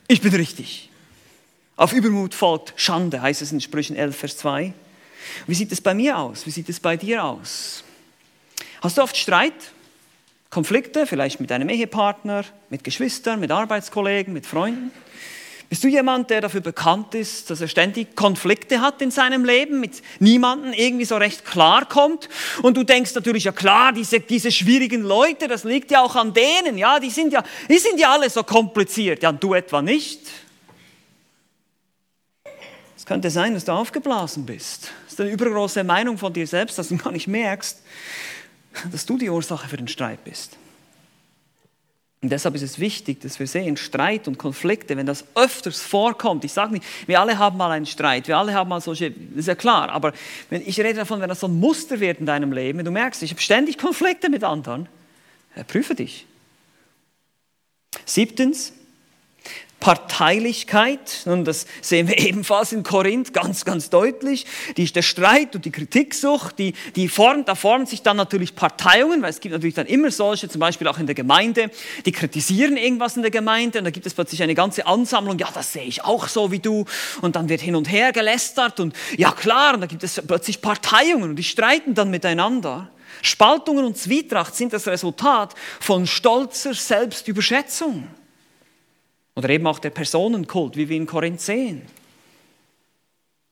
Ich 0.08 0.22
bin 0.22 0.34
richtig. 0.34 0.90
Auf 1.76 1.92
Übermut 1.92 2.34
folgt 2.34 2.74
Schande, 2.78 3.22
heißt 3.22 3.42
es 3.42 3.52
in 3.52 3.60
Sprüchen 3.60 3.96
11, 3.96 4.16
Vers 4.16 4.38
2. 4.38 4.74
Wie 5.48 5.56
sieht 5.56 5.72
es 5.72 5.82
bei 5.82 5.94
mir 5.94 6.18
aus? 6.18 6.46
Wie 6.46 6.52
sieht 6.52 6.70
es 6.70 6.80
bei 6.80 6.96
dir 6.96 7.24
aus? 7.24 7.84
Hast 8.82 8.98
du 8.98 9.02
oft 9.02 9.18
Streit? 9.18 9.54
Konflikte, 10.50 11.06
vielleicht 11.06 11.42
mit 11.42 11.50
deinem 11.50 11.68
Ehepartner, 11.68 12.46
mit 12.70 12.84
Geschwistern, 12.84 13.42
mit 13.42 13.52
Arbeitskollegen, 13.52 14.34
mit 14.34 14.46
Freunden? 14.46 14.92
Bist 15.68 15.84
du 15.84 15.88
jemand, 15.88 16.30
der 16.30 16.42
dafür 16.42 16.62
bekannt 16.62 17.16
ist, 17.16 17.50
dass 17.50 17.60
er 17.60 17.68
ständig 17.68 18.16
Konflikte 18.16 18.82
hat 18.82 19.02
in 19.02 19.10
seinem 19.10 19.44
Leben, 19.44 19.80
mit 19.80 20.04
niemandem 20.20 20.74
irgendwie 20.74 21.06
so 21.06 21.18
recht 21.18 21.44
klarkommt? 21.44 22.30
Und 22.62 22.78
du 22.78 22.84
denkst 22.84 23.16
natürlich, 23.16 23.46
ja 23.46 23.52
klar, 23.52 23.92
diese, 23.92 24.20
diese 24.20 24.52
schwierigen 24.52 25.02
Leute, 25.02 25.48
das 25.48 25.64
liegt 25.64 25.90
ja 25.90 26.02
auch 26.02 26.16
an 26.16 26.34
denen, 26.34 26.78
ja, 26.78 27.00
die 27.00 27.10
sind 27.10 27.34
ja, 27.34 27.44
die 27.68 27.80
sind 27.80 28.00
ja 28.00 28.12
alle 28.12 28.30
so 28.30 28.44
kompliziert, 28.44 29.24
ja, 29.24 29.30
und 29.30 29.44
du 29.44 29.56
etwa 29.56 29.82
nicht? 29.82 30.22
Es 32.96 33.06
könnte 33.06 33.30
sein, 33.30 33.54
dass 33.54 33.66
du 33.66 33.72
aufgeblasen 33.72 34.46
bist. 34.46 34.92
Das 35.04 35.14
ist 35.14 35.22
eine 35.22 35.32
übergroße 35.32 35.84
Meinung 35.84 36.18
von 36.18 36.32
dir 36.32 36.48
selbst, 36.48 36.78
dass 36.78 36.90
du 36.90 36.98
gar 36.98 37.12
nicht 37.12 37.28
merkst, 37.28 37.82
dass 38.92 39.06
du 39.06 39.18
die 39.18 39.30
Ursache 39.30 39.68
für 39.68 39.78
den 39.78 39.88
Streit 39.88 40.24
bist. 40.24 40.58
Und 42.26 42.32
deshalb 42.32 42.56
ist 42.56 42.64
es 42.64 42.80
wichtig, 42.80 43.22
dass 43.22 43.40
wir 43.40 43.46
sehen, 43.46 43.78
Streit 43.78 44.28
und 44.28 44.40
Konflikte, 44.40 44.98
wenn 44.98 45.06
das 45.06 45.26
öfters 45.36 45.80
vorkommt, 45.80 46.44
ich 46.44 46.54
sage 46.54 46.74
nicht, 46.74 46.84
wir 47.06 47.20
alle 47.20 47.38
haben 47.38 47.56
mal 47.56 47.70
einen 47.70 47.86
Streit, 47.86 48.28
wir 48.28 48.36
alle 48.36 48.56
haben 48.56 48.68
mal 48.68 48.82
solche, 48.82 49.12
das 49.12 49.42
ist 49.42 49.48
ja 49.48 49.54
klar, 49.54 49.92
aber 49.92 50.12
wenn, 50.50 50.68
ich 50.68 50.80
rede 50.80 50.96
davon, 50.96 51.22
wenn 51.22 51.30
das 51.30 51.42
so 51.42 51.48
ein 51.48 51.60
Muster 51.60 52.00
wird 52.00 52.20
in 52.20 52.26
deinem 52.26 52.52
Leben, 52.52 52.80
wenn 52.80 52.86
du 52.86 52.90
merkst, 52.90 53.22
ich 53.22 53.30
habe 53.30 53.40
ständig 53.40 53.78
Konflikte 53.78 54.32
mit 54.32 54.44
anderen, 54.44 54.90
prüfe 55.68 55.94
dich. 55.94 56.26
Siebtens, 58.06 58.74
Parteilichkeit, 59.86 61.22
und 61.26 61.46
das 61.46 61.68
sehen 61.80 62.08
wir 62.08 62.18
ebenfalls 62.28 62.72
in 62.72 62.82
Korinth 62.82 63.36
ganz, 63.36 63.66
ganz 63.66 63.92
deutlich, 63.92 64.48
die, 64.78 64.92
der 64.92 65.04
Streit 65.04 65.54
und 65.56 65.64
die 65.64 65.70
Kritiksucht, 65.70 66.58
die, 66.58 66.74
die 66.96 67.08
formt, 67.08 67.48
da 67.48 67.54
formen 67.54 67.86
sich 67.86 68.02
dann 68.02 68.18
natürlich 68.18 68.56
Parteiungen, 68.56 69.22
weil 69.22 69.30
es 69.30 69.40
gibt 69.42 69.54
natürlich 69.54 69.76
dann 69.76 69.86
immer 69.86 70.10
solche, 70.10 70.50
zum 70.50 70.60
Beispiel 70.60 70.88
auch 70.88 70.98
in 70.98 71.06
der 71.06 71.14
Gemeinde, 71.14 71.70
die 72.04 72.12
kritisieren 72.12 72.78
irgendwas 72.78 73.16
in 73.16 73.22
der 73.22 73.30
Gemeinde 73.30 73.78
und 73.78 73.86
da 73.86 73.92
gibt 73.92 74.08
es 74.08 74.16
plötzlich 74.16 74.42
eine 74.42 74.56
ganze 74.56 74.88
Ansammlung, 74.88 75.38
ja, 75.38 75.50
das 75.54 75.74
sehe 75.74 75.84
ich 75.84 76.04
auch 76.04 76.30
so 76.30 76.52
wie 76.52 76.58
du 76.58 76.86
und 77.22 77.36
dann 77.36 77.48
wird 77.48 77.62
hin 77.62 77.76
und 77.76 77.92
her 77.92 78.12
gelästert 78.12 78.80
und 78.80 78.96
ja 79.18 79.34
klar, 79.34 79.76
und 79.76 79.82
da 79.82 79.86
gibt 79.86 80.04
es 80.04 80.20
plötzlich 80.26 80.62
Parteiungen 80.62 81.30
und 81.30 81.36
die 81.36 81.44
streiten 81.44 81.94
dann 81.94 82.10
miteinander. 82.10 82.90
Spaltungen 83.22 83.86
und 83.86 84.00
Zwietracht 84.00 84.56
sind 84.56 84.74
das 84.74 84.88
Resultat 84.88 85.54
von 85.80 86.08
stolzer 86.08 86.74
Selbstüberschätzung. 86.74 88.08
Oder 89.36 89.50
eben 89.50 89.68
auch 89.68 89.80
der 89.80 89.90
Personenkult, 89.90 90.78
wie 90.78 90.88
wir 90.88 90.98
in 90.98 91.06
Korinth 91.06 91.42
sehen. 91.42 91.82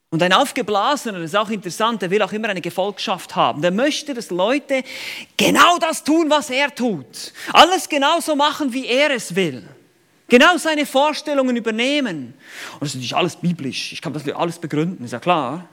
Und 0.10 0.22
ein 0.22 0.32
Aufgeblasener, 0.32 1.20
das 1.20 1.32
ist 1.32 1.36
auch 1.36 1.50
interessant, 1.50 2.02
der 2.04 2.12
will 2.12 2.22
auch 2.22 2.32
immer 2.32 2.48
eine 2.48 2.62
Gefolgschaft 2.62 3.36
haben. 3.36 3.64
Der 3.64 3.72
möchte, 3.72 4.14
dass 4.14 4.30
Leute 4.30 4.84
genau 5.36 5.80
das 5.80 6.04
tun, 6.04 6.30
was 6.30 6.52
er 6.52 6.74
tut. 6.74 7.34
Alles 7.52 7.90
genauso 7.90 8.36
machen, 8.36 8.72
wie 8.72 8.86
er 8.86 9.10
es 9.10 9.36
will. 9.36 9.68
Genau 10.28 10.58
seine 10.58 10.86
Vorstellungen 10.86 11.56
übernehmen. 11.56 12.36
Und 12.74 12.82
das 12.82 12.90
ist 12.90 12.96
natürlich 12.96 13.16
alles 13.16 13.36
biblisch. 13.36 13.92
Ich 13.92 14.02
kann 14.02 14.14
das 14.14 14.28
alles 14.30 14.60
begründen, 14.60 15.04
ist 15.04 15.14
ja 15.14 15.20
klar. 15.20 15.68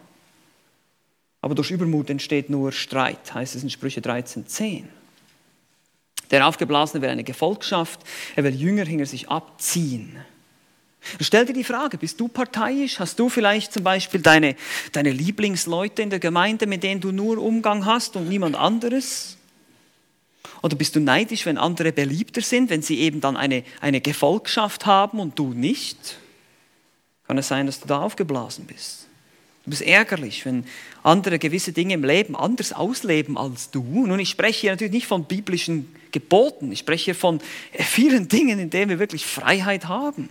Aber 1.43 1.55
durch 1.55 1.71
Übermut 1.71 2.11
entsteht 2.11 2.51
nur 2.51 2.73
Streit, 2.73 3.35
heißt 3.35 3.55
es 3.55 3.63
in 3.63 3.71
Sprüche 3.71 4.01
13, 4.01 4.47
10. 4.47 4.89
Der 6.31 6.47
Aufgeblasene 6.47 7.03
will 7.03 7.09
eine 7.09 7.25
Gefolgschaft, 7.25 8.01
er 8.37 8.45
will 8.45 8.55
Jünger 8.55 8.85
hinter 8.85 9.07
sich 9.07 9.29
abziehen. 9.29 10.17
Stell 11.21 11.47
dir 11.47 11.55
die 11.55 11.65
Frage, 11.65 11.97
bist 11.97 12.21
du 12.21 12.29
parteiisch? 12.29 12.99
Hast 13.01 13.19
du 13.19 13.29
vielleicht 13.29 13.73
zum 13.73 13.83
Beispiel 13.83 14.21
deine, 14.21 14.55
deine 14.93 15.11
Lieblingsleute 15.11 16.03
in 16.03 16.11
der 16.11 16.19
Gemeinde, 16.19 16.67
mit 16.67 16.83
denen 16.83 17.01
du 17.01 17.11
nur 17.11 17.39
Umgang 17.39 17.87
hast 17.87 18.17
und 18.17 18.29
niemand 18.29 18.55
anderes? 18.55 19.39
Oder 20.63 20.77
bist 20.77 20.95
du 20.95 21.01
neidisch, 21.01 21.47
wenn 21.47 21.57
andere 21.57 21.93
beliebter 21.93 22.43
sind, 22.43 22.69
wenn 22.69 22.83
sie 22.83 22.99
eben 23.01 23.21
dann 23.21 23.37
eine, 23.37 23.65
eine 23.81 24.01
Gefolgschaft 24.01 24.85
haben 24.85 25.19
und 25.21 25.39
du 25.39 25.55
nicht? 25.55 26.19
Kann 27.27 27.39
es 27.39 27.49
sein, 27.49 27.67
dass 27.67 27.81
du 27.81 27.89
da 27.89 28.03
aufgeblasen 28.03 28.67
bist? 28.67 29.07
Du 29.65 29.71
bist 29.71 29.83
ärgerlich, 29.83 30.45
wenn 30.45 30.65
andere 31.03 31.39
gewisse 31.39 31.73
Dinge 31.73 31.95
im 31.95 32.05
Leben 32.05 32.37
anders 32.37 32.73
ausleben 32.73 33.39
als 33.39 33.71
du. 33.71 34.07
Nun, 34.07 34.19
ich 34.19 34.29
spreche 34.29 34.61
hier 34.61 34.71
natürlich 34.71 34.93
nicht 34.93 35.07
von 35.07 35.25
biblischen 35.25 35.95
Geboten, 36.13 36.73
ich 36.73 36.81
spreche 36.81 37.07
hier 37.07 37.15
von 37.15 37.41
vielen 37.73 38.29
Dingen, 38.29 38.59
in 38.59 38.71
denen 38.71 38.91
wir 38.91 38.99
wirklich 38.99 39.27
Freiheit 39.27 39.87
haben. 39.87 40.31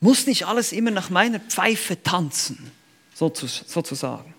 Muss 0.00 0.26
nicht 0.26 0.46
alles 0.46 0.72
immer 0.72 0.90
nach 0.90 1.10
meiner 1.10 1.38
Pfeife 1.38 2.02
tanzen, 2.02 2.72
sozusagen. 3.14 4.34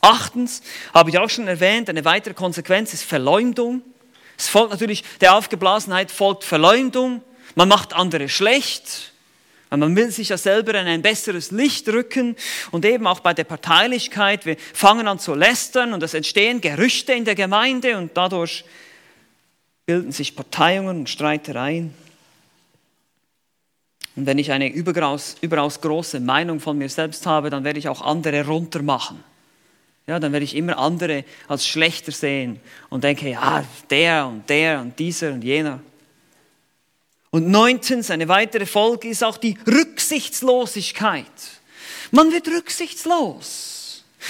Achtens, 0.00 0.62
habe 0.94 1.10
ich 1.10 1.18
auch 1.18 1.28
schon 1.28 1.48
erwähnt, 1.48 1.90
eine 1.90 2.04
weitere 2.04 2.34
Konsequenz 2.34 2.94
ist 2.94 3.02
Verleumdung. 3.02 3.82
Es 4.38 4.48
folgt 4.48 4.72
natürlich, 4.72 5.04
der 5.20 5.34
Aufgeblasenheit 5.34 6.10
folgt 6.10 6.44
Verleumdung. 6.44 7.22
Man 7.54 7.68
macht 7.68 7.92
andere 7.92 8.28
schlecht. 8.28 9.12
Man 9.70 9.96
will 9.96 10.10
sich 10.10 10.28
ja 10.28 10.38
selber 10.38 10.80
in 10.80 10.86
ein 10.86 11.02
besseres 11.02 11.50
Licht 11.50 11.88
rücken 11.88 12.36
und 12.70 12.84
eben 12.84 13.06
auch 13.06 13.20
bei 13.20 13.34
der 13.34 13.44
Parteilichkeit. 13.44 14.46
Wir 14.46 14.56
fangen 14.72 15.08
an 15.08 15.18
zu 15.18 15.34
lästern 15.34 15.92
und 15.92 16.02
es 16.02 16.14
entstehen 16.14 16.60
Gerüchte 16.60 17.12
in 17.12 17.24
der 17.24 17.34
Gemeinde 17.34 17.98
und 17.98 18.16
dadurch 18.16 18.64
bilden 19.86 20.10
sich 20.10 20.34
Parteiungen 20.34 20.98
und 20.98 21.08
Streitereien. 21.08 21.94
Und 24.16 24.26
wenn 24.26 24.38
ich 24.38 24.50
eine 24.50 24.68
überaus, 24.68 25.36
überaus 25.40 25.80
große 25.80 26.20
Meinung 26.20 26.58
von 26.58 26.76
mir 26.76 26.88
selbst 26.88 27.26
habe, 27.26 27.50
dann 27.50 27.64
werde 27.64 27.78
ich 27.78 27.88
auch 27.88 28.02
andere 28.02 28.46
runtermachen. 28.46 29.22
Ja, 30.06 30.18
dann 30.18 30.32
werde 30.32 30.44
ich 30.44 30.54
immer 30.54 30.78
andere 30.78 31.24
als 31.48 31.66
schlechter 31.66 32.12
sehen 32.12 32.60
und 32.90 33.04
denke, 33.04 33.30
ja, 33.30 33.64
der 33.90 34.26
und 34.26 34.48
der 34.48 34.80
und 34.80 34.98
dieser 34.98 35.32
und 35.32 35.42
jener. 35.42 35.80
Und 37.30 37.48
neuntens, 37.48 38.10
eine 38.10 38.28
weitere 38.28 38.66
Folge 38.66 39.08
ist 39.08 39.22
auch 39.22 39.36
die 39.36 39.58
Rücksichtslosigkeit. 39.66 41.26
Man 42.10 42.32
wird 42.32 42.48
rücksichtslos. 42.48 43.75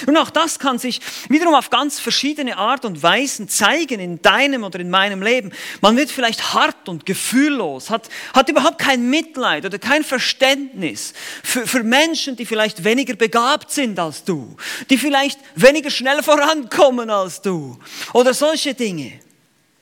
Und 0.05 0.17
auch 0.17 0.29
das 0.29 0.59
kann 0.59 0.77
sich 0.77 1.01
wiederum 1.29 1.55
auf 1.55 1.69
ganz 1.69 1.99
verschiedene 1.99 2.57
Art 2.57 2.85
und 2.85 3.01
Weisen 3.01 3.49
zeigen 3.49 3.99
in 3.99 4.21
deinem 4.21 4.63
oder 4.63 4.79
in 4.79 4.89
meinem 4.89 5.21
Leben. 5.21 5.51
Man 5.81 5.97
wird 5.97 6.11
vielleicht 6.11 6.53
hart 6.53 6.87
und 6.87 7.05
gefühllos, 7.05 7.89
hat, 7.89 8.09
hat 8.33 8.49
überhaupt 8.49 8.79
kein 8.79 9.09
Mitleid 9.09 9.65
oder 9.65 9.79
kein 9.79 10.03
Verständnis 10.03 11.13
für, 11.43 11.65
für 11.65 11.83
Menschen, 11.83 12.35
die 12.35 12.45
vielleicht 12.45 12.83
weniger 12.83 13.15
begabt 13.15 13.71
sind 13.71 13.97
als 13.99 14.23
du, 14.23 14.55
die 14.89 14.97
vielleicht 14.97 15.39
weniger 15.55 15.89
schnell 15.89 16.21
vorankommen 16.21 17.09
als 17.09 17.41
du 17.41 17.79
oder 18.13 18.33
solche 18.33 18.73
Dinge. 18.73 19.19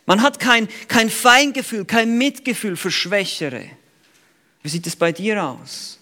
Man 0.05 0.22
hat 0.22 0.39
kein, 0.39 0.68
kein 0.88 1.09
Feingefühl, 1.09 1.86
kein 1.86 2.18
Mitgefühl 2.18 2.78
für 2.78 2.91
Schwächere. 2.91 3.66
Wie 4.61 4.70
sieht 4.70 4.88
es 4.88 4.95
bei 4.95 5.11
dir 5.11 5.43
aus? 5.43 5.99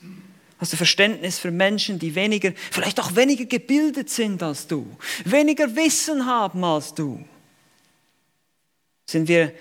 Hast 0.60 0.74
du 0.74 0.78
Verständnis 0.78 1.40
für 1.40 1.52
Menschen, 1.52 2.00
die 2.00 2.16
weniger, 2.16 2.54
vielleicht 2.72 3.00
auch 3.00 3.16
weniger 3.16 3.46
gebildet 3.46 4.10
sind 4.10 4.42
als 4.42 4.68
du, 4.68 4.86
weniger 5.26 5.76
Wissen 5.76 6.26
haben 6.26 6.64
als 6.64 6.94
du? 6.94 7.24
Sind 9.06 9.28
wir 9.28 9.52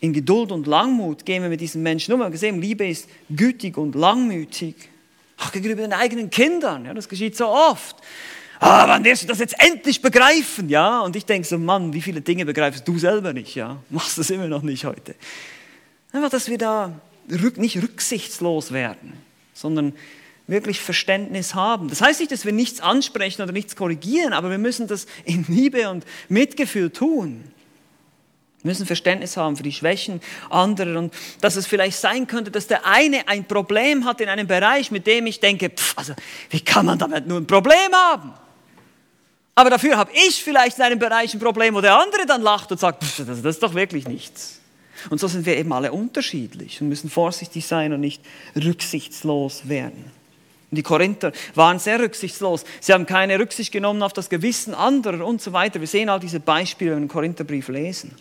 in 0.00 0.12
Geduld 0.12 0.52
und 0.52 0.66
Langmut, 0.66 1.24
gehen 1.24 1.42
wir 1.42 1.50
mit 1.50 1.60
diesen 1.60 1.82
Menschen 1.82 2.12
um? 2.12 2.20
Wir 2.20 2.24
haben 2.24 2.32
gesehen, 2.32 2.60
Liebe 2.60 2.86
ist 2.86 3.08
gütig 3.28 3.76
und 3.76 3.94
langmütig. 3.94 4.74
Auch 5.38 5.52
gegenüber 5.52 5.82
den 5.82 5.94
eigenen 5.94 6.28
Kindern, 6.28 6.84
ja, 6.84 6.92
das 6.92 7.08
geschieht 7.08 7.36
so 7.36 7.48
oft 7.48 7.96
ah, 8.60 8.86
wann 8.86 9.04
wirst 9.04 9.24
du 9.24 9.26
das 9.26 9.38
jetzt 9.38 9.56
endlich 9.58 10.00
begreifen? 10.00 10.68
Ja, 10.68 11.00
und 11.00 11.16
ich 11.16 11.26
denke 11.26 11.48
so, 11.48 11.58
Mann, 11.58 11.92
wie 11.92 12.02
viele 12.02 12.20
Dinge 12.20 12.44
begreifst 12.44 12.86
du 12.86 12.98
selber 12.98 13.32
nicht? 13.32 13.54
Ja, 13.54 13.78
machst 13.88 14.18
das 14.18 14.30
immer 14.30 14.46
noch 14.46 14.62
nicht 14.62 14.84
heute. 14.84 15.14
Einfach, 16.12 16.30
dass 16.30 16.48
wir 16.48 16.58
da 16.58 17.00
nicht 17.26 17.82
rücksichtslos 17.82 18.72
werden, 18.72 19.14
sondern 19.54 19.94
wirklich 20.50 20.80
Verständnis 20.80 21.54
haben. 21.54 21.88
Das 21.88 22.00
heißt 22.00 22.20
nicht, 22.20 22.32
dass 22.32 22.44
wir 22.44 22.52
nichts 22.52 22.80
ansprechen 22.80 23.42
oder 23.42 23.52
nichts 23.52 23.76
korrigieren, 23.76 24.32
aber 24.32 24.50
wir 24.50 24.58
müssen 24.58 24.86
das 24.86 25.06
in 25.24 25.44
Liebe 25.48 25.88
und 25.88 26.04
Mitgefühl 26.28 26.90
tun. 26.90 27.44
Wir 28.62 28.70
müssen 28.70 28.84
Verständnis 28.84 29.38
haben 29.38 29.56
für 29.56 29.62
die 29.62 29.72
Schwächen 29.72 30.20
anderer 30.50 30.98
und 30.98 31.14
dass 31.40 31.56
es 31.56 31.66
vielleicht 31.66 31.98
sein 31.98 32.26
könnte, 32.26 32.50
dass 32.50 32.66
der 32.66 32.84
eine 32.84 33.26
ein 33.26 33.46
Problem 33.46 34.04
hat 34.04 34.20
in 34.20 34.28
einem 34.28 34.46
Bereich, 34.46 34.90
mit 34.90 35.06
dem 35.06 35.26
ich 35.26 35.40
denke, 35.40 35.70
pff, 35.70 35.96
also 35.96 36.12
wie 36.50 36.60
kann 36.60 36.84
man 36.84 36.98
damit 36.98 37.26
nur 37.26 37.38
ein 37.38 37.46
Problem 37.46 37.92
haben? 37.94 38.34
Aber 39.54 39.70
dafür 39.70 39.96
habe 39.96 40.10
ich 40.12 40.42
vielleicht 40.42 40.78
in 40.78 40.84
einem 40.84 40.98
Bereich 40.98 41.32
ein 41.32 41.40
Problem, 41.40 41.74
wo 41.74 41.80
der 41.80 41.98
andere 41.98 42.26
dann 42.26 42.42
lacht 42.42 42.70
und 42.70 42.78
sagt, 42.78 43.02
das, 43.02 43.16
das 43.26 43.38
ist 43.38 43.62
doch 43.62 43.74
wirklich 43.74 44.06
nichts. 44.06 44.60
Und 45.08 45.18
so 45.20 45.28
sind 45.28 45.46
wir 45.46 45.56
eben 45.56 45.72
alle 45.72 45.92
unterschiedlich 45.92 46.82
und 46.82 46.88
müssen 46.88 47.08
vorsichtig 47.08 47.66
sein 47.66 47.92
und 47.92 48.00
nicht 48.00 48.22
rücksichtslos 48.54 49.68
werden. 49.68 50.19
Und 50.70 50.76
die 50.76 50.82
Korinther 50.82 51.32
waren 51.54 51.78
sehr 51.78 51.98
rücksichtslos. 51.98 52.64
Sie 52.80 52.92
haben 52.92 53.06
keine 53.06 53.38
Rücksicht 53.38 53.72
genommen 53.72 54.02
auf 54.02 54.12
das 54.12 54.28
Gewissen 54.28 54.74
anderer 54.74 55.26
und 55.26 55.42
so 55.42 55.52
weiter. 55.52 55.80
Wir 55.80 55.88
sehen 55.88 56.08
all 56.08 56.20
diese 56.20 56.40
Beispiele, 56.40 56.92
wenn 56.92 56.98
wir 56.98 57.06
den 57.06 57.08
Korintherbrief 57.08 57.68
lesen. 57.68 58.14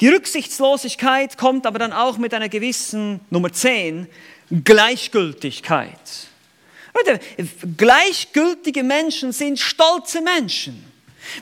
Die 0.00 0.08
Rücksichtslosigkeit 0.08 1.36
kommt 1.36 1.66
aber 1.66 1.78
dann 1.78 1.92
auch 1.92 2.18
mit 2.18 2.32
einer 2.32 2.48
gewissen, 2.48 3.20
Nummer 3.30 3.52
10, 3.52 4.06
Gleichgültigkeit. 4.64 5.90
Gleichgültige 7.76 8.82
Menschen 8.82 9.32
sind 9.32 9.58
stolze 9.58 10.22
Menschen. 10.22 10.82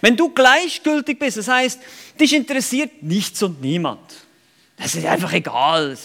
Wenn 0.01 0.17
du 0.17 0.31
gleichgültig 0.31 1.19
bist, 1.19 1.37
das 1.37 1.49
heißt, 1.49 1.81
dich 2.19 2.33
interessiert 2.33 3.03
nichts 3.03 3.43
und 3.43 3.61
niemand. 3.61 4.01
Das 4.77 4.95
ist 4.95 5.07
einfach 5.07 5.33
egal. 5.33 5.97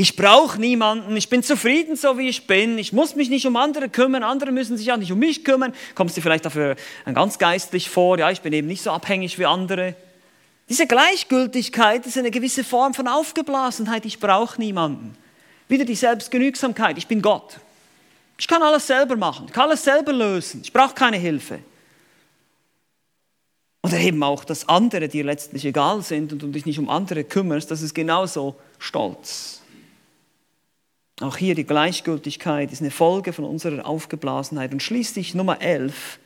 Ich 0.00 0.14
brauche 0.14 0.60
niemanden, 0.60 1.16
ich 1.16 1.28
bin 1.28 1.42
zufrieden 1.42 1.96
so 1.96 2.18
wie 2.18 2.28
ich 2.28 2.46
bin, 2.46 2.78
ich 2.78 2.92
muss 2.92 3.16
mich 3.16 3.30
nicht 3.30 3.48
um 3.48 3.56
andere 3.56 3.88
kümmern, 3.88 4.22
andere 4.22 4.52
müssen 4.52 4.76
sich 4.76 4.92
auch 4.92 4.96
nicht 4.96 5.10
um 5.10 5.18
mich 5.18 5.44
kümmern. 5.44 5.74
Kommst 5.96 6.16
du 6.16 6.20
vielleicht 6.20 6.44
dafür 6.44 6.76
ganz 7.12 7.36
geistlich 7.36 7.90
vor, 7.90 8.16
ja, 8.16 8.30
ich 8.30 8.40
bin 8.40 8.52
eben 8.52 8.68
nicht 8.68 8.80
so 8.80 8.92
abhängig 8.92 9.40
wie 9.40 9.46
andere. 9.46 9.96
Diese 10.68 10.86
Gleichgültigkeit 10.86 12.06
ist 12.06 12.16
eine 12.16 12.30
gewisse 12.30 12.62
Form 12.62 12.94
von 12.94 13.08
Aufgeblasenheit, 13.08 14.06
ich 14.06 14.20
brauche 14.20 14.60
niemanden. 14.60 15.18
Wieder 15.66 15.84
die 15.84 15.96
Selbstgenügsamkeit, 15.96 16.96
ich 16.96 17.08
bin 17.08 17.20
Gott. 17.20 17.58
Ich 18.38 18.46
kann 18.46 18.62
alles 18.62 18.86
selber 18.86 19.16
machen, 19.16 19.46
ich 19.48 19.52
kann 19.52 19.64
alles 19.64 19.82
selber 19.82 20.12
lösen, 20.12 20.60
ich 20.62 20.72
brauche 20.72 20.94
keine 20.94 21.16
Hilfe. 21.16 21.58
Oder 23.82 23.98
eben 23.98 24.22
auch, 24.22 24.44
dass 24.44 24.68
andere 24.68 25.08
dir 25.08 25.24
letztlich 25.24 25.64
egal 25.64 26.02
sind 26.02 26.32
und 26.32 26.40
du 26.40 26.46
dich 26.46 26.66
nicht 26.66 26.78
um 26.78 26.88
andere 26.88 27.24
kümmerst, 27.24 27.68
das 27.72 27.82
ist 27.82 27.96
genauso 27.96 28.54
Stolz. 28.78 29.57
Auch 31.20 31.36
hier 31.36 31.54
die 31.54 31.64
Gleichgültigkeit 31.64 32.70
ist 32.70 32.80
eine 32.80 32.92
Folge 32.92 33.32
von 33.32 33.44
unserer 33.44 33.86
Aufgeblasenheit. 33.86 34.72
Und 34.72 34.82
schließlich 34.82 35.34
Nummer 35.34 35.60
11, 35.60 36.18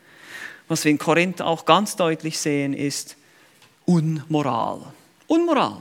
was 0.69 0.85
wir 0.85 0.91
in 0.91 0.99
Korinth 0.99 1.41
auch 1.41 1.65
ganz 1.65 1.97
deutlich 1.97 2.39
sehen, 2.39 2.75
ist 2.75 3.17
Unmoral. 3.87 4.81
Unmoral. 5.27 5.81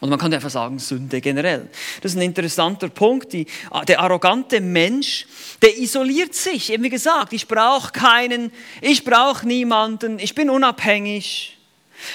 Und 0.00 0.10
man 0.10 0.18
kann 0.18 0.34
einfach 0.34 0.50
sagen, 0.50 0.78
Sünde 0.78 1.20
generell. 1.20 1.68
Das 2.02 2.12
ist 2.12 2.18
ein 2.18 2.22
interessanter 2.22 2.88
Punkt. 2.88 3.32
Die, 3.32 3.46
der 3.86 4.00
arrogante 4.00 4.60
Mensch, 4.60 5.26
der 5.62 5.78
isoliert 5.78 6.34
sich. 6.34 6.72
Eben 6.72 6.82
wie 6.82 6.90
gesagt, 6.90 7.32
ich 7.32 7.46
brauche 7.46 7.92
keinen, 7.92 8.52
ich 8.80 9.04
brauche 9.04 9.46
niemanden, 9.46 10.18
ich 10.18 10.34
bin 10.34 10.50
unabhängig. 10.50 11.56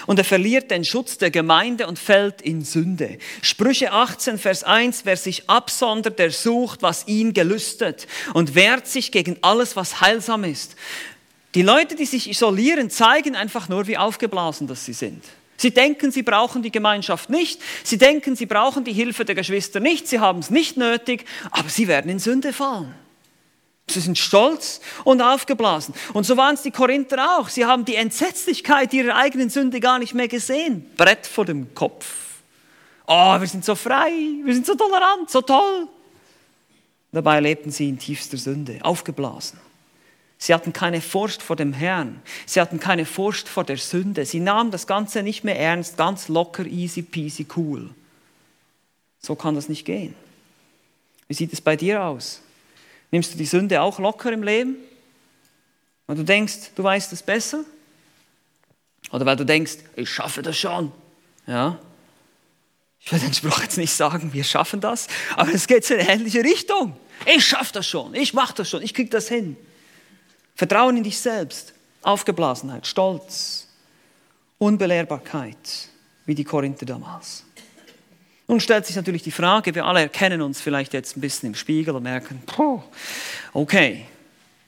Und 0.08 0.20
er 0.20 0.26
verliert 0.26 0.72
den 0.72 0.84
Schutz 0.84 1.18
der 1.18 1.32
Gemeinde 1.32 1.88
und 1.88 2.00
fällt 2.00 2.42
in 2.42 2.64
Sünde. 2.64 3.18
Sprüche 3.42 3.92
18, 3.92 4.38
Vers 4.38 4.64
1, 4.64 5.02
wer 5.06 5.18
sich 5.18 5.50
absondert, 5.50 6.20
der 6.20 6.32
sucht, 6.32 6.82
was 6.82 7.08
ihn 7.08 7.34
gelüstet 7.34 8.08
und 8.34 8.56
wehrt 8.56 8.88
sich 8.88 9.12
gegen 9.12 9.38
alles, 9.42 9.76
was 9.76 10.02
heilsam 10.02 10.44
ist. 10.44 10.76
Die 11.56 11.64
Leute, 11.64 11.96
die 11.96 12.06
sich 12.06 12.30
isolieren, 12.30 12.90
zeigen 12.90 13.36
einfach 13.36 13.70
nur, 13.70 13.88
wie 13.88 13.98
aufgeblasen 13.98 14.68
das 14.68 14.86
sie 14.86 14.94
sind. 14.94 15.24
Sie 15.58 15.72
denken, 15.72 16.12
sie 16.12 16.24
brauchen 16.24 16.62
die 16.62 16.72
Gemeinschaft 16.72 17.30
nicht. 17.30 17.62
Sie 17.84 17.98
denken, 17.98 18.38
sie 18.38 18.46
brauchen 18.46 18.86
die 18.86 18.94
Hilfe 18.94 19.26
der 19.26 19.36
Geschwister 19.36 19.82
nicht. 19.82 20.08
Sie 20.08 20.20
haben 20.20 20.40
es 20.40 20.50
nicht 20.50 20.78
nötig, 20.78 21.26
aber 21.52 21.68
sie 21.68 21.90
werden 21.90 22.10
in 22.10 22.20
Sünde 22.20 22.54
fallen. 22.54 22.94
Sie 23.92 24.00
sind 24.00 24.18
stolz 24.18 24.82
und 25.04 25.22
aufgeblasen. 25.22 25.94
Und 26.14 26.26
so 26.26 26.38
waren 26.38 26.56
es 26.56 26.62
die 26.62 26.72
Korinther 26.72 27.38
auch. 27.38 27.50
Sie 27.50 27.66
haben 27.66 27.86
die 27.86 27.96
Entsetzlichkeit 27.96 28.94
ihrer 28.94 29.16
eigenen 29.16 29.50
Sünde 29.50 29.80
gar 29.80 30.00
nicht 30.00 30.14
mehr 30.14 30.28
gesehen. 30.28 30.86
Brett 30.98 31.26
vor 31.28 31.46
dem 31.46 31.74
Kopf. 31.74 32.06
Oh, 33.08 33.40
wir 33.40 33.48
sind 33.48 33.66
so 33.66 33.74
frei, 33.74 34.12
wir 34.44 34.54
sind 34.54 34.66
so 34.66 34.76
tolerant, 34.76 35.30
so 35.30 35.42
toll. 35.42 35.88
Dabei 37.12 37.40
lebten 37.40 37.72
sie 37.72 37.90
in 37.90 37.98
tiefster 37.98 38.38
Sünde, 38.38 38.80
aufgeblasen. 38.84 39.60
Sie 40.38 40.54
hatten 40.54 40.72
keine 40.72 41.02
Furcht 41.02 41.42
vor 41.42 41.56
dem 41.56 41.74
Herrn. 41.74 42.22
Sie 42.46 42.62
hatten 42.62 42.80
keine 42.80 43.06
Furcht 43.06 43.50
vor 43.50 43.64
der 43.64 43.78
Sünde. 43.78 44.26
Sie 44.26 44.40
nahmen 44.40 44.72
das 44.72 44.88
Ganze 44.88 45.22
nicht 45.22 45.44
mehr 45.44 45.60
ernst, 45.60 45.98
ganz 45.98 46.30
locker, 46.30 46.66
easy 46.66 47.02
peasy, 47.02 47.46
cool. 47.58 47.90
So 49.20 49.36
kann 49.36 49.56
das 49.56 49.68
nicht 49.68 49.86
gehen. 49.86 50.16
Wie 51.28 51.34
sieht 51.34 51.52
es 51.52 51.60
bei 51.60 51.76
dir 51.76 52.04
aus? 52.04 52.42
Nimmst 53.12 53.34
du 53.34 53.38
die 53.38 53.46
Sünde 53.46 53.82
auch 53.82 54.00
locker 54.00 54.32
im 54.32 54.44
Leben? 54.44 54.76
Weil 56.08 56.16
du 56.16 56.24
denkst, 56.24 56.72
du 56.76 56.84
weißt 56.84 57.14
es 57.14 57.24
besser? 57.24 57.64
Oder 59.12 59.26
weil 59.26 59.36
du 59.36 59.46
denkst, 59.46 59.78
ich 59.96 60.10
schaffe 60.10 60.42
das 60.42 60.58
schon? 60.58 60.92
Ja? 61.48 61.80
Ich 63.00 63.12
will 63.12 63.20
den 63.20 63.34
Spruch 63.34 63.62
jetzt 63.62 63.78
nicht 63.78 63.94
sagen, 63.94 64.34
wir 64.34 64.44
schaffen 64.44 64.82
das, 64.82 65.08
aber 65.36 65.54
es 65.54 65.68
geht 65.68 65.90
in 65.90 66.00
eine 66.00 66.10
ähnliche 66.10 66.44
Richtung. 66.44 66.98
Ich 67.26 67.46
schaffe 67.46 67.74
das 67.74 67.88
schon, 67.88 68.14
ich 68.14 68.34
mache 68.34 68.56
das 68.56 68.70
schon, 68.70 68.82
ich 68.82 68.94
kriege 68.94 69.10
das 69.10 69.28
hin. 69.28 69.58
Vertrauen 70.56 70.98
in 70.98 71.04
dich 71.04 71.18
selbst, 71.18 71.74
Aufgeblasenheit, 72.02 72.86
Stolz, 72.86 73.68
Unbelehrbarkeit, 74.58 75.90
wie 76.26 76.36
die 76.36 76.44
Korinther 76.44 76.86
damals. 76.86 77.46
Nun 78.50 78.60
stellt 78.60 78.88
sich 78.88 78.96
natürlich 78.96 79.22
die 79.22 79.30
Frage, 79.30 79.76
wir 79.76 79.86
alle 79.86 80.02
erkennen 80.02 80.42
uns 80.42 80.60
vielleicht 80.60 80.94
jetzt 80.94 81.16
ein 81.16 81.22
bisschen 81.22 81.50
im 81.50 81.56
Spiegel 81.56 81.96
und 81.96 82.02
merken, 82.02 82.42
okay, 83.54 84.06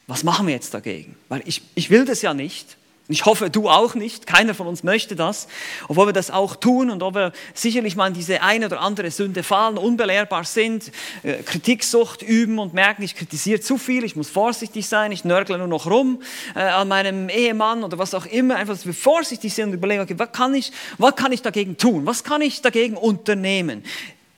was 0.06 0.24
machen 0.24 0.46
wir 0.46 0.54
jetzt 0.54 0.76
dagegen? 0.76 1.18
Weil 1.30 1.42
ich, 1.46 1.64
ich 1.74 1.90
will 1.90 2.06
das 2.06 2.22
ja 2.22 2.36
nicht. 2.36 2.78
Ich 3.08 3.26
hoffe, 3.26 3.50
du 3.50 3.68
auch 3.68 3.94
nicht. 3.94 4.26
Keiner 4.26 4.54
von 4.54 4.68
uns 4.68 4.84
möchte 4.84 5.16
das. 5.16 5.48
Obwohl 5.88 6.08
wir 6.08 6.14
das 6.14 6.32
auch 6.32 6.56
tun 6.56 6.90
und 6.90 7.04
ob 7.04 7.16
wir 7.16 7.34
sicherlich 7.54 7.96
mal 7.96 8.08
in 8.08 8.14
diese 8.14 8.42
eine 8.42 8.68
oder 8.68 8.80
andere 8.80 9.12
Sünde 9.12 9.44
fallen, 9.44 9.78
unbelehrbar 9.78 10.46
sind, 10.46 10.92
äh, 11.24 11.44
Kritiksucht 11.44 12.22
üben 12.22 12.58
und 12.58 12.74
merken, 12.74 13.04
ich 13.04 13.16
kritisiere 13.16 13.60
zu 13.60 13.78
viel, 13.78 14.04
ich 14.04 14.16
muss 14.16 14.30
vorsichtig 14.30 14.88
sein, 14.88 15.12
ich 15.12 15.26
nörgle 15.26 15.58
nur 15.58 15.68
noch 15.68 15.88
rum 15.88 16.22
äh, 16.56 16.60
an 16.60 16.88
meinem 16.88 17.28
Ehemann 17.28 17.84
oder 17.84 17.98
was 17.98 18.14
auch 18.14 18.26
immer. 18.26 18.56
Einfach, 18.56 18.76
dass 18.76 18.86
wir 18.86 18.94
vorsichtig 18.94 19.54
sind 19.54 19.70
und 19.70 19.74
überlegen, 19.74 20.02
okay, 20.02 20.16
was 20.18 20.32
kann 20.32 20.54
ich, 20.54 20.72
was 20.98 21.16
kann 21.16 21.32
ich 21.32 21.42
dagegen 21.42 21.78
tun? 21.78 22.06
Was 22.06 22.24
kann 22.24 22.42
ich 22.42 22.62
dagegen 22.62 22.96
unternehmen? 22.96 23.84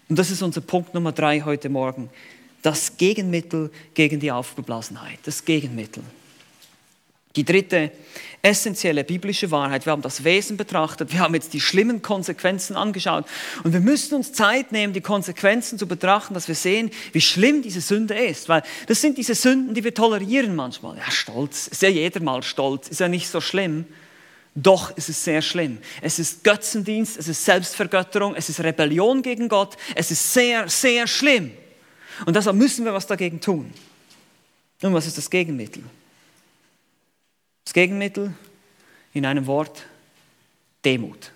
Und 0.09 0.17
das 0.17 0.31
ist 0.31 0.41
unser 0.41 0.61
Punkt 0.61 0.93
Nummer 0.93 1.11
drei 1.11 1.41
heute 1.41 1.69
Morgen. 1.69 2.09
Das 2.61 2.97
Gegenmittel 2.97 3.71
gegen 3.93 4.19
die 4.19 4.31
Aufgeblasenheit. 4.31 5.19
Das 5.25 5.43
Gegenmittel. 5.43 6.01
Die 7.35 7.43
dritte 7.43 7.91
essentielle 8.43 9.05
biblische 9.05 9.49
Wahrheit. 9.51 9.85
Wir 9.85 9.93
haben 9.93 10.01
das 10.01 10.25
Wesen 10.25 10.57
betrachtet, 10.57 11.13
wir 11.13 11.19
haben 11.19 11.33
jetzt 11.33 11.53
die 11.53 11.61
schlimmen 11.61 12.01
Konsequenzen 12.01 12.75
angeschaut 12.75 13.25
und 13.63 13.71
wir 13.71 13.79
müssen 13.79 14.15
uns 14.15 14.33
Zeit 14.33 14.73
nehmen, 14.73 14.91
die 14.91 15.01
Konsequenzen 15.01 15.79
zu 15.79 15.87
betrachten, 15.87 16.33
dass 16.33 16.49
wir 16.49 16.55
sehen, 16.55 16.91
wie 17.13 17.21
schlimm 17.21 17.61
diese 17.61 17.79
Sünde 17.79 18.15
ist, 18.15 18.49
weil 18.49 18.61
das 18.87 18.99
sind 18.99 19.17
diese 19.17 19.33
Sünden, 19.33 19.73
die 19.73 19.83
wir 19.85 19.93
tolerieren 19.93 20.55
manchmal. 20.55 20.97
Ja, 20.97 21.09
Stolz, 21.09 21.67
ist 21.67 21.81
ja 21.81 21.87
jeder 21.87 22.21
mal 22.21 22.43
stolz, 22.43 22.89
ist 22.89 22.99
ja 22.99 23.07
nicht 23.07 23.29
so 23.29 23.39
schlimm. 23.39 23.85
Doch 24.55 24.91
es 24.97 25.09
ist 25.09 25.23
sehr 25.23 25.41
schlimm. 25.41 25.79
Es 26.01 26.19
ist 26.19 26.43
Götzendienst, 26.43 27.17
es 27.17 27.29
ist 27.29 27.43
Selbstvergötterung, 27.45 28.35
es 28.35 28.49
ist 28.49 28.59
Rebellion 28.59 29.21
gegen 29.21 29.47
Gott, 29.47 29.77
es 29.95 30.11
ist 30.11 30.33
sehr, 30.33 30.67
sehr 30.67 31.07
schlimm. 31.07 31.51
Und 32.25 32.35
deshalb 32.35 32.57
müssen 32.57 32.83
wir 32.83 32.93
was 32.93 33.07
dagegen 33.07 33.39
tun. 33.39 33.73
Und 34.81 34.93
was 34.93 35.07
ist 35.07 35.17
das 35.17 35.29
Gegenmittel? 35.29 35.81
Das 37.63 37.73
Gegenmittel 37.73 38.33
in 39.13 39.25
einem 39.25 39.47
Wort, 39.47 39.85
Demut. 40.83 41.31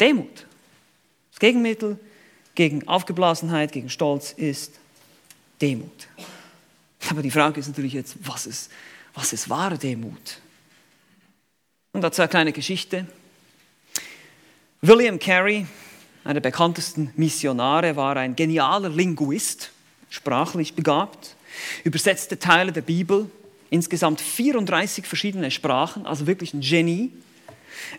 Demut. 0.00 0.46
Das 1.30 1.40
Gegenmittel 1.40 1.98
gegen 2.54 2.88
Aufgeblasenheit, 2.88 3.72
gegen 3.72 3.90
Stolz 3.90 4.32
ist 4.32 4.74
Demut. 5.60 6.08
Aber 7.10 7.22
die 7.22 7.30
Frage 7.30 7.60
ist 7.60 7.68
natürlich 7.68 7.92
jetzt, 7.92 8.16
was 8.20 8.46
ist, 8.46 8.70
was 9.14 9.32
ist 9.32 9.48
wahre 9.48 9.78
Demut? 9.78 10.40
Und 11.92 12.02
dazu 12.02 12.22
eine 12.22 12.28
kleine 12.28 12.52
Geschichte. 12.52 13.06
William 14.80 15.18
Carey, 15.18 15.66
einer 16.24 16.34
der 16.34 16.40
bekanntesten 16.40 17.12
Missionare, 17.16 17.96
war 17.96 18.16
ein 18.16 18.36
genialer 18.36 18.88
Linguist, 18.88 19.70
sprachlich 20.10 20.74
begabt, 20.74 21.34
übersetzte 21.84 22.38
Teile 22.38 22.72
der 22.72 22.82
Bibel 22.82 23.30
insgesamt 23.70 24.20
34 24.20 25.06
verschiedene 25.06 25.50
Sprachen, 25.50 26.06
also 26.06 26.26
wirklich 26.26 26.54
ein 26.54 26.60
Genie. 26.60 27.12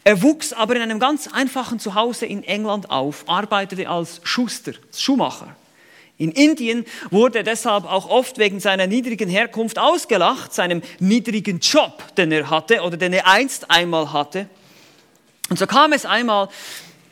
Er 0.04 0.22
wuchs 0.22 0.54
aber 0.54 0.76
in 0.76 0.82
einem 0.82 1.00
ganz 1.00 1.28
einfachen 1.28 1.80
Zuhause 1.80 2.26
in 2.26 2.44
England 2.44 2.90
auf, 2.90 3.28
arbeitete 3.28 3.88
als 3.88 4.22
Schuster, 4.24 4.74
Schuhmacher. 4.96 5.56
In 6.18 6.32
Indien 6.34 6.86
wurde 7.12 7.40
er 7.40 7.44
deshalb 7.44 7.86
auch 7.86 8.10
oft 8.10 8.38
wegen 8.40 8.60
seiner 8.60 8.88
niedrigen 8.88 9.30
Herkunft 9.30 9.80
ausgelacht, 9.80 10.54
seinem 10.54 10.82
niedrigen 11.00 11.60
Job, 11.60 12.14
den 12.18 12.32
er 12.34 12.50
hatte 12.50 12.82
oder 12.82 12.98
den 12.98 13.14
er 13.14 13.26
einst 13.26 13.72
einmal 13.72 14.12
hatte. 14.12 14.50
Und 15.50 15.58
so 15.58 15.66
kam 15.66 15.94
es 15.94 16.06
einmal, 16.06 16.50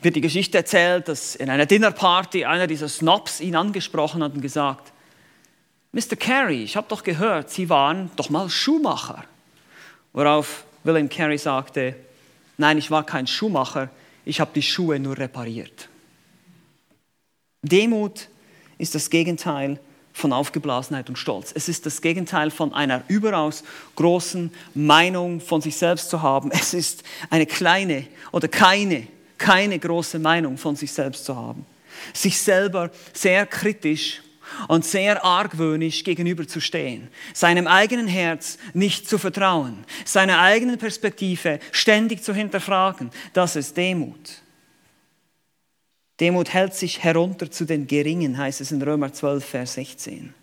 wird 0.02 0.14
die 0.14 0.20
Geschichte 0.20 0.58
erzählt, 0.58 1.08
dass 1.08 1.34
in 1.34 1.48
einer 1.48 1.64
Dinnerparty 1.64 2.44
einer 2.44 2.66
dieser 2.66 2.88
Snobs 2.88 3.40
ihn 3.40 3.56
angesprochen 3.56 4.22
hat 4.22 4.34
und 4.34 4.42
gesagt, 4.42 4.92
Mr. 5.92 6.16
Carey, 6.16 6.62
ich 6.62 6.76
habe 6.76 6.86
doch 6.88 7.02
gehört, 7.02 7.50
Sie 7.50 7.68
waren 7.68 8.10
doch 8.16 8.28
mal 8.30 8.50
Schuhmacher. 8.50 9.24
Worauf 10.12 10.64
William 10.84 11.08
Carey 11.08 11.38
sagte, 11.38 11.96
nein, 12.58 12.78
ich 12.78 12.90
war 12.90 13.04
kein 13.04 13.26
Schuhmacher, 13.26 13.88
ich 14.24 14.40
habe 14.40 14.50
die 14.54 14.62
Schuhe 14.62 14.98
nur 14.98 15.16
repariert. 15.16 15.88
Demut 17.62 18.28
ist 18.76 18.94
das 18.94 19.10
Gegenteil 19.10 19.80
von 20.12 20.32
Aufgeblasenheit 20.32 21.08
und 21.08 21.16
Stolz. 21.16 21.52
Es 21.54 21.68
ist 21.68 21.86
das 21.86 22.02
Gegenteil 22.02 22.50
von 22.50 22.74
einer 22.74 23.02
überaus 23.08 23.64
großen 23.94 24.52
Meinung 24.74 25.40
von 25.40 25.60
sich 25.60 25.76
selbst 25.76 26.10
zu 26.10 26.22
haben. 26.22 26.50
Es 26.50 26.74
ist 26.74 27.04
eine 27.30 27.46
kleine 27.46 28.06
oder 28.32 28.48
keine, 28.48 29.06
keine 29.38 29.78
große 29.78 30.18
Meinung 30.18 30.58
von 30.58 30.76
sich 30.76 30.92
selbst 30.92 31.24
zu 31.24 31.36
haben. 31.36 31.64
Sich 32.12 32.38
selber 32.38 32.90
sehr 33.12 33.46
kritisch 33.46 34.22
und 34.68 34.84
sehr 34.84 35.24
argwöhnisch 35.24 36.04
gegenüberzustehen, 36.04 37.08
seinem 37.34 37.66
eigenen 37.66 38.08
Herz 38.08 38.58
nicht 38.74 39.08
zu 39.08 39.18
vertrauen, 39.18 39.84
seine 40.04 40.38
eigene 40.38 40.76
Perspektive 40.76 41.60
ständig 41.72 42.22
zu 42.22 42.34
hinterfragen, 42.34 43.10
das 43.32 43.56
ist 43.56 43.76
Demut. 43.76 44.42
Demut 46.20 46.52
hält 46.52 46.74
sich 46.74 47.02
herunter 47.02 47.50
zu 47.50 47.64
den 47.64 47.86
Geringen, 47.86 48.38
heißt 48.38 48.60
es 48.60 48.72
in 48.72 48.82
Römer 48.82 49.12
12, 49.12 49.44
Vers 49.44 49.74
16. 49.74 50.34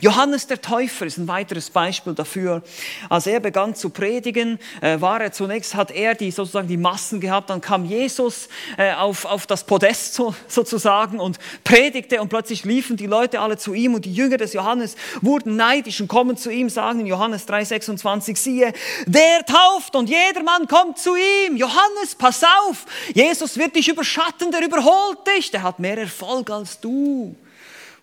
Johannes 0.00 0.46
der 0.46 0.60
Täufer 0.60 1.06
ist 1.06 1.18
ein 1.18 1.26
weiteres 1.26 1.70
Beispiel 1.70 2.14
dafür. 2.14 2.62
Als 3.08 3.26
er 3.26 3.40
begann 3.40 3.74
zu 3.74 3.90
predigen, 3.90 4.58
äh, 4.80 5.00
war 5.00 5.20
er 5.20 5.32
zunächst, 5.32 5.74
hat 5.74 5.90
er 5.90 6.14
die, 6.14 6.30
sozusagen 6.30 6.68
die 6.68 6.76
Massen 6.76 7.20
gehabt, 7.20 7.50
dann 7.50 7.60
kam 7.60 7.84
Jesus 7.84 8.48
äh, 8.76 8.92
auf, 8.92 9.24
auf 9.24 9.46
das 9.46 9.64
Podest 9.64 10.14
so, 10.14 10.34
sozusagen 10.48 11.18
und 11.18 11.38
predigte 11.64 12.20
und 12.20 12.28
plötzlich 12.28 12.64
liefen 12.64 12.96
die 12.96 13.06
Leute 13.06 13.40
alle 13.40 13.56
zu 13.56 13.72
ihm 13.72 13.94
und 13.94 14.04
die 14.04 14.12
Jünger 14.12 14.36
des 14.36 14.52
Johannes 14.52 14.96
wurden 15.22 15.56
neidisch 15.56 16.00
und 16.00 16.08
kommen 16.08 16.36
zu 16.36 16.50
ihm, 16.50 16.68
sagen 16.68 17.00
in 17.00 17.06
Johannes 17.06 17.48
3,26, 17.48 18.36
siehe, 18.36 18.72
der 19.06 19.44
tauft 19.46 19.96
und 19.96 20.10
jedermann 20.10 20.68
kommt 20.68 20.98
zu 20.98 21.16
ihm. 21.16 21.56
Johannes, 21.56 22.14
pass 22.16 22.42
auf, 22.42 22.84
Jesus 23.14 23.56
wird 23.56 23.74
dich 23.74 23.88
überschatten, 23.88 24.50
der 24.50 24.64
überholt 24.64 25.26
dich, 25.26 25.50
der 25.50 25.62
hat 25.62 25.78
mehr 25.78 25.98
Erfolg 25.98 26.50
als 26.50 26.78
du. 26.78 27.34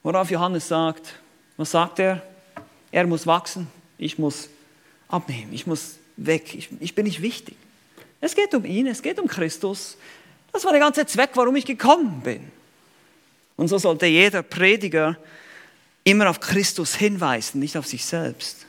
Worauf 0.03 0.31
Johannes 0.31 0.67
sagt, 0.67 1.13
was 1.57 1.71
sagt 1.71 1.99
er? 1.99 2.21
Er 2.91 3.05
muss 3.07 3.27
wachsen, 3.27 3.67
ich 3.97 4.17
muss 4.17 4.49
abnehmen, 5.07 5.51
ich 5.51 5.67
muss 5.67 5.97
weg, 6.15 6.55
ich, 6.55 6.69
ich 6.79 6.95
bin 6.95 7.05
nicht 7.05 7.21
wichtig. 7.21 7.55
Es 8.21 8.35
geht 8.35 8.53
um 8.55 8.65
ihn, 8.65 8.87
es 8.87 9.01
geht 9.01 9.19
um 9.19 9.27
Christus. 9.27 9.97
Das 10.51 10.63
war 10.63 10.71
der 10.71 10.81
ganze 10.81 11.05
Zweck, 11.05 11.31
warum 11.33 11.55
ich 11.55 11.65
gekommen 11.65 12.21
bin. 12.21 12.51
Und 13.57 13.67
so 13.67 13.77
sollte 13.77 14.05
jeder 14.05 14.43
Prediger 14.43 15.17
immer 16.03 16.29
auf 16.29 16.39
Christus 16.39 16.95
hinweisen, 16.95 17.59
nicht 17.59 17.77
auf 17.77 17.85
sich 17.85 18.05
selbst. 18.05 18.65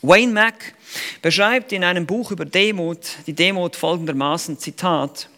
Wayne 0.00 0.32
Mack 0.32 0.74
beschreibt 1.22 1.72
in 1.72 1.82
einem 1.82 2.06
Buch 2.06 2.30
über 2.30 2.44
Demut 2.44 3.00
die 3.26 3.32
Demut 3.32 3.74
folgendermaßen, 3.74 4.58
Zitat, 4.58 5.28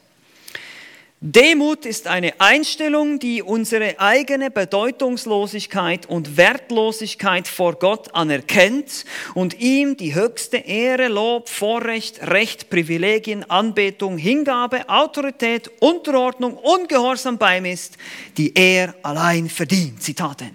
Demut 1.22 1.84
ist 1.84 2.06
eine 2.06 2.40
Einstellung, 2.40 3.18
die 3.18 3.42
unsere 3.42 4.00
eigene 4.00 4.50
Bedeutungslosigkeit 4.50 6.06
und 6.06 6.38
Wertlosigkeit 6.38 7.46
vor 7.46 7.74
Gott 7.74 8.14
anerkennt 8.14 9.04
und 9.34 9.60
ihm 9.60 9.98
die 9.98 10.14
höchste 10.14 10.56
Ehre, 10.56 11.08
Lob, 11.08 11.50
Vorrecht, 11.50 12.26
Recht, 12.26 12.70
Privilegien, 12.70 13.44
Anbetung, 13.50 14.16
Hingabe, 14.16 14.88
Autorität, 14.88 15.70
Unterordnung 15.80 16.56
und 16.56 16.88
Gehorsam 16.88 17.36
beimisst, 17.36 17.98
die 18.38 18.54
er 18.54 18.94
allein 19.02 19.50
verdient. 19.50 20.02
Zitat 20.02 20.40
Ende. 20.40 20.54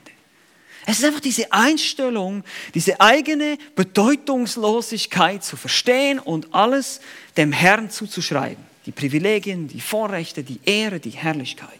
Es 0.87 0.97
ist 0.97 1.05
einfach 1.05 1.19
diese 1.19 1.53
Einstellung, 1.53 2.43
diese 2.73 2.99
eigene 2.99 3.59
Bedeutungslosigkeit 3.75 5.43
zu 5.43 5.57
verstehen 5.57 6.17
und 6.17 6.55
alles 6.55 7.01
dem 7.37 7.51
Herrn 7.51 7.91
zuzuschreiben 7.91 8.74
die 8.85 8.91
Privilegien, 8.91 9.67
die 9.67 9.81
Vorrechte, 9.81 10.43
die 10.43 10.59
Ehre, 10.65 10.99
die 10.99 11.11
Herrlichkeit. 11.11 11.79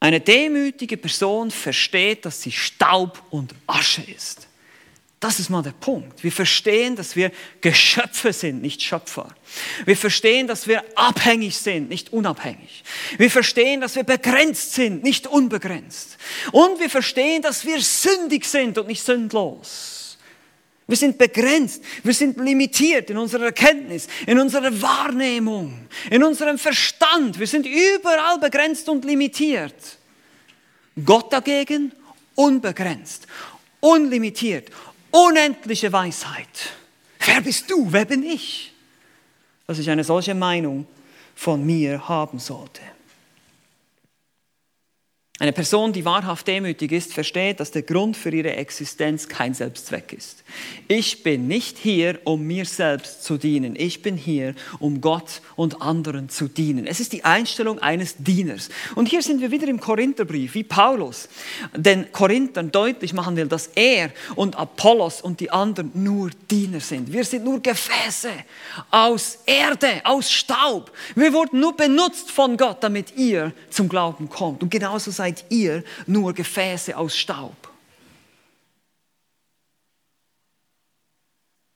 Eine 0.00 0.20
demütige 0.20 0.96
Person 0.96 1.50
versteht, 1.50 2.24
dass 2.26 2.42
sie 2.42 2.52
Staub 2.52 3.22
und 3.30 3.54
Asche 3.66 4.02
ist. 4.02 4.48
Das 5.24 5.40
ist 5.40 5.48
mal 5.48 5.62
der 5.62 5.72
Punkt. 5.72 6.22
Wir 6.22 6.30
verstehen, 6.30 6.96
dass 6.96 7.16
wir 7.16 7.32
Geschöpfe 7.62 8.34
sind, 8.34 8.60
nicht 8.60 8.82
Schöpfer. 8.82 9.34
Wir 9.86 9.96
verstehen, 9.96 10.46
dass 10.46 10.66
wir 10.68 10.84
abhängig 10.96 11.56
sind, 11.56 11.88
nicht 11.88 12.12
unabhängig. 12.12 12.84
Wir 13.16 13.30
verstehen, 13.30 13.80
dass 13.80 13.96
wir 13.96 14.02
begrenzt 14.02 14.74
sind, 14.74 15.02
nicht 15.02 15.26
unbegrenzt. 15.26 16.18
Und 16.52 16.78
wir 16.78 16.90
verstehen, 16.90 17.40
dass 17.40 17.64
wir 17.64 17.80
sündig 17.80 18.44
sind 18.44 18.76
und 18.76 18.88
nicht 18.88 19.02
sündlos. 19.02 20.03
Wir 20.86 20.96
sind 20.96 21.16
begrenzt, 21.16 21.82
wir 22.02 22.12
sind 22.12 22.38
limitiert 22.38 23.08
in 23.08 23.16
unserer 23.16 23.46
Erkenntnis, 23.46 24.06
in 24.26 24.38
unserer 24.38 24.70
Wahrnehmung, 24.82 25.86
in 26.10 26.22
unserem 26.22 26.58
Verstand. 26.58 27.38
Wir 27.38 27.46
sind 27.46 27.66
überall 27.66 28.38
begrenzt 28.38 28.88
und 28.88 29.04
limitiert. 29.04 29.98
Gott 31.02 31.32
dagegen 31.32 31.92
unbegrenzt, 32.34 33.26
unlimitiert, 33.80 34.70
unendliche 35.10 35.90
Weisheit. 35.92 36.74
Wer 37.24 37.40
bist 37.40 37.70
du? 37.70 37.86
Wer 37.90 38.04
bin 38.04 38.22
ich? 38.22 38.72
Dass 39.66 39.78
ich 39.78 39.88
eine 39.88 40.04
solche 40.04 40.34
Meinung 40.34 40.86
von 41.34 41.64
mir 41.64 42.06
haben 42.08 42.38
sollte. 42.38 42.82
Eine 45.40 45.52
Person, 45.52 45.92
die 45.92 46.04
wahrhaft 46.04 46.46
demütig 46.46 46.92
ist, 46.92 47.12
versteht, 47.12 47.58
dass 47.58 47.72
der 47.72 47.82
Grund 47.82 48.16
für 48.16 48.30
ihre 48.30 48.54
Existenz 48.54 49.26
kein 49.28 49.52
Selbstzweck 49.52 50.12
ist. 50.12 50.44
Ich 50.86 51.24
bin 51.24 51.48
nicht 51.48 51.76
hier, 51.76 52.20
um 52.22 52.46
mir 52.46 52.64
selbst 52.64 53.24
zu 53.24 53.36
dienen. 53.36 53.74
Ich 53.76 54.00
bin 54.00 54.16
hier, 54.16 54.54
um 54.78 55.00
Gott 55.00 55.42
und 55.56 55.82
anderen 55.82 56.28
zu 56.28 56.46
dienen. 56.46 56.86
Es 56.86 57.00
ist 57.00 57.12
die 57.12 57.24
Einstellung 57.24 57.80
eines 57.80 58.14
Dieners. 58.18 58.68
Und 58.94 59.08
hier 59.08 59.22
sind 59.22 59.40
wir 59.40 59.50
wieder 59.50 59.66
im 59.66 59.80
Korintherbrief, 59.80 60.54
wie 60.54 60.62
Paulus 60.62 61.28
den 61.74 62.12
Korinthern 62.12 62.70
deutlich 62.70 63.12
machen 63.12 63.34
will, 63.34 63.48
dass 63.48 63.66
er 63.74 64.12
und 64.36 64.54
Apollos 64.54 65.20
und 65.20 65.40
die 65.40 65.50
anderen 65.50 65.90
nur 65.94 66.30
Diener 66.48 66.78
sind. 66.78 67.12
Wir 67.12 67.24
sind 67.24 67.42
nur 67.42 67.60
Gefäße 67.60 68.30
aus 68.88 69.40
Erde, 69.46 70.00
aus 70.04 70.30
Staub. 70.30 70.92
Wir 71.16 71.32
wurden 71.32 71.58
nur 71.58 71.76
benutzt 71.76 72.30
von 72.30 72.56
Gott, 72.56 72.84
damit 72.84 73.16
ihr 73.16 73.52
zum 73.68 73.88
Glauben 73.88 74.28
kommt. 74.28 74.62
Und 74.62 74.70
genauso 74.70 75.10
seid 75.24 75.46
ihr 75.48 75.82
nur 76.06 76.34
Gefäße 76.34 76.94
aus 76.98 77.16
Staub. 77.16 77.56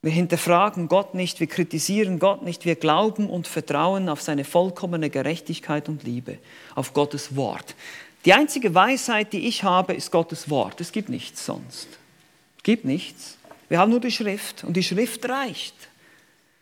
Wir 0.03 0.13
hinterfragen 0.13 0.87
Gott 0.89 1.15
nicht, 1.15 1.41
wir 1.41 1.47
kritisieren 1.47 2.19
Gott 2.19 2.43
nicht, 2.43 2.67
wir 2.67 2.77
glauben 2.77 3.31
und 3.31 3.49
vertrauen 3.49 4.11
auf 4.11 4.21
seine 4.21 4.45
vollkommene 4.45 5.09
Gerechtigkeit 5.09 5.89
und 5.89 6.03
Liebe, 6.03 6.37
auf 6.75 6.93
Gottes 6.93 7.37
Wort. 7.37 7.75
Die 8.27 8.35
einzige 8.35 8.75
Weisheit, 8.75 9.33
die 9.33 9.49
ich 9.49 9.65
habe, 9.65 9.95
ist 9.95 10.13
Gottes 10.13 10.51
Wort. 10.51 10.83
Es 10.83 10.93
gibt 10.93 11.09
nichts 11.09 11.47
sonst. 11.47 11.89
Es 12.59 12.63
gibt 12.65 12.85
nichts. 12.85 13.39
Wir 13.71 13.79
haben 13.79 13.91
nur 13.91 14.01
die 14.01 14.11
Schrift 14.11 14.63
und 14.63 14.77
die 14.77 14.83
Schrift 14.83 15.27
reicht. 15.27 15.75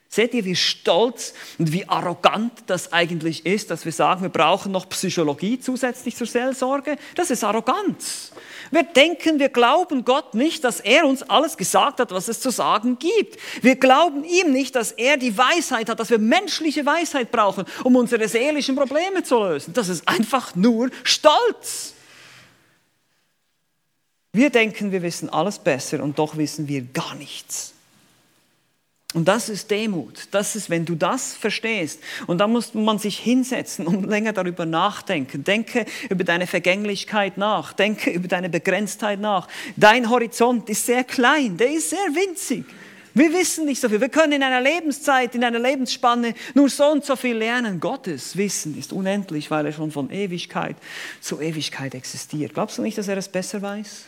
Seht 0.08 0.34
ihr, 0.34 0.44
wie 0.44 0.56
stolz 0.56 1.34
und 1.58 1.72
wie 1.72 1.88
arrogant 1.88 2.52
das 2.68 2.92
eigentlich 2.92 3.44
ist, 3.44 3.70
dass 3.70 3.84
wir 3.84 3.92
sagen, 3.92 4.22
wir 4.22 4.28
brauchen 4.28 4.72
noch 4.72 4.88
Psychologie 4.88 5.58
zusätzlich 5.58 6.16
zur 6.16 6.26
Seelsorge? 6.26 6.96
Das 7.16 7.30
ist 7.30 7.42
Arroganz. 7.42 8.32
Wir 8.70 8.84
denken, 8.84 9.38
wir 9.38 9.48
glauben 9.48 10.04
Gott 10.04 10.34
nicht, 10.34 10.64
dass 10.64 10.80
er 10.80 11.06
uns 11.06 11.22
alles 11.24 11.56
gesagt 11.56 12.00
hat, 12.00 12.12
was 12.12 12.28
es 12.28 12.40
zu 12.40 12.50
sagen 12.50 12.98
gibt. 12.98 13.36
Wir 13.62 13.76
glauben 13.76 14.24
ihm 14.24 14.52
nicht, 14.52 14.76
dass 14.76 14.92
er 14.92 15.16
die 15.16 15.36
Weisheit 15.36 15.88
hat, 15.88 16.00
dass 16.00 16.10
wir 16.10 16.18
menschliche 16.18 16.86
Weisheit 16.86 17.30
brauchen, 17.30 17.64
um 17.84 17.96
unsere 17.96 18.28
seelischen 18.28 18.76
Probleme 18.76 19.22
zu 19.22 19.38
lösen. 19.38 19.74
Das 19.74 19.88
ist 19.88 20.06
einfach 20.08 20.54
nur 20.54 20.90
Stolz. 21.02 21.94
Wir 24.32 24.50
denken, 24.50 24.92
wir 24.92 25.02
wissen 25.02 25.30
alles 25.30 25.58
besser 25.58 26.02
und 26.02 26.18
doch 26.18 26.36
wissen 26.36 26.68
wir 26.68 26.82
gar 26.82 27.14
nichts. 27.16 27.75
Und 29.16 29.28
das 29.28 29.48
ist 29.48 29.70
Demut. 29.70 30.28
Das 30.30 30.56
ist, 30.56 30.68
wenn 30.68 30.84
du 30.84 30.94
das 30.94 31.32
verstehst. 31.32 32.00
Und 32.26 32.36
da 32.36 32.46
muss 32.46 32.74
man 32.74 32.98
sich 32.98 33.18
hinsetzen 33.18 33.86
und 33.86 34.04
länger 34.10 34.34
darüber 34.34 34.66
nachdenken. 34.66 35.42
Denke 35.42 35.86
über 36.10 36.22
deine 36.22 36.46
Vergänglichkeit 36.46 37.38
nach. 37.38 37.72
Denke 37.72 38.10
über 38.10 38.28
deine 38.28 38.50
Begrenztheit 38.50 39.18
nach. 39.18 39.48
Dein 39.74 40.10
Horizont 40.10 40.68
ist 40.68 40.84
sehr 40.84 41.02
klein. 41.02 41.56
Der 41.56 41.72
ist 41.72 41.88
sehr 41.88 41.98
winzig. 41.98 42.66
Wir 43.14 43.32
wissen 43.32 43.64
nicht 43.64 43.80
so 43.80 43.88
viel. 43.88 44.02
Wir 44.02 44.10
können 44.10 44.34
in 44.34 44.42
einer 44.42 44.60
Lebenszeit, 44.60 45.34
in 45.34 45.44
einer 45.44 45.60
Lebensspanne 45.60 46.34
nur 46.52 46.68
so 46.68 46.84
und 46.84 47.02
so 47.02 47.16
viel 47.16 47.38
lernen. 47.38 47.80
Gottes 47.80 48.36
Wissen 48.36 48.78
ist 48.78 48.92
unendlich, 48.92 49.50
weil 49.50 49.64
er 49.64 49.72
schon 49.72 49.92
von 49.92 50.10
Ewigkeit 50.10 50.76
zu 51.22 51.40
Ewigkeit 51.40 51.94
existiert. 51.94 52.52
Glaubst 52.52 52.76
du 52.76 52.82
nicht, 52.82 52.98
dass 52.98 53.08
er 53.08 53.16
es 53.16 53.30
besser 53.30 53.62
weiß? 53.62 54.04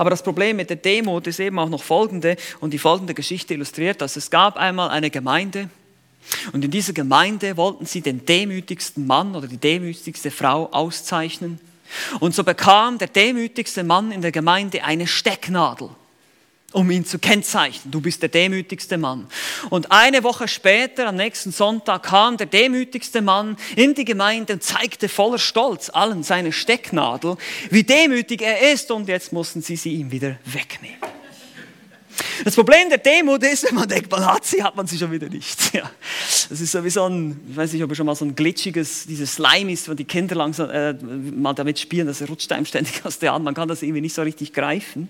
Aber 0.00 0.08
das 0.08 0.22
Problem 0.22 0.56
mit 0.56 0.70
der 0.70 0.78
Demut 0.78 1.26
ist 1.26 1.40
eben 1.40 1.58
auch 1.58 1.68
noch 1.68 1.82
folgende, 1.82 2.38
und 2.60 2.72
die 2.72 2.78
folgende 2.78 3.12
Geschichte 3.12 3.52
illustriert 3.52 4.00
das. 4.00 4.16
Es 4.16 4.30
gab 4.30 4.56
einmal 4.56 4.88
eine 4.88 5.10
Gemeinde, 5.10 5.68
Und 6.54 6.64
in 6.64 6.70
dieser 6.70 6.94
Gemeinde 6.94 7.58
wollten 7.58 7.84
sie 7.84 8.00
den 8.00 8.24
demütigsten 8.24 9.06
Mann 9.06 9.36
oder 9.36 9.46
die 9.46 9.58
demütigste 9.58 10.30
Frau 10.30 10.70
auszeichnen. 10.72 11.60
Und 12.18 12.34
so 12.34 12.44
bekam 12.44 12.96
der 12.96 13.08
demütigste 13.08 13.84
Mann 13.84 14.10
in 14.10 14.22
der 14.22 14.32
Gemeinde 14.32 14.84
eine 14.84 15.06
Stecknadel 15.06 15.90
um 16.72 16.90
ihn 16.90 17.04
zu 17.04 17.18
kennzeichnen. 17.18 17.90
Du 17.90 18.00
bist 18.00 18.22
der 18.22 18.28
demütigste 18.28 18.96
Mann. 18.96 19.26
Und 19.70 19.90
eine 19.90 20.22
Woche 20.22 20.46
später, 20.46 21.08
am 21.08 21.16
nächsten 21.16 21.52
Sonntag, 21.52 22.04
kam 22.04 22.36
der 22.36 22.46
demütigste 22.46 23.22
Mann 23.22 23.56
in 23.76 23.94
die 23.94 24.04
Gemeinde 24.04 24.54
und 24.54 24.62
zeigte 24.62 25.08
voller 25.08 25.38
Stolz 25.38 25.90
allen 25.90 26.22
seine 26.22 26.52
Stecknadel, 26.52 27.36
wie 27.70 27.82
demütig 27.82 28.42
er 28.42 28.72
ist. 28.72 28.90
Und 28.90 29.08
jetzt 29.08 29.32
mussten 29.32 29.62
sie 29.62 29.76
sie 29.76 29.94
ihm 29.94 30.12
wieder 30.12 30.36
wegnehmen. 30.44 30.98
Das 32.44 32.54
Problem 32.54 32.88
der 32.88 32.98
Demut 32.98 33.42
ist, 33.42 33.64
wenn 33.64 33.74
man 33.74 33.88
denkt, 33.88 34.10
man 34.10 34.24
hat 34.24 34.44
sie, 34.44 34.62
hat 34.62 34.76
man 34.76 34.86
sie 34.86 34.98
schon 34.98 35.10
wieder 35.10 35.28
nicht. 35.28 35.58
Ja. 35.72 35.90
Das 36.48 36.60
ist 36.60 36.72
so 36.72 36.84
wie 36.84 36.90
so 36.90 37.04
ein, 37.04 37.40
ich 37.48 37.56
weiß 37.56 37.72
nicht, 37.72 37.82
ob 37.84 37.90
ihr 37.90 37.94
schon 37.94 38.06
mal 38.06 38.16
so 38.16 38.24
ein 38.24 38.34
glitschiges, 38.34 39.06
dieses 39.06 39.34
Slime 39.34 39.70
ist, 39.72 39.88
wo 39.88 39.94
die 39.94 40.04
Kinder 40.04 40.34
langsam 40.34 40.68
äh, 40.70 40.94
mal 40.94 41.54
damit 41.54 41.78
spielen, 41.78 42.08
das 42.08 42.28
rutscht 42.28 42.50
einem 42.50 42.66
ständig 42.66 43.04
aus 43.04 43.18
der 43.20 43.32
Hand. 43.32 43.44
Man 43.44 43.54
kann 43.54 43.68
das 43.68 43.82
irgendwie 43.82 44.00
nicht 44.00 44.14
so 44.14 44.22
richtig 44.22 44.52
greifen. 44.52 45.08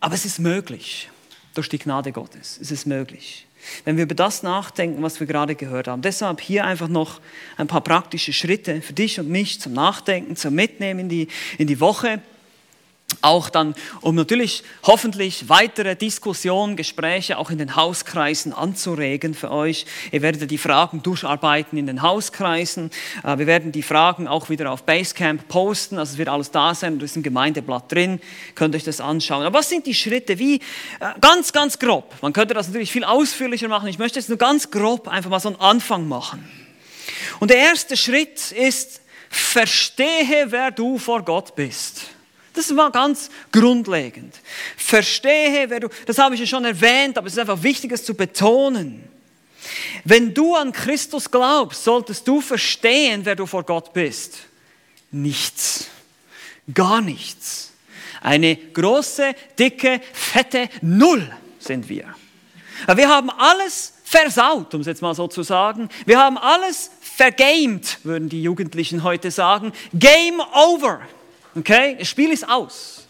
Aber 0.00 0.14
es 0.14 0.24
ist 0.24 0.38
möglich, 0.38 1.10
durch 1.54 1.68
die 1.68 1.78
Gnade 1.78 2.12
Gottes. 2.12 2.58
Es 2.60 2.70
ist 2.70 2.86
möglich. 2.86 3.46
Wenn 3.84 3.96
wir 3.96 4.04
über 4.04 4.14
das 4.14 4.42
nachdenken, 4.42 5.02
was 5.02 5.18
wir 5.18 5.26
gerade 5.26 5.54
gehört 5.54 5.88
haben. 5.88 6.02
Deshalb 6.02 6.40
hier 6.40 6.64
einfach 6.64 6.88
noch 6.88 7.20
ein 7.56 7.66
paar 7.66 7.80
praktische 7.80 8.32
Schritte 8.32 8.80
für 8.82 8.92
dich 8.92 9.18
und 9.18 9.28
mich 9.28 9.60
zum 9.60 9.72
Nachdenken, 9.72 10.36
zum 10.36 10.54
Mitnehmen 10.54 11.00
in 11.00 11.08
die, 11.08 11.28
in 11.58 11.66
die 11.66 11.80
Woche 11.80 12.20
auch 13.22 13.50
dann, 13.50 13.74
um 14.00 14.16
natürlich 14.16 14.64
hoffentlich 14.82 15.48
weitere 15.48 15.94
Diskussionen, 15.94 16.76
Gespräche 16.76 17.38
auch 17.38 17.50
in 17.50 17.58
den 17.58 17.76
Hauskreisen 17.76 18.52
anzuregen 18.52 19.34
für 19.34 19.50
euch. 19.52 19.86
Ihr 20.10 20.22
werdet 20.22 20.50
die 20.50 20.58
Fragen 20.58 21.02
durcharbeiten 21.02 21.78
in 21.78 21.86
den 21.86 22.02
Hauskreisen. 22.02 22.90
Äh, 23.22 23.38
wir 23.38 23.46
werden 23.46 23.70
die 23.70 23.82
Fragen 23.82 24.26
auch 24.26 24.48
wieder 24.48 24.72
auf 24.72 24.82
Basecamp 24.82 25.46
posten. 25.48 25.98
Also 25.98 26.12
es 26.12 26.18
wird 26.18 26.28
alles 26.28 26.50
da 26.50 26.74
sein, 26.74 26.98
da 26.98 27.04
ist 27.04 27.16
ein 27.16 27.22
Gemeindeblatt 27.22 27.90
drin. 27.90 28.20
Könnt 28.56 28.74
euch 28.74 28.84
das 28.84 29.00
anschauen. 29.00 29.44
Aber 29.44 29.58
was 29.58 29.68
sind 29.68 29.86
die 29.86 29.94
Schritte? 29.94 30.38
Wie? 30.38 30.56
Äh, 30.56 30.60
ganz, 31.20 31.52
ganz 31.52 31.78
grob. 31.78 32.12
Man 32.22 32.32
könnte 32.32 32.54
das 32.54 32.66
natürlich 32.66 32.90
viel 32.90 33.04
ausführlicher 33.04 33.68
machen. 33.68 33.88
Ich 33.88 33.98
möchte 33.98 34.18
jetzt 34.18 34.28
nur 34.28 34.38
ganz 34.38 34.70
grob 34.70 35.06
einfach 35.06 35.30
mal 35.30 35.40
so 35.40 35.48
einen 35.48 35.60
Anfang 35.60 36.08
machen. 36.08 36.48
Und 37.38 37.50
der 37.50 37.58
erste 37.58 37.96
Schritt 37.96 38.50
ist, 38.50 39.00
verstehe, 39.30 40.46
wer 40.48 40.72
du 40.72 40.98
vor 40.98 41.24
Gott 41.24 41.54
bist. 41.54 42.15
Das 42.56 42.74
war 42.74 42.90
ganz 42.90 43.28
grundlegend. 43.52 44.34
Verstehe, 44.78 45.68
wer 45.68 45.80
du, 45.80 45.88
das 46.06 46.16
habe 46.16 46.34
ich 46.34 46.40
ja 46.40 46.46
schon 46.46 46.64
erwähnt, 46.64 47.18
aber 47.18 47.26
es 47.26 47.34
ist 47.34 47.38
einfach 47.38 47.62
wichtig, 47.62 47.92
es 47.92 48.02
zu 48.02 48.14
betonen. 48.14 49.04
Wenn 50.04 50.32
du 50.32 50.54
an 50.54 50.72
Christus 50.72 51.30
glaubst, 51.30 51.84
solltest 51.84 52.26
du 52.26 52.40
verstehen, 52.40 53.24
wer 53.24 53.36
du 53.36 53.44
vor 53.44 53.62
Gott 53.62 53.92
bist. 53.92 54.38
Nichts. 55.10 55.88
Gar 56.72 57.02
nichts. 57.02 57.72
Eine 58.22 58.56
große, 58.56 59.34
dicke, 59.58 60.00
fette 60.14 60.70
Null 60.80 61.30
sind 61.58 61.88
wir. 61.90 62.14
Wir 62.94 63.08
haben 63.08 63.28
alles 63.30 63.92
versaut, 64.02 64.72
um 64.74 64.80
es 64.80 64.86
jetzt 64.86 65.02
mal 65.02 65.14
so 65.14 65.28
zu 65.28 65.42
sagen. 65.42 65.90
Wir 66.06 66.18
haben 66.18 66.38
alles 66.38 66.90
vergamed, 67.00 67.98
würden 68.02 68.30
die 68.30 68.42
Jugendlichen 68.42 69.02
heute 69.02 69.30
sagen. 69.30 69.72
Game 69.92 70.40
over. 70.40 71.02
Okay? 71.56 71.96
Das 71.98 72.08
Spiel 72.08 72.30
ist 72.32 72.48
aus. 72.48 73.06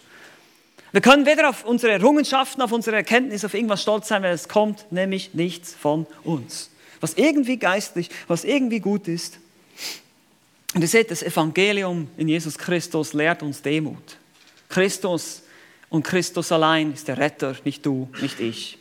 Wir 0.92 1.00
können 1.00 1.26
weder 1.26 1.50
auf 1.50 1.64
unsere 1.64 1.92
Errungenschaften, 1.92 2.62
auf 2.62 2.72
unsere 2.72 2.96
Erkenntnis, 2.96 3.44
auf 3.44 3.54
irgendwas 3.54 3.82
stolz 3.82 4.08
sein, 4.08 4.22
wenn 4.22 4.32
es 4.32 4.48
kommt, 4.48 4.90
nämlich 4.90 5.34
nichts 5.34 5.74
von 5.74 6.06
uns. 6.24 6.70
Was 7.00 7.14
irgendwie 7.14 7.58
geistlich, 7.58 8.08
was 8.28 8.44
irgendwie 8.44 8.80
gut 8.80 9.08
ist. 9.08 9.38
Und 10.74 10.80
ihr 10.80 10.88
seht, 10.88 11.10
das 11.10 11.22
Evangelium 11.22 12.08
in 12.16 12.28
Jesus 12.28 12.56
Christus 12.56 13.12
lehrt 13.12 13.42
uns 13.42 13.60
Demut. 13.60 14.16
Christus 14.68 15.42
und 15.90 16.02
Christus 16.02 16.50
allein 16.52 16.92
ist 16.92 17.08
der 17.08 17.18
Retter, 17.18 17.56
nicht 17.64 17.84
du, 17.84 18.08
nicht 18.20 18.40
ich. 18.40 18.78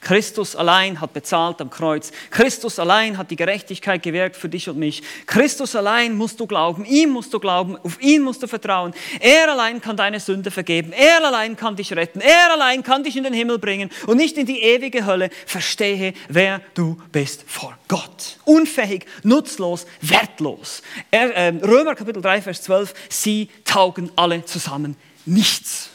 Christus 0.00 0.56
allein 0.56 1.00
hat 1.00 1.12
bezahlt 1.12 1.60
am 1.60 1.70
Kreuz. 1.70 2.12
Christus 2.30 2.78
allein 2.78 3.18
hat 3.18 3.30
die 3.30 3.36
Gerechtigkeit 3.36 4.02
gewirkt 4.02 4.36
für 4.36 4.48
dich 4.48 4.68
und 4.68 4.78
mich. 4.78 5.02
Christus 5.26 5.74
allein 5.76 6.16
musst 6.16 6.40
du 6.40 6.46
glauben, 6.46 6.84
ihm 6.84 7.10
musst 7.10 7.32
du 7.32 7.40
glauben, 7.40 7.76
auf 7.76 8.00
ihn 8.00 8.22
musst 8.22 8.42
du 8.42 8.46
vertrauen. 8.46 8.94
Er 9.20 9.50
allein 9.50 9.80
kann 9.80 9.96
deine 9.96 10.20
Sünde 10.20 10.50
vergeben. 10.50 10.92
Er 10.92 11.24
allein 11.24 11.56
kann 11.56 11.76
dich 11.76 11.92
retten. 11.92 12.20
Er 12.20 12.52
allein 12.52 12.82
kann 12.82 13.04
dich 13.04 13.16
in 13.16 13.24
den 13.24 13.32
Himmel 13.32 13.58
bringen 13.58 13.90
und 14.06 14.16
nicht 14.16 14.36
in 14.38 14.46
die 14.46 14.62
ewige 14.62 15.06
Hölle. 15.06 15.30
Verstehe, 15.46 16.14
wer 16.28 16.60
du 16.74 16.96
bist 17.12 17.44
vor 17.46 17.76
Gott. 17.88 18.38
Unfähig, 18.44 19.06
nutzlos, 19.22 19.86
wertlos. 20.00 20.82
Er, 21.10 21.34
äh, 21.34 21.48
Römer 21.62 21.94
Kapitel 21.94 22.22
3, 22.22 22.42
Vers 22.42 22.62
12. 22.62 22.94
Sie 23.08 23.48
taugen 23.64 24.10
alle 24.16 24.44
zusammen 24.44 24.96
nichts. 25.26 25.90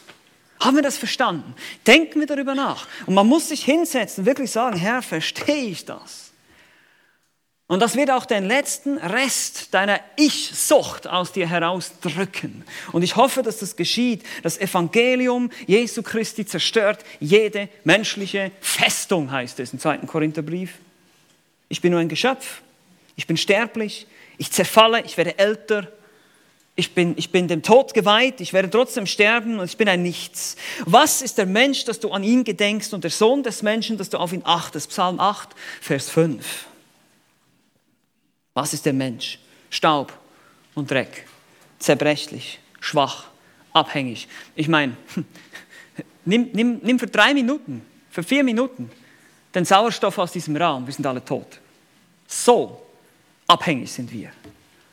Haben 0.61 0.75
wir 0.75 0.83
das 0.83 0.97
verstanden? 0.97 1.55
Denken 1.87 2.19
wir 2.19 2.27
darüber 2.27 2.53
nach. 2.53 2.87
Und 3.07 3.15
man 3.15 3.25
muss 3.25 3.49
sich 3.49 3.65
hinsetzen 3.65 4.27
wirklich 4.27 4.51
sagen, 4.51 4.77
Herr, 4.77 5.01
verstehe 5.01 5.65
ich 5.65 5.85
das? 5.85 6.31
Und 7.65 7.79
das 7.79 7.95
wird 7.95 8.11
auch 8.11 8.25
den 8.25 8.45
letzten 8.45 8.97
Rest 8.97 9.73
deiner 9.73 9.99
Ich-Sucht 10.17 11.07
aus 11.07 11.31
dir 11.31 11.47
herausdrücken. 11.47 12.63
Und 12.91 13.01
ich 13.01 13.15
hoffe, 13.15 13.41
dass 13.41 13.59
das 13.59 13.75
geschieht. 13.75 14.23
Das 14.43 14.59
Evangelium 14.59 15.49
Jesu 15.65 16.03
Christi 16.03 16.45
zerstört 16.45 17.03
jede 17.19 17.69
menschliche 17.83 18.51
Festung, 18.59 19.31
heißt 19.31 19.59
es 19.61 19.73
im 19.73 19.79
zweiten 19.79 20.05
Korintherbrief. 20.05 20.73
Ich 21.69 21.81
bin 21.81 21.91
nur 21.91 22.01
ein 22.01 22.09
Geschöpf. 22.09 22.61
Ich 23.15 23.25
bin 23.25 23.37
sterblich. 23.37 24.05
Ich 24.37 24.51
zerfalle. 24.51 25.01
Ich 25.05 25.17
werde 25.17 25.39
älter 25.39 25.87
ich 26.81 26.95
bin, 26.95 27.13
ich 27.15 27.29
bin 27.29 27.47
dem 27.47 27.61
Tod 27.61 27.93
geweiht, 27.93 28.41
ich 28.41 28.53
werde 28.53 28.67
trotzdem 28.67 29.05
sterben 29.05 29.59
und 29.59 29.65
ich 29.65 29.77
bin 29.77 29.87
ein 29.87 30.01
Nichts. 30.01 30.55
Was 30.85 31.21
ist 31.21 31.37
der 31.37 31.45
Mensch, 31.45 31.85
dass 31.85 31.99
du 31.99 32.09
an 32.09 32.23
ihn 32.23 32.43
gedenkst 32.43 32.91
und 32.95 33.03
der 33.03 33.11
Sohn 33.11 33.43
des 33.43 33.61
Menschen, 33.61 33.99
dass 33.99 34.09
du 34.09 34.17
auf 34.17 34.33
ihn 34.33 34.41
achtest? 34.43 34.89
Psalm 34.89 35.19
8, 35.19 35.49
Vers 35.79 36.09
5. 36.09 36.65
Was 38.55 38.73
ist 38.73 38.87
der 38.87 38.93
Mensch? 38.93 39.37
Staub 39.69 40.11
und 40.73 40.89
Dreck, 40.89 41.27
zerbrechlich, 41.77 42.59
schwach, 42.79 43.25
abhängig. 43.73 44.27
Ich 44.55 44.67
meine, 44.67 44.97
nimm, 46.25 46.49
nimm, 46.51 46.79
nimm 46.81 46.97
für 46.97 47.05
drei 47.05 47.35
Minuten, 47.35 47.85
für 48.09 48.23
vier 48.23 48.43
Minuten 48.43 48.89
den 49.53 49.65
Sauerstoff 49.65 50.17
aus 50.17 50.31
diesem 50.31 50.57
Raum, 50.57 50.87
wir 50.87 50.93
sind 50.93 51.05
alle 51.05 51.23
tot. 51.23 51.59
So 52.25 52.81
abhängig 53.45 53.91
sind 53.91 54.11
wir. 54.11 54.31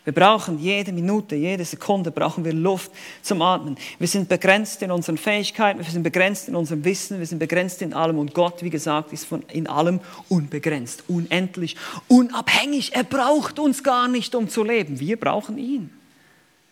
Wir 0.09 0.15
brauchen 0.15 0.59
jede 0.59 0.91
Minute, 0.91 1.37
jede 1.37 1.67
Sekunde 1.67 2.11
brauchen 2.11 2.43
wir 2.43 2.55
Luft 2.55 2.91
zum 3.21 3.43
Atmen. 3.43 3.77
Wir 3.99 4.09
sind 4.09 4.27
begrenzt 4.27 4.81
in 4.81 4.91
unseren 4.91 5.19
Fähigkeiten, 5.19 5.81
wir 5.81 5.85
sind 5.85 6.03
begrenzt 6.03 6.49
in 6.49 6.57
unserem 6.57 6.83
Wissen, 6.83 7.19
wir 7.19 7.27
sind 7.27 7.41
begrenzt 7.41 7.83
in 7.83 7.93
allem 7.93 8.19
und 8.19 8.33
Gott, 8.33 8.63
wie 8.63 8.71
gesagt, 8.71 9.13
ist 9.13 9.27
von 9.27 9.43
in 9.53 9.67
allem 9.67 10.01
unbegrenzt, 10.31 11.05
unendlich, 11.09 11.77
unabhängig. 12.09 12.95
Er 12.95 13.05
braucht 13.05 13.59
uns 13.59 13.85
gar 13.85 14.09
nicht, 14.09 14.35
um 14.35 14.49
zu 14.49 14.65
leben. 14.65 14.99
Wir 14.99 15.21
brauchen 15.21 15.59
ihn. 15.59 15.91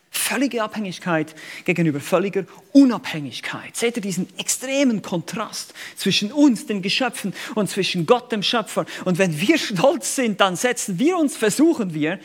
Völlige 0.09 0.63
Abhängigkeit 0.63 1.35
gegenüber 1.63 1.99
völliger 1.99 2.43
Unabhängigkeit. 2.71 3.75
Seht 3.75 3.97
ihr 3.97 4.01
diesen 4.01 4.27
extremen 4.39 5.03
Kontrast 5.03 5.75
zwischen 5.95 6.31
uns, 6.31 6.65
den 6.65 6.81
Geschöpfen, 6.81 7.35
und 7.53 7.69
zwischen 7.69 8.07
Gott, 8.07 8.31
dem 8.31 8.41
Schöpfer? 8.41 8.87
Und 9.05 9.19
wenn 9.19 9.39
wir 9.39 9.59
stolz 9.59 10.15
sind, 10.15 10.41
dann 10.41 10.55
setzen 10.55 10.97
wir 10.97 11.19
uns, 11.19 11.37
versuchen 11.37 11.93
wir, 11.93 12.19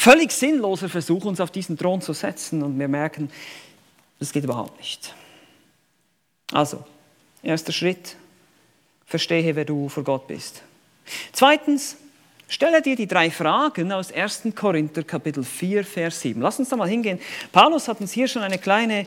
völlig 0.00 0.32
sinnloser 0.32 0.88
Versuch, 0.88 1.26
uns 1.26 1.40
auf 1.40 1.50
diesen 1.50 1.76
Thron 1.76 2.00
zu 2.00 2.14
setzen 2.14 2.62
und 2.62 2.78
wir 2.78 2.88
merken, 2.88 3.30
das 4.18 4.32
geht 4.32 4.44
überhaupt 4.44 4.78
nicht. 4.78 5.14
Also, 6.52 6.84
erster 7.42 7.72
Schritt, 7.72 8.16
verstehe, 9.04 9.54
wer 9.54 9.66
du 9.66 9.90
vor 9.90 10.02
Gott 10.02 10.26
bist. 10.26 10.62
Zweitens, 11.32 11.96
stelle 12.48 12.80
dir 12.80 12.96
die 12.96 13.06
drei 13.06 13.30
Fragen 13.30 13.92
aus 13.92 14.10
1. 14.10 14.44
Korinther 14.56 15.02
Kapitel 15.02 15.44
4, 15.44 15.84
Vers 15.84 16.22
7. 16.22 16.40
Lass 16.40 16.58
uns 16.58 16.70
da 16.70 16.76
mal 16.76 16.88
hingehen. 16.88 17.20
Paulus 17.52 17.86
hat 17.86 18.00
uns 18.00 18.12
hier 18.12 18.26
schon 18.26 18.42
eine 18.42 18.58
kleine, 18.58 19.06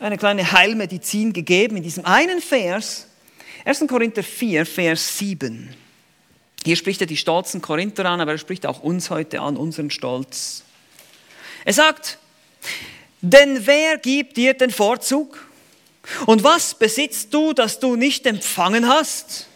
eine 0.00 0.18
kleine 0.18 0.50
Heilmedizin 0.50 1.32
gegeben 1.32 1.76
in 1.76 1.84
diesem 1.84 2.04
einen 2.04 2.40
Vers. 2.40 3.06
1. 3.64 3.86
Korinther 3.86 4.24
4, 4.24 4.66
Vers 4.66 5.18
7. 5.18 5.81
Hier 6.64 6.76
spricht 6.76 7.00
er 7.00 7.06
die 7.06 7.16
stolzen 7.16 7.60
Korinther 7.60 8.06
an, 8.06 8.20
aber 8.20 8.32
er 8.32 8.38
spricht 8.38 8.66
auch 8.66 8.80
uns 8.82 9.10
heute 9.10 9.40
an, 9.40 9.56
unseren 9.56 9.90
Stolz. 9.90 10.62
Er 11.64 11.72
sagt, 11.72 12.18
denn 13.20 13.66
wer 13.66 13.98
gibt 13.98 14.36
dir 14.36 14.54
den 14.54 14.70
Vorzug? 14.70 15.46
Und 16.26 16.42
was 16.42 16.74
besitzt 16.74 17.32
du, 17.32 17.52
das 17.52 17.78
du 17.78 17.96
nicht 17.96 18.26
empfangen 18.26 18.88
hast? 18.88 19.46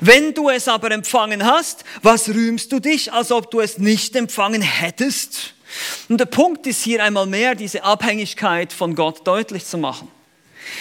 Wenn 0.00 0.34
du 0.34 0.48
es 0.48 0.68
aber 0.68 0.90
empfangen 0.90 1.44
hast, 1.44 1.84
was 2.02 2.28
rühmst 2.28 2.72
du 2.72 2.80
dich, 2.80 3.12
als 3.12 3.30
ob 3.30 3.50
du 3.50 3.60
es 3.60 3.78
nicht 3.78 4.16
empfangen 4.16 4.62
hättest? 4.62 5.54
Und 6.08 6.18
der 6.18 6.26
Punkt 6.26 6.66
ist 6.66 6.82
hier 6.82 7.02
einmal 7.02 7.26
mehr, 7.26 7.54
diese 7.54 7.84
Abhängigkeit 7.84 8.72
von 8.72 8.94
Gott 8.94 9.26
deutlich 9.26 9.64
zu 9.64 9.78
machen. 9.78 10.08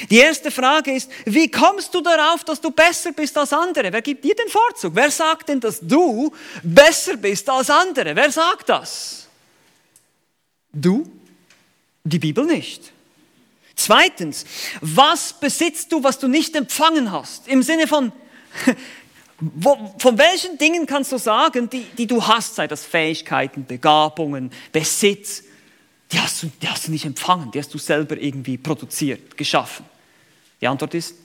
Die 0.10 0.18
erste 0.18 0.52
Frage 0.52 0.94
ist, 0.94 1.10
wie 1.26 1.50
kommst 1.50 1.94
du 1.94 2.02
darauf, 2.02 2.44
dass 2.44 2.60
du 2.60 2.72
besser 2.72 3.12
bist 3.12 3.38
als 3.38 3.54
andere? 3.54 3.92
Wer 3.92 4.02
gibt 4.02 4.24
dir 4.24 4.36
den 4.36 4.50
Vorzug? 4.50 4.96
Wer 4.96 5.12
sagt 5.12 5.50
denn, 5.50 5.60
dass 5.60 5.80
du 5.82 6.34
besser 6.62 7.18
bist 7.18 7.50
als 7.50 7.70
andere? 7.70 8.16
Wer 8.16 8.32
sagt 8.32 8.70
das? 8.70 9.28
Du? 10.72 11.10
Die 12.04 12.20
Bibel 12.20 12.46
nicht. 12.46 12.92
Zweitens, 13.76 14.46
was 14.82 15.34
besitzt 15.34 15.92
du, 15.92 16.04
was 16.04 16.20
du 16.20 16.28
nicht 16.28 16.56
empfangen 16.56 17.12
hast? 17.12 17.48
Im 17.48 17.64
Sinne 17.64 17.88
von, 17.88 18.12
wo, 19.40 19.96
von 19.98 20.18
welchen 20.18 20.58
Dingen 20.58 20.86
kannst 20.86 21.12
du 21.12 21.18
sagen, 21.18 21.70
die, 21.70 21.84
die 21.98 22.08
du 22.08 22.26
hast, 22.26 22.56
sei 22.56 22.68
das 22.68 22.86
Fähigkeiten, 22.86 23.66
Begabungen, 23.66 24.52
Besitz, 24.72 25.44
die 26.14 26.20
hast, 26.20 26.44
du, 26.44 26.52
die 26.62 26.70
hast 26.70 26.88
du 26.88 26.92
nicht 26.92 27.06
empfangen, 27.06 27.52
die 27.52 27.60
hast 27.60 27.74
du 27.74 27.78
selber 27.78 28.18
irgendwie 28.18 28.58
produziert, 28.58 29.36
geschaffen? 29.36 29.86
Die 30.62 30.68
Antwort 30.68 30.94
ist 30.94 31.16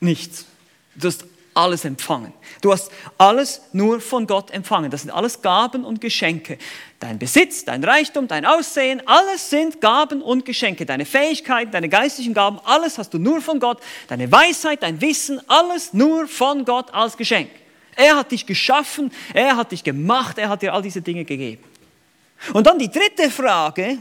nichts. 0.00 0.44
Du 0.94 1.08
hast 1.08 1.24
alles 1.54 1.84
empfangen. 1.84 2.32
Du 2.60 2.72
hast 2.72 2.90
alles 3.16 3.62
nur 3.72 4.00
von 4.00 4.26
Gott 4.26 4.50
empfangen. 4.50 4.90
Das 4.90 5.02
sind 5.02 5.10
alles 5.10 5.40
Gaben 5.40 5.84
und 5.84 6.00
Geschenke. 6.00 6.58
Dein 7.00 7.18
Besitz, 7.18 7.64
dein 7.64 7.82
Reichtum, 7.82 8.28
dein 8.28 8.44
Aussehen, 8.44 9.02
alles 9.06 9.50
sind 9.50 9.80
Gaben 9.80 10.20
und 10.20 10.44
Geschenke. 10.44 10.84
Deine 10.84 11.06
Fähigkeiten, 11.06 11.70
deine 11.70 11.88
geistlichen 11.88 12.34
Gaben, 12.34 12.58
alles 12.64 12.98
hast 12.98 13.14
du 13.14 13.18
nur 13.18 13.40
von 13.40 13.60
Gott. 13.60 13.80
Deine 14.08 14.30
Weisheit, 14.30 14.82
dein 14.82 15.00
Wissen, 15.00 15.40
alles 15.48 15.92
nur 15.92 16.28
von 16.28 16.64
Gott 16.64 16.92
als 16.92 17.16
Geschenk. 17.16 17.50
Er 17.96 18.16
hat 18.16 18.32
dich 18.32 18.44
geschaffen, 18.44 19.12
er 19.32 19.56
hat 19.56 19.70
dich 19.72 19.84
gemacht, 19.84 20.38
er 20.38 20.48
hat 20.48 20.62
dir 20.62 20.74
all 20.74 20.82
diese 20.82 21.00
Dinge 21.00 21.24
gegeben. 21.24 21.62
Und 22.52 22.66
dann 22.66 22.78
die 22.78 22.90
dritte 22.90 23.30
Frage, 23.30 23.98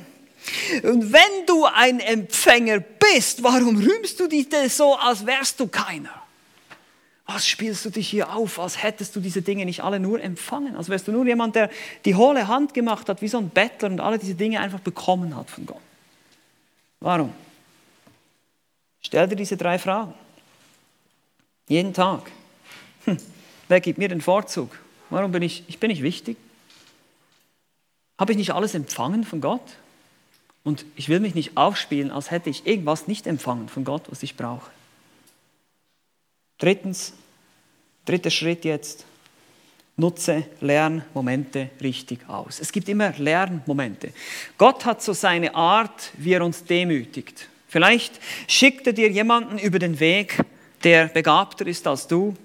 und 0.84 1.14
wenn 1.14 1.46
du 1.48 1.66
ein 1.66 2.00
Empfänger 2.00 2.80
bist, 2.80 3.44
warum 3.44 3.78
rühmst 3.78 4.20
du 4.20 4.28
dich 4.28 4.50
denn 4.50 4.70
so, 4.70 4.96
als 4.96 5.26
wärst 5.26 5.60
du 5.60 5.68
keiner? 5.68 6.24
Was 7.26 7.48
spielst 7.48 7.86
du 7.86 7.89
dich 7.89 8.10
hier 8.10 8.34
auf, 8.34 8.60
als 8.60 8.84
hättest 8.84 9.16
du 9.16 9.22
diese 9.22 9.41
Dinge 9.41 9.66
nicht 9.66 9.82
alle 9.82 10.00
nur 10.00 10.22
empfangen, 10.22 10.76
als 10.76 10.89
wärst 10.89 11.08
du 11.08 11.12
nur 11.12 11.26
jemand, 11.26 11.56
der 11.56 11.70
die 12.04 12.16
hohle 12.16 12.48
Hand 12.48 12.74
gemacht 12.74 13.08
hat, 13.08 13.22
wie 13.22 13.30
so 13.30 13.38
ein 13.38 13.50
Bettler 13.50 13.89
und 13.89 14.02
alle 14.02 14.20
diese 14.20 14.36
Dinge 14.36 14.60
einfach 14.60 14.82
bekommen 14.82 15.36
hat 15.36 15.50
von 15.50 15.66
Gott? 15.66 15.82
Warum? 17.00 17.34
Stell 19.02 19.28
dir 19.28 19.36
diese 19.36 19.56
drei 19.58 19.80
Fragen. 19.80 20.14
Jeden 21.68 21.94
Tag. 21.94 22.30
Hm. 23.06 23.18
Wer 23.68 23.80
gibt 23.80 23.98
mir 23.98 24.10
den 24.10 24.22
Vorzug? 24.22 24.78
Warum 25.10 25.32
bin 25.32 25.44
ich, 25.44 25.64
ich 25.68 25.80
bin 25.80 25.89
nicht 25.89 26.02
wichtig? 26.02 26.38
Habe 28.20 28.34
ich 28.34 28.38
nicht 28.38 28.52
alles 28.52 28.74
empfangen 28.74 29.24
von 29.24 29.41
Gott? 29.41 29.62
Und 30.64 30.86
ich 30.95 31.09
will 31.09 31.20
mich 31.20 31.36
nicht 31.36 31.57
aufspielen, 31.57 32.11
als 32.11 32.32
hätte 32.32 32.49
ich 32.49 32.66
irgendwas 32.66 33.07
nicht 33.07 33.28
empfangen 33.28 33.68
von 33.68 33.84
Gott, 33.84 34.03
was 34.09 34.24
ich 34.24 34.36
brauche. 34.36 34.72
Drittens, 36.57 37.14
dritter 38.05 38.30
Schritt 38.30 38.64
jetzt, 38.64 39.05
nutze 39.97 40.45
Lernmomente 40.61 41.70
richtig 41.82 42.28
aus. 42.30 42.59
Es 42.59 42.72
gibt 42.72 42.88
immer 42.89 43.11
Lernmomente. 43.18 44.14
Gott 44.57 44.86
hat 44.86 45.03
so 45.03 45.14
seine 45.14 45.53
Art, 45.53 46.11
wie 46.18 46.34
er 46.34 46.43
uns 46.43 46.64
demütigt. 46.64 47.49
Vielleicht 47.68 48.20
schickt 48.47 48.88
er 48.88 48.93
dir 48.93 49.09
jemanden 49.09 49.57
über 49.57 49.80
den 49.80 49.99
Weg, 49.99 50.39
der 50.84 51.07
begabter 51.07 51.68
ist 51.68 51.88
als 51.88 52.07
du, 52.07 52.36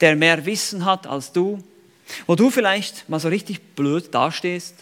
der 0.00 0.16
mehr 0.16 0.44
Wissen 0.44 0.84
hat 0.84 1.06
als 1.06 1.32
du, 1.32 1.62
wo 2.26 2.34
du 2.34 2.50
vielleicht 2.50 3.08
mal 3.08 3.20
so 3.20 3.28
richtig 3.28 3.60
blöd 3.74 4.12
dastehst. 4.12 4.74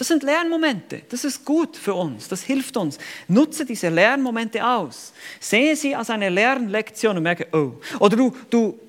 Das 0.00 0.08
sind 0.08 0.22
Lernmomente. 0.22 1.02
Das 1.10 1.24
ist 1.24 1.44
gut 1.44 1.76
für 1.76 1.92
uns. 1.92 2.26
Das 2.26 2.42
hilft 2.42 2.74
uns. 2.78 2.96
Nutze 3.28 3.66
diese 3.66 3.90
Lernmomente 3.90 4.66
aus. 4.66 5.12
Sehe 5.38 5.76
sie 5.76 5.94
als 5.94 6.08
eine 6.08 6.30
Lernlektion 6.30 7.18
und 7.18 7.22
merke, 7.22 7.46
oh. 7.52 7.72
Oder 7.98 8.16
du, 8.16 8.34
du 8.48 8.80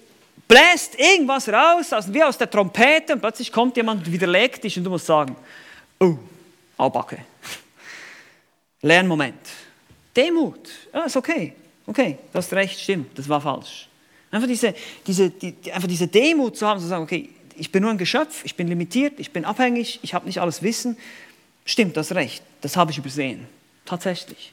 bläst 0.47 0.97
irgendwas 0.97 1.49
raus, 1.49 1.91
wie 2.07 2.23
aus 2.23 2.37
der 2.37 2.49
Trompete, 2.49 3.11
und 3.11 3.19
plötzlich 3.19 3.51
kommt 3.51 3.75
jemand 3.75 4.07
und 4.07 4.13
widerlegt 4.13 4.63
dich 4.63 4.77
und 4.77 4.85
du 4.85 4.89
musst 4.89 5.05
sagen, 5.05 5.35
oh, 5.99 6.15
Aubacke. 6.77 7.17
Lernmoment. 8.81 9.49
Demut. 10.15 10.69
Ja, 10.93 11.03
ist 11.03 11.17
okay. 11.17 11.53
Okay, 11.85 12.19
du 12.31 12.37
hast 12.37 12.53
recht, 12.53 12.79
stimmt, 12.79 13.19
das 13.19 13.27
war 13.27 13.41
falsch. 13.41 13.89
Einfach 14.31 14.47
diese, 14.47 14.73
diese, 15.05 15.29
die, 15.29 15.73
einfach 15.73 15.89
diese 15.89 16.07
Demut 16.07 16.55
zu 16.55 16.65
haben, 16.65 16.79
zu 16.79 16.87
sagen, 16.87 17.03
okay, 17.03 17.31
ich 17.61 17.71
bin 17.71 17.83
nur 17.83 17.91
ein 17.91 17.99
Geschöpf, 17.99 18.43
ich 18.43 18.55
bin 18.55 18.67
limitiert, 18.67 19.19
ich 19.19 19.31
bin 19.31 19.45
abhängig, 19.45 19.99
ich 20.01 20.15
habe 20.15 20.25
nicht 20.25 20.41
alles 20.41 20.63
Wissen. 20.63 20.97
Stimmt, 21.63 21.95
das 21.95 22.15
recht, 22.15 22.43
das 22.61 22.75
habe 22.75 22.89
ich 22.89 22.97
übersehen. 22.97 23.45
Tatsächlich. 23.85 24.51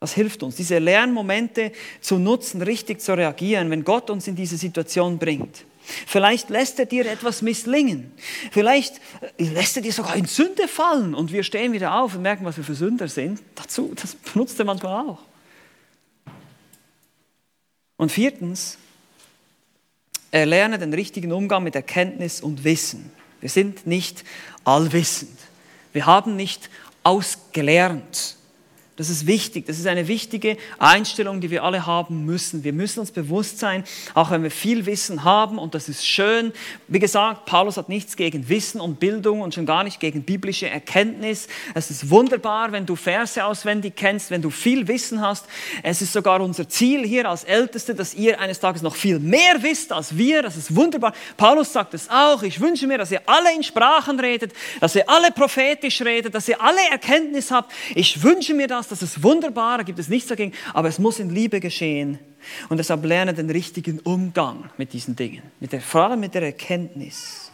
Das 0.00 0.12
hilft 0.12 0.42
uns, 0.42 0.56
diese 0.56 0.78
Lernmomente 0.78 1.70
zu 2.00 2.18
nutzen, 2.18 2.60
richtig 2.60 3.00
zu 3.00 3.16
reagieren, 3.16 3.70
wenn 3.70 3.84
Gott 3.84 4.10
uns 4.10 4.26
in 4.26 4.34
diese 4.34 4.56
Situation 4.56 5.16
bringt. 5.18 5.64
Vielleicht 5.80 6.50
lässt 6.50 6.80
er 6.80 6.86
dir 6.86 7.06
etwas 7.06 7.40
misslingen. 7.40 8.10
Vielleicht 8.50 9.00
äh, 9.38 9.44
lässt 9.44 9.76
er 9.76 9.82
dir 9.82 9.92
sogar 9.92 10.16
in 10.16 10.24
Sünde 10.24 10.66
fallen 10.66 11.14
und 11.14 11.32
wir 11.32 11.44
stehen 11.44 11.72
wieder 11.72 12.00
auf 12.00 12.16
und 12.16 12.22
merken, 12.22 12.44
was 12.44 12.56
wir 12.56 12.64
für 12.64 12.74
Sünder 12.74 13.06
sind. 13.06 13.40
Dazu, 13.54 13.92
das 13.94 14.16
benutzt 14.16 14.58
er 14.58 14.64
manchmal 14.64 15.06
auch. 15.06 15.20
Und 17.96 18.10
viertens, 18.10 18.76
erlerne 20.30 20.78
den 20.78 20.92
richtigen 20.92 21.32
Umgang 21.32 21.62
mit 21.62 21.74
Erkenntnis 21.74 22.40
und 22.40 22.64
Wissen. 22.64 23.10
Wir 23.40 23.50
sind 23.50 23.86
nicht 23.86 24.24
allwissend. 24.64 25.38
Wir 25.92 26.06
haben 26.06 26.36
nicht 26.36 26.70
ausgelernt. 27.02 28.36
Das 28.96 29.10
ist 29.10 29.26
wichtig. 29.26 29.66
Das 29.66 29.78
ist 29.78 29.86
eine 29.86 30.08
wichtige 30.08 30.56
Einstellung, 30.78 31.42
die 31.42 31.50
wir 31.50 31.64
alle 31.64 31.84
haben 31.84 32.24
müssen. 32.24 32.64
Wir 32.64 32.72
müssen 32.72 33.00
uns 33.00 33.10
bewusst 33.10 33.58
sein, 33.58 33.84
auch 34.14 34.30
wenn 34.30 34.42
wir 34.42 34.50
viel 34.50 34.86
Wissen 34.86 35.22
haben 35.22 35.58
und 35.58 35.74
das 35.74 35.90
ist 35.90 36.06
schön. 36.06 36.50
Wie 36.88 36.98
gesagt, 36.98 37.44
Paulus 37.44 37.76
hat 37.76 37.90
nichts 37.90 38.16
gegen 38.16 38.48
Wissen 38.48 38.80
und 38.80 38.98
Bildung 38.98 39.42
und 39.42 39.52
schon 39.52 39.66
gar 39.66 39.84
nicht 39.84 40.00
gegen 40.00 40.22
biblische 40.22 40.70
Erkenntnis. 40.70 41.46
Es 41.74 41.90
ist 41.90 42.08
wunderbar, 42.08 42.72
wenn 42.72 42.86
du 42.86 42.96
Verse 42.96 43.44
auswendig 43.44 43.96
kennst, 43.96 44.30
wenn 44.30 44.40
du 44.40 44.48
viel 44.48 44.88
Wissen 44.88 45.20
hast. 45.20 45.44
Es 45.82 46.00
ist 46.00 46.14
sogar 46.14 46.40
unser 46.40 46.66
Ziel 46.66 47.04
hier 47.04 47.28
als 47.28 47.44
Älteste, 47.44 47.94
dass 47.94 48.14
ihr 48.14 48.40
eines 48.40 48.60
Tages 48.60 48.80
noch 48.80 48.96
viel 48.96 49.18
mehr 49.18 49.62
wisst 49.62 49.92
als 49.92 50.16
wir. 50.16 50.40
Das 50.40 50.56
ist 50.56 50.74
wunderbar. 50.74 51.12
Paulus 51.36 51.70
sagt 51.70 51.92
es 51.92 52.08
auch. 52.08 52.42
Ich 52.42 52.60
wünsche 52.60 52.86
mir, 52.86 52.96
dass 52.96 53.10
ihr 53.10 53.20
alle 53.26 53.54
in 53.54 53.62
Sprachen 53.62 54.18
redet, 54.18 54.54
dass 54.80 54.94
ihr 54.94 55.06
alle 55.06 55.32
prophetisch 55.32 56.00
redet, 56.00 56.34
dass 56.34 56.48
ihr 56.48 56.62
alle 56.62 56.80
Erkenntnis 56.90 57.50
habt. 57.50 57.70
Ich 57.94 58.22
wünsche 58.22 58.54
mir 58.54 58.66
das 58.66 58.85
das 58.88 59.02
ist 59.02 59.22
wunderbar, 59.22 59.78
da 59.78 59.84
gibt 59.84 59.98
es 59.98 60.08
nichts 60.08 60.28
dagegen, 60.28 60.52
aber 60.74 60.88
es 60.88 60.98
muss 60.98 61.18
in 61.18 61.30
Liebe 61.30 61.60
geschehen. 61.60 62.18
Und 62.68 62.78
deshalb 62.78 63.04
lerne 63.04 63.34
den 63.34 63.50
richtigen 63.50 63.98
Umgang 64.00 64.70
mit 64.76 64.92
diesen 64.92 65.16
Dingen, 65.16 65.42
mit 65.60 65.72
der, 65.72 65.80
vor 65.80 66.02
allem 66.02 66.20
mit 66.20 66.34
der 66.34 66.42
Erkenntnis. 66.42 67.50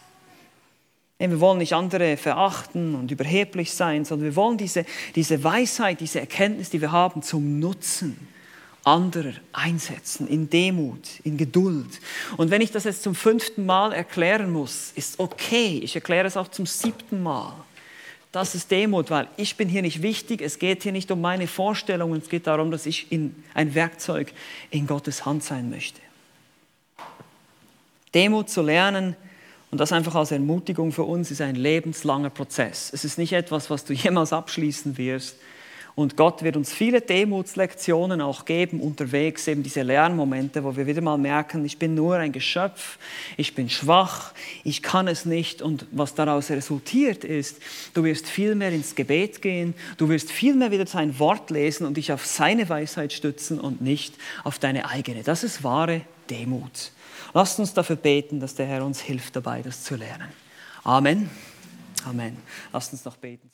Wir 1.19 1.41
wollen 1.41 1.59
nicht 1.59 1.73
andere 1.73 2.17
verachten 2.17 2.97
und 2.97 3.11
überheblich 3.11 3.73
sein, 3.73 4.05
sondern 4.05 4.27
wir 4.27 4.37
wollen 4.37 4.59
diese, 4.59 4.85
diese 5.15 5.45
Weisheit, 5.45 6.01
diese 6.01 6.19
Erkenntnis, 6.19 6.71
die 6.71 6.81
wir 6.81 6.91
haben, 6.91 7.23
zum 7.23 7.61
Nutzen 7.61 8.29
anderer 8.85 9.35
einsetzen, 9.53 10.27
in 10.27 10.51
Demut, 10.51 11.21
in 11.23 11.37
Geduld. 11.37 12.01
Und 12.37 12.51
wenn 12.51 12.61
ich 12.61 12.73
das 12.73 12.85
jetzt 12.85 13.03
zum 13.03 13.15
fünften 13.15 13.65
Mal 13.65 13.93
erklären 13.93 14.51
muss, 14.51 14.93
ist 14.97 15.21
okay. 15.21 15.81
Ich 15.83 15.95
erkläre 15.95 16.27
es 16.27 16.37
auch 16.37 16.49
zum 16.49 16.67
siebten 16.67 17.23
Mal. 17.23 17.55
Das 18.33 18.55
ist 18.55 18.71
Demut, 18.71 19.11
weil 19.11 19.29
ich 19.37 19.57
bin 19.57 19.69
hier 19.69 19.83
nicht 19.83 20.01
wichtig, 20.01 20.41
es 20.41 20.59
geht 20.59 20.83
hier 20.83 20.93
nicht 20.93 21.11
um 21.11 21.21
meine 21.21 21.47
Vorstellungen, 21.47 22.21
es 22.23 22.31
geht 22.31 22.47
darum, 22.47 22.71
dass 22.71 22.87
ich 22.87 23.13
in 23.13 23.37
ein 23.53 23.75
Werkzeug 23.75 24.33
in 24.71 24.87
Gottes 24.87 25.27
Hand 25.27 25.45
sein 25.45 25.69
möchte. 25.69 26.01
Demut 28.15 28.49
zu 28.49 28.63
lernen 28.63 29.17
und 29.71 29.79
das 29.79 29.93
einfach 29.93 30.15
als 30.15 30.33
Ermutigung 30.33 30.93
für 30.93 31.05
uns 31.05 31.31
ist 31.31 31.43
ein 31.43 31.57
lebenslanger 31.57 32.31
Prozess. 32.31 32.91
Es 32.93 33.05
ist 33.05 33.19
nicht 33.19 33.35
etwas, 33.35 33.69
was 33.69 33.85
du 33.85 33.93
jemals 33.95 34.33
abschließen 34.33 34.97
wirst, 34.97 35.37
und 35.95 36.17
Gott 36.17 36.43
wird 36.43 36.57
uns 36.57 36.73
viele 36.73 37.03
Demutslektionen 37.03 38.23
auch 38.23 38.47
geben 38.47 38.81
unterwegs, 38.81 39.47
eben 39.47 39.63
diese 39.63 39.83
Lernmomente, 39.83 40.65
wo 40.65 40.75
wir 40.75 40.87
wieder 40.87 41.03
mal 41.03 41.19
merken, 41.19 41.65
ich 41.67 41.79
bin 41.79 41.95
nur 41.95 42.17
ein 42.17 42.33
Geschöpf, 42.33 42.99
ich 43.37 43.55
bin 43.55 43.69
schwach, 43.69 44.33
ich 44.65 44.83
kann 44.83 45.07
es 45.07 45.27
nicht. 45.27 45.61
Und 45.61 45.87
was 45.91 46.15
daraus 46.15 46.51
resultiert 46.51 47.25
ist, 47.25 47.59
du 47.93 48.05
wirst 48.05 48.27
viel 48.27 48.55
mehr 48.55 48.73
ins 48.73 48.95
Gebet 48.95 49.43
gehen, 49.43 49.75
du 49.99 50.09
wirst 50.09 50.31
viel 50.31 50.55
mehr 50.55 50.71
wieder 50.71 50.87
sein 50.87 51.19
Wort 51.19 51.51
lesen 51.51 51.87
und 51.87 51.99
dich 51.99 52.11
auf 52.11 52.25
seine 52.25 52.69
Weisheit 52.71 53.13
stützen 53.13 53.61
und 53.61 53.83
nicht 53.83 54.15
auf 54.45 54.59
deine 54.59 54.89
eigene. 54.89 55.23
Das 55.23 55.45
ist 55.45 55.63
wahre 55.63 56.03
Demut. 56.31 56.93
Lasst 57.35 57.59
uns 57.59 57.75
dafür 57.75 57.97
beten, 57.97 58.41
dass 58.41 58.55
der 58.55 58.65
Herr 58.65 58.85
uns 58.85 59.01
hilft 59.01 59.37
dabei, 59.37 59.61
das 59.61 59.85
zu 59.85 59.97
lernen. 59.97 60.29
Amen. 60.85 61.29
Amen. 62.05 62.37
Lasst 62.73 62.93
uns 62.93 63.05
noch 63.05 63.17
beten. 63.17 63.51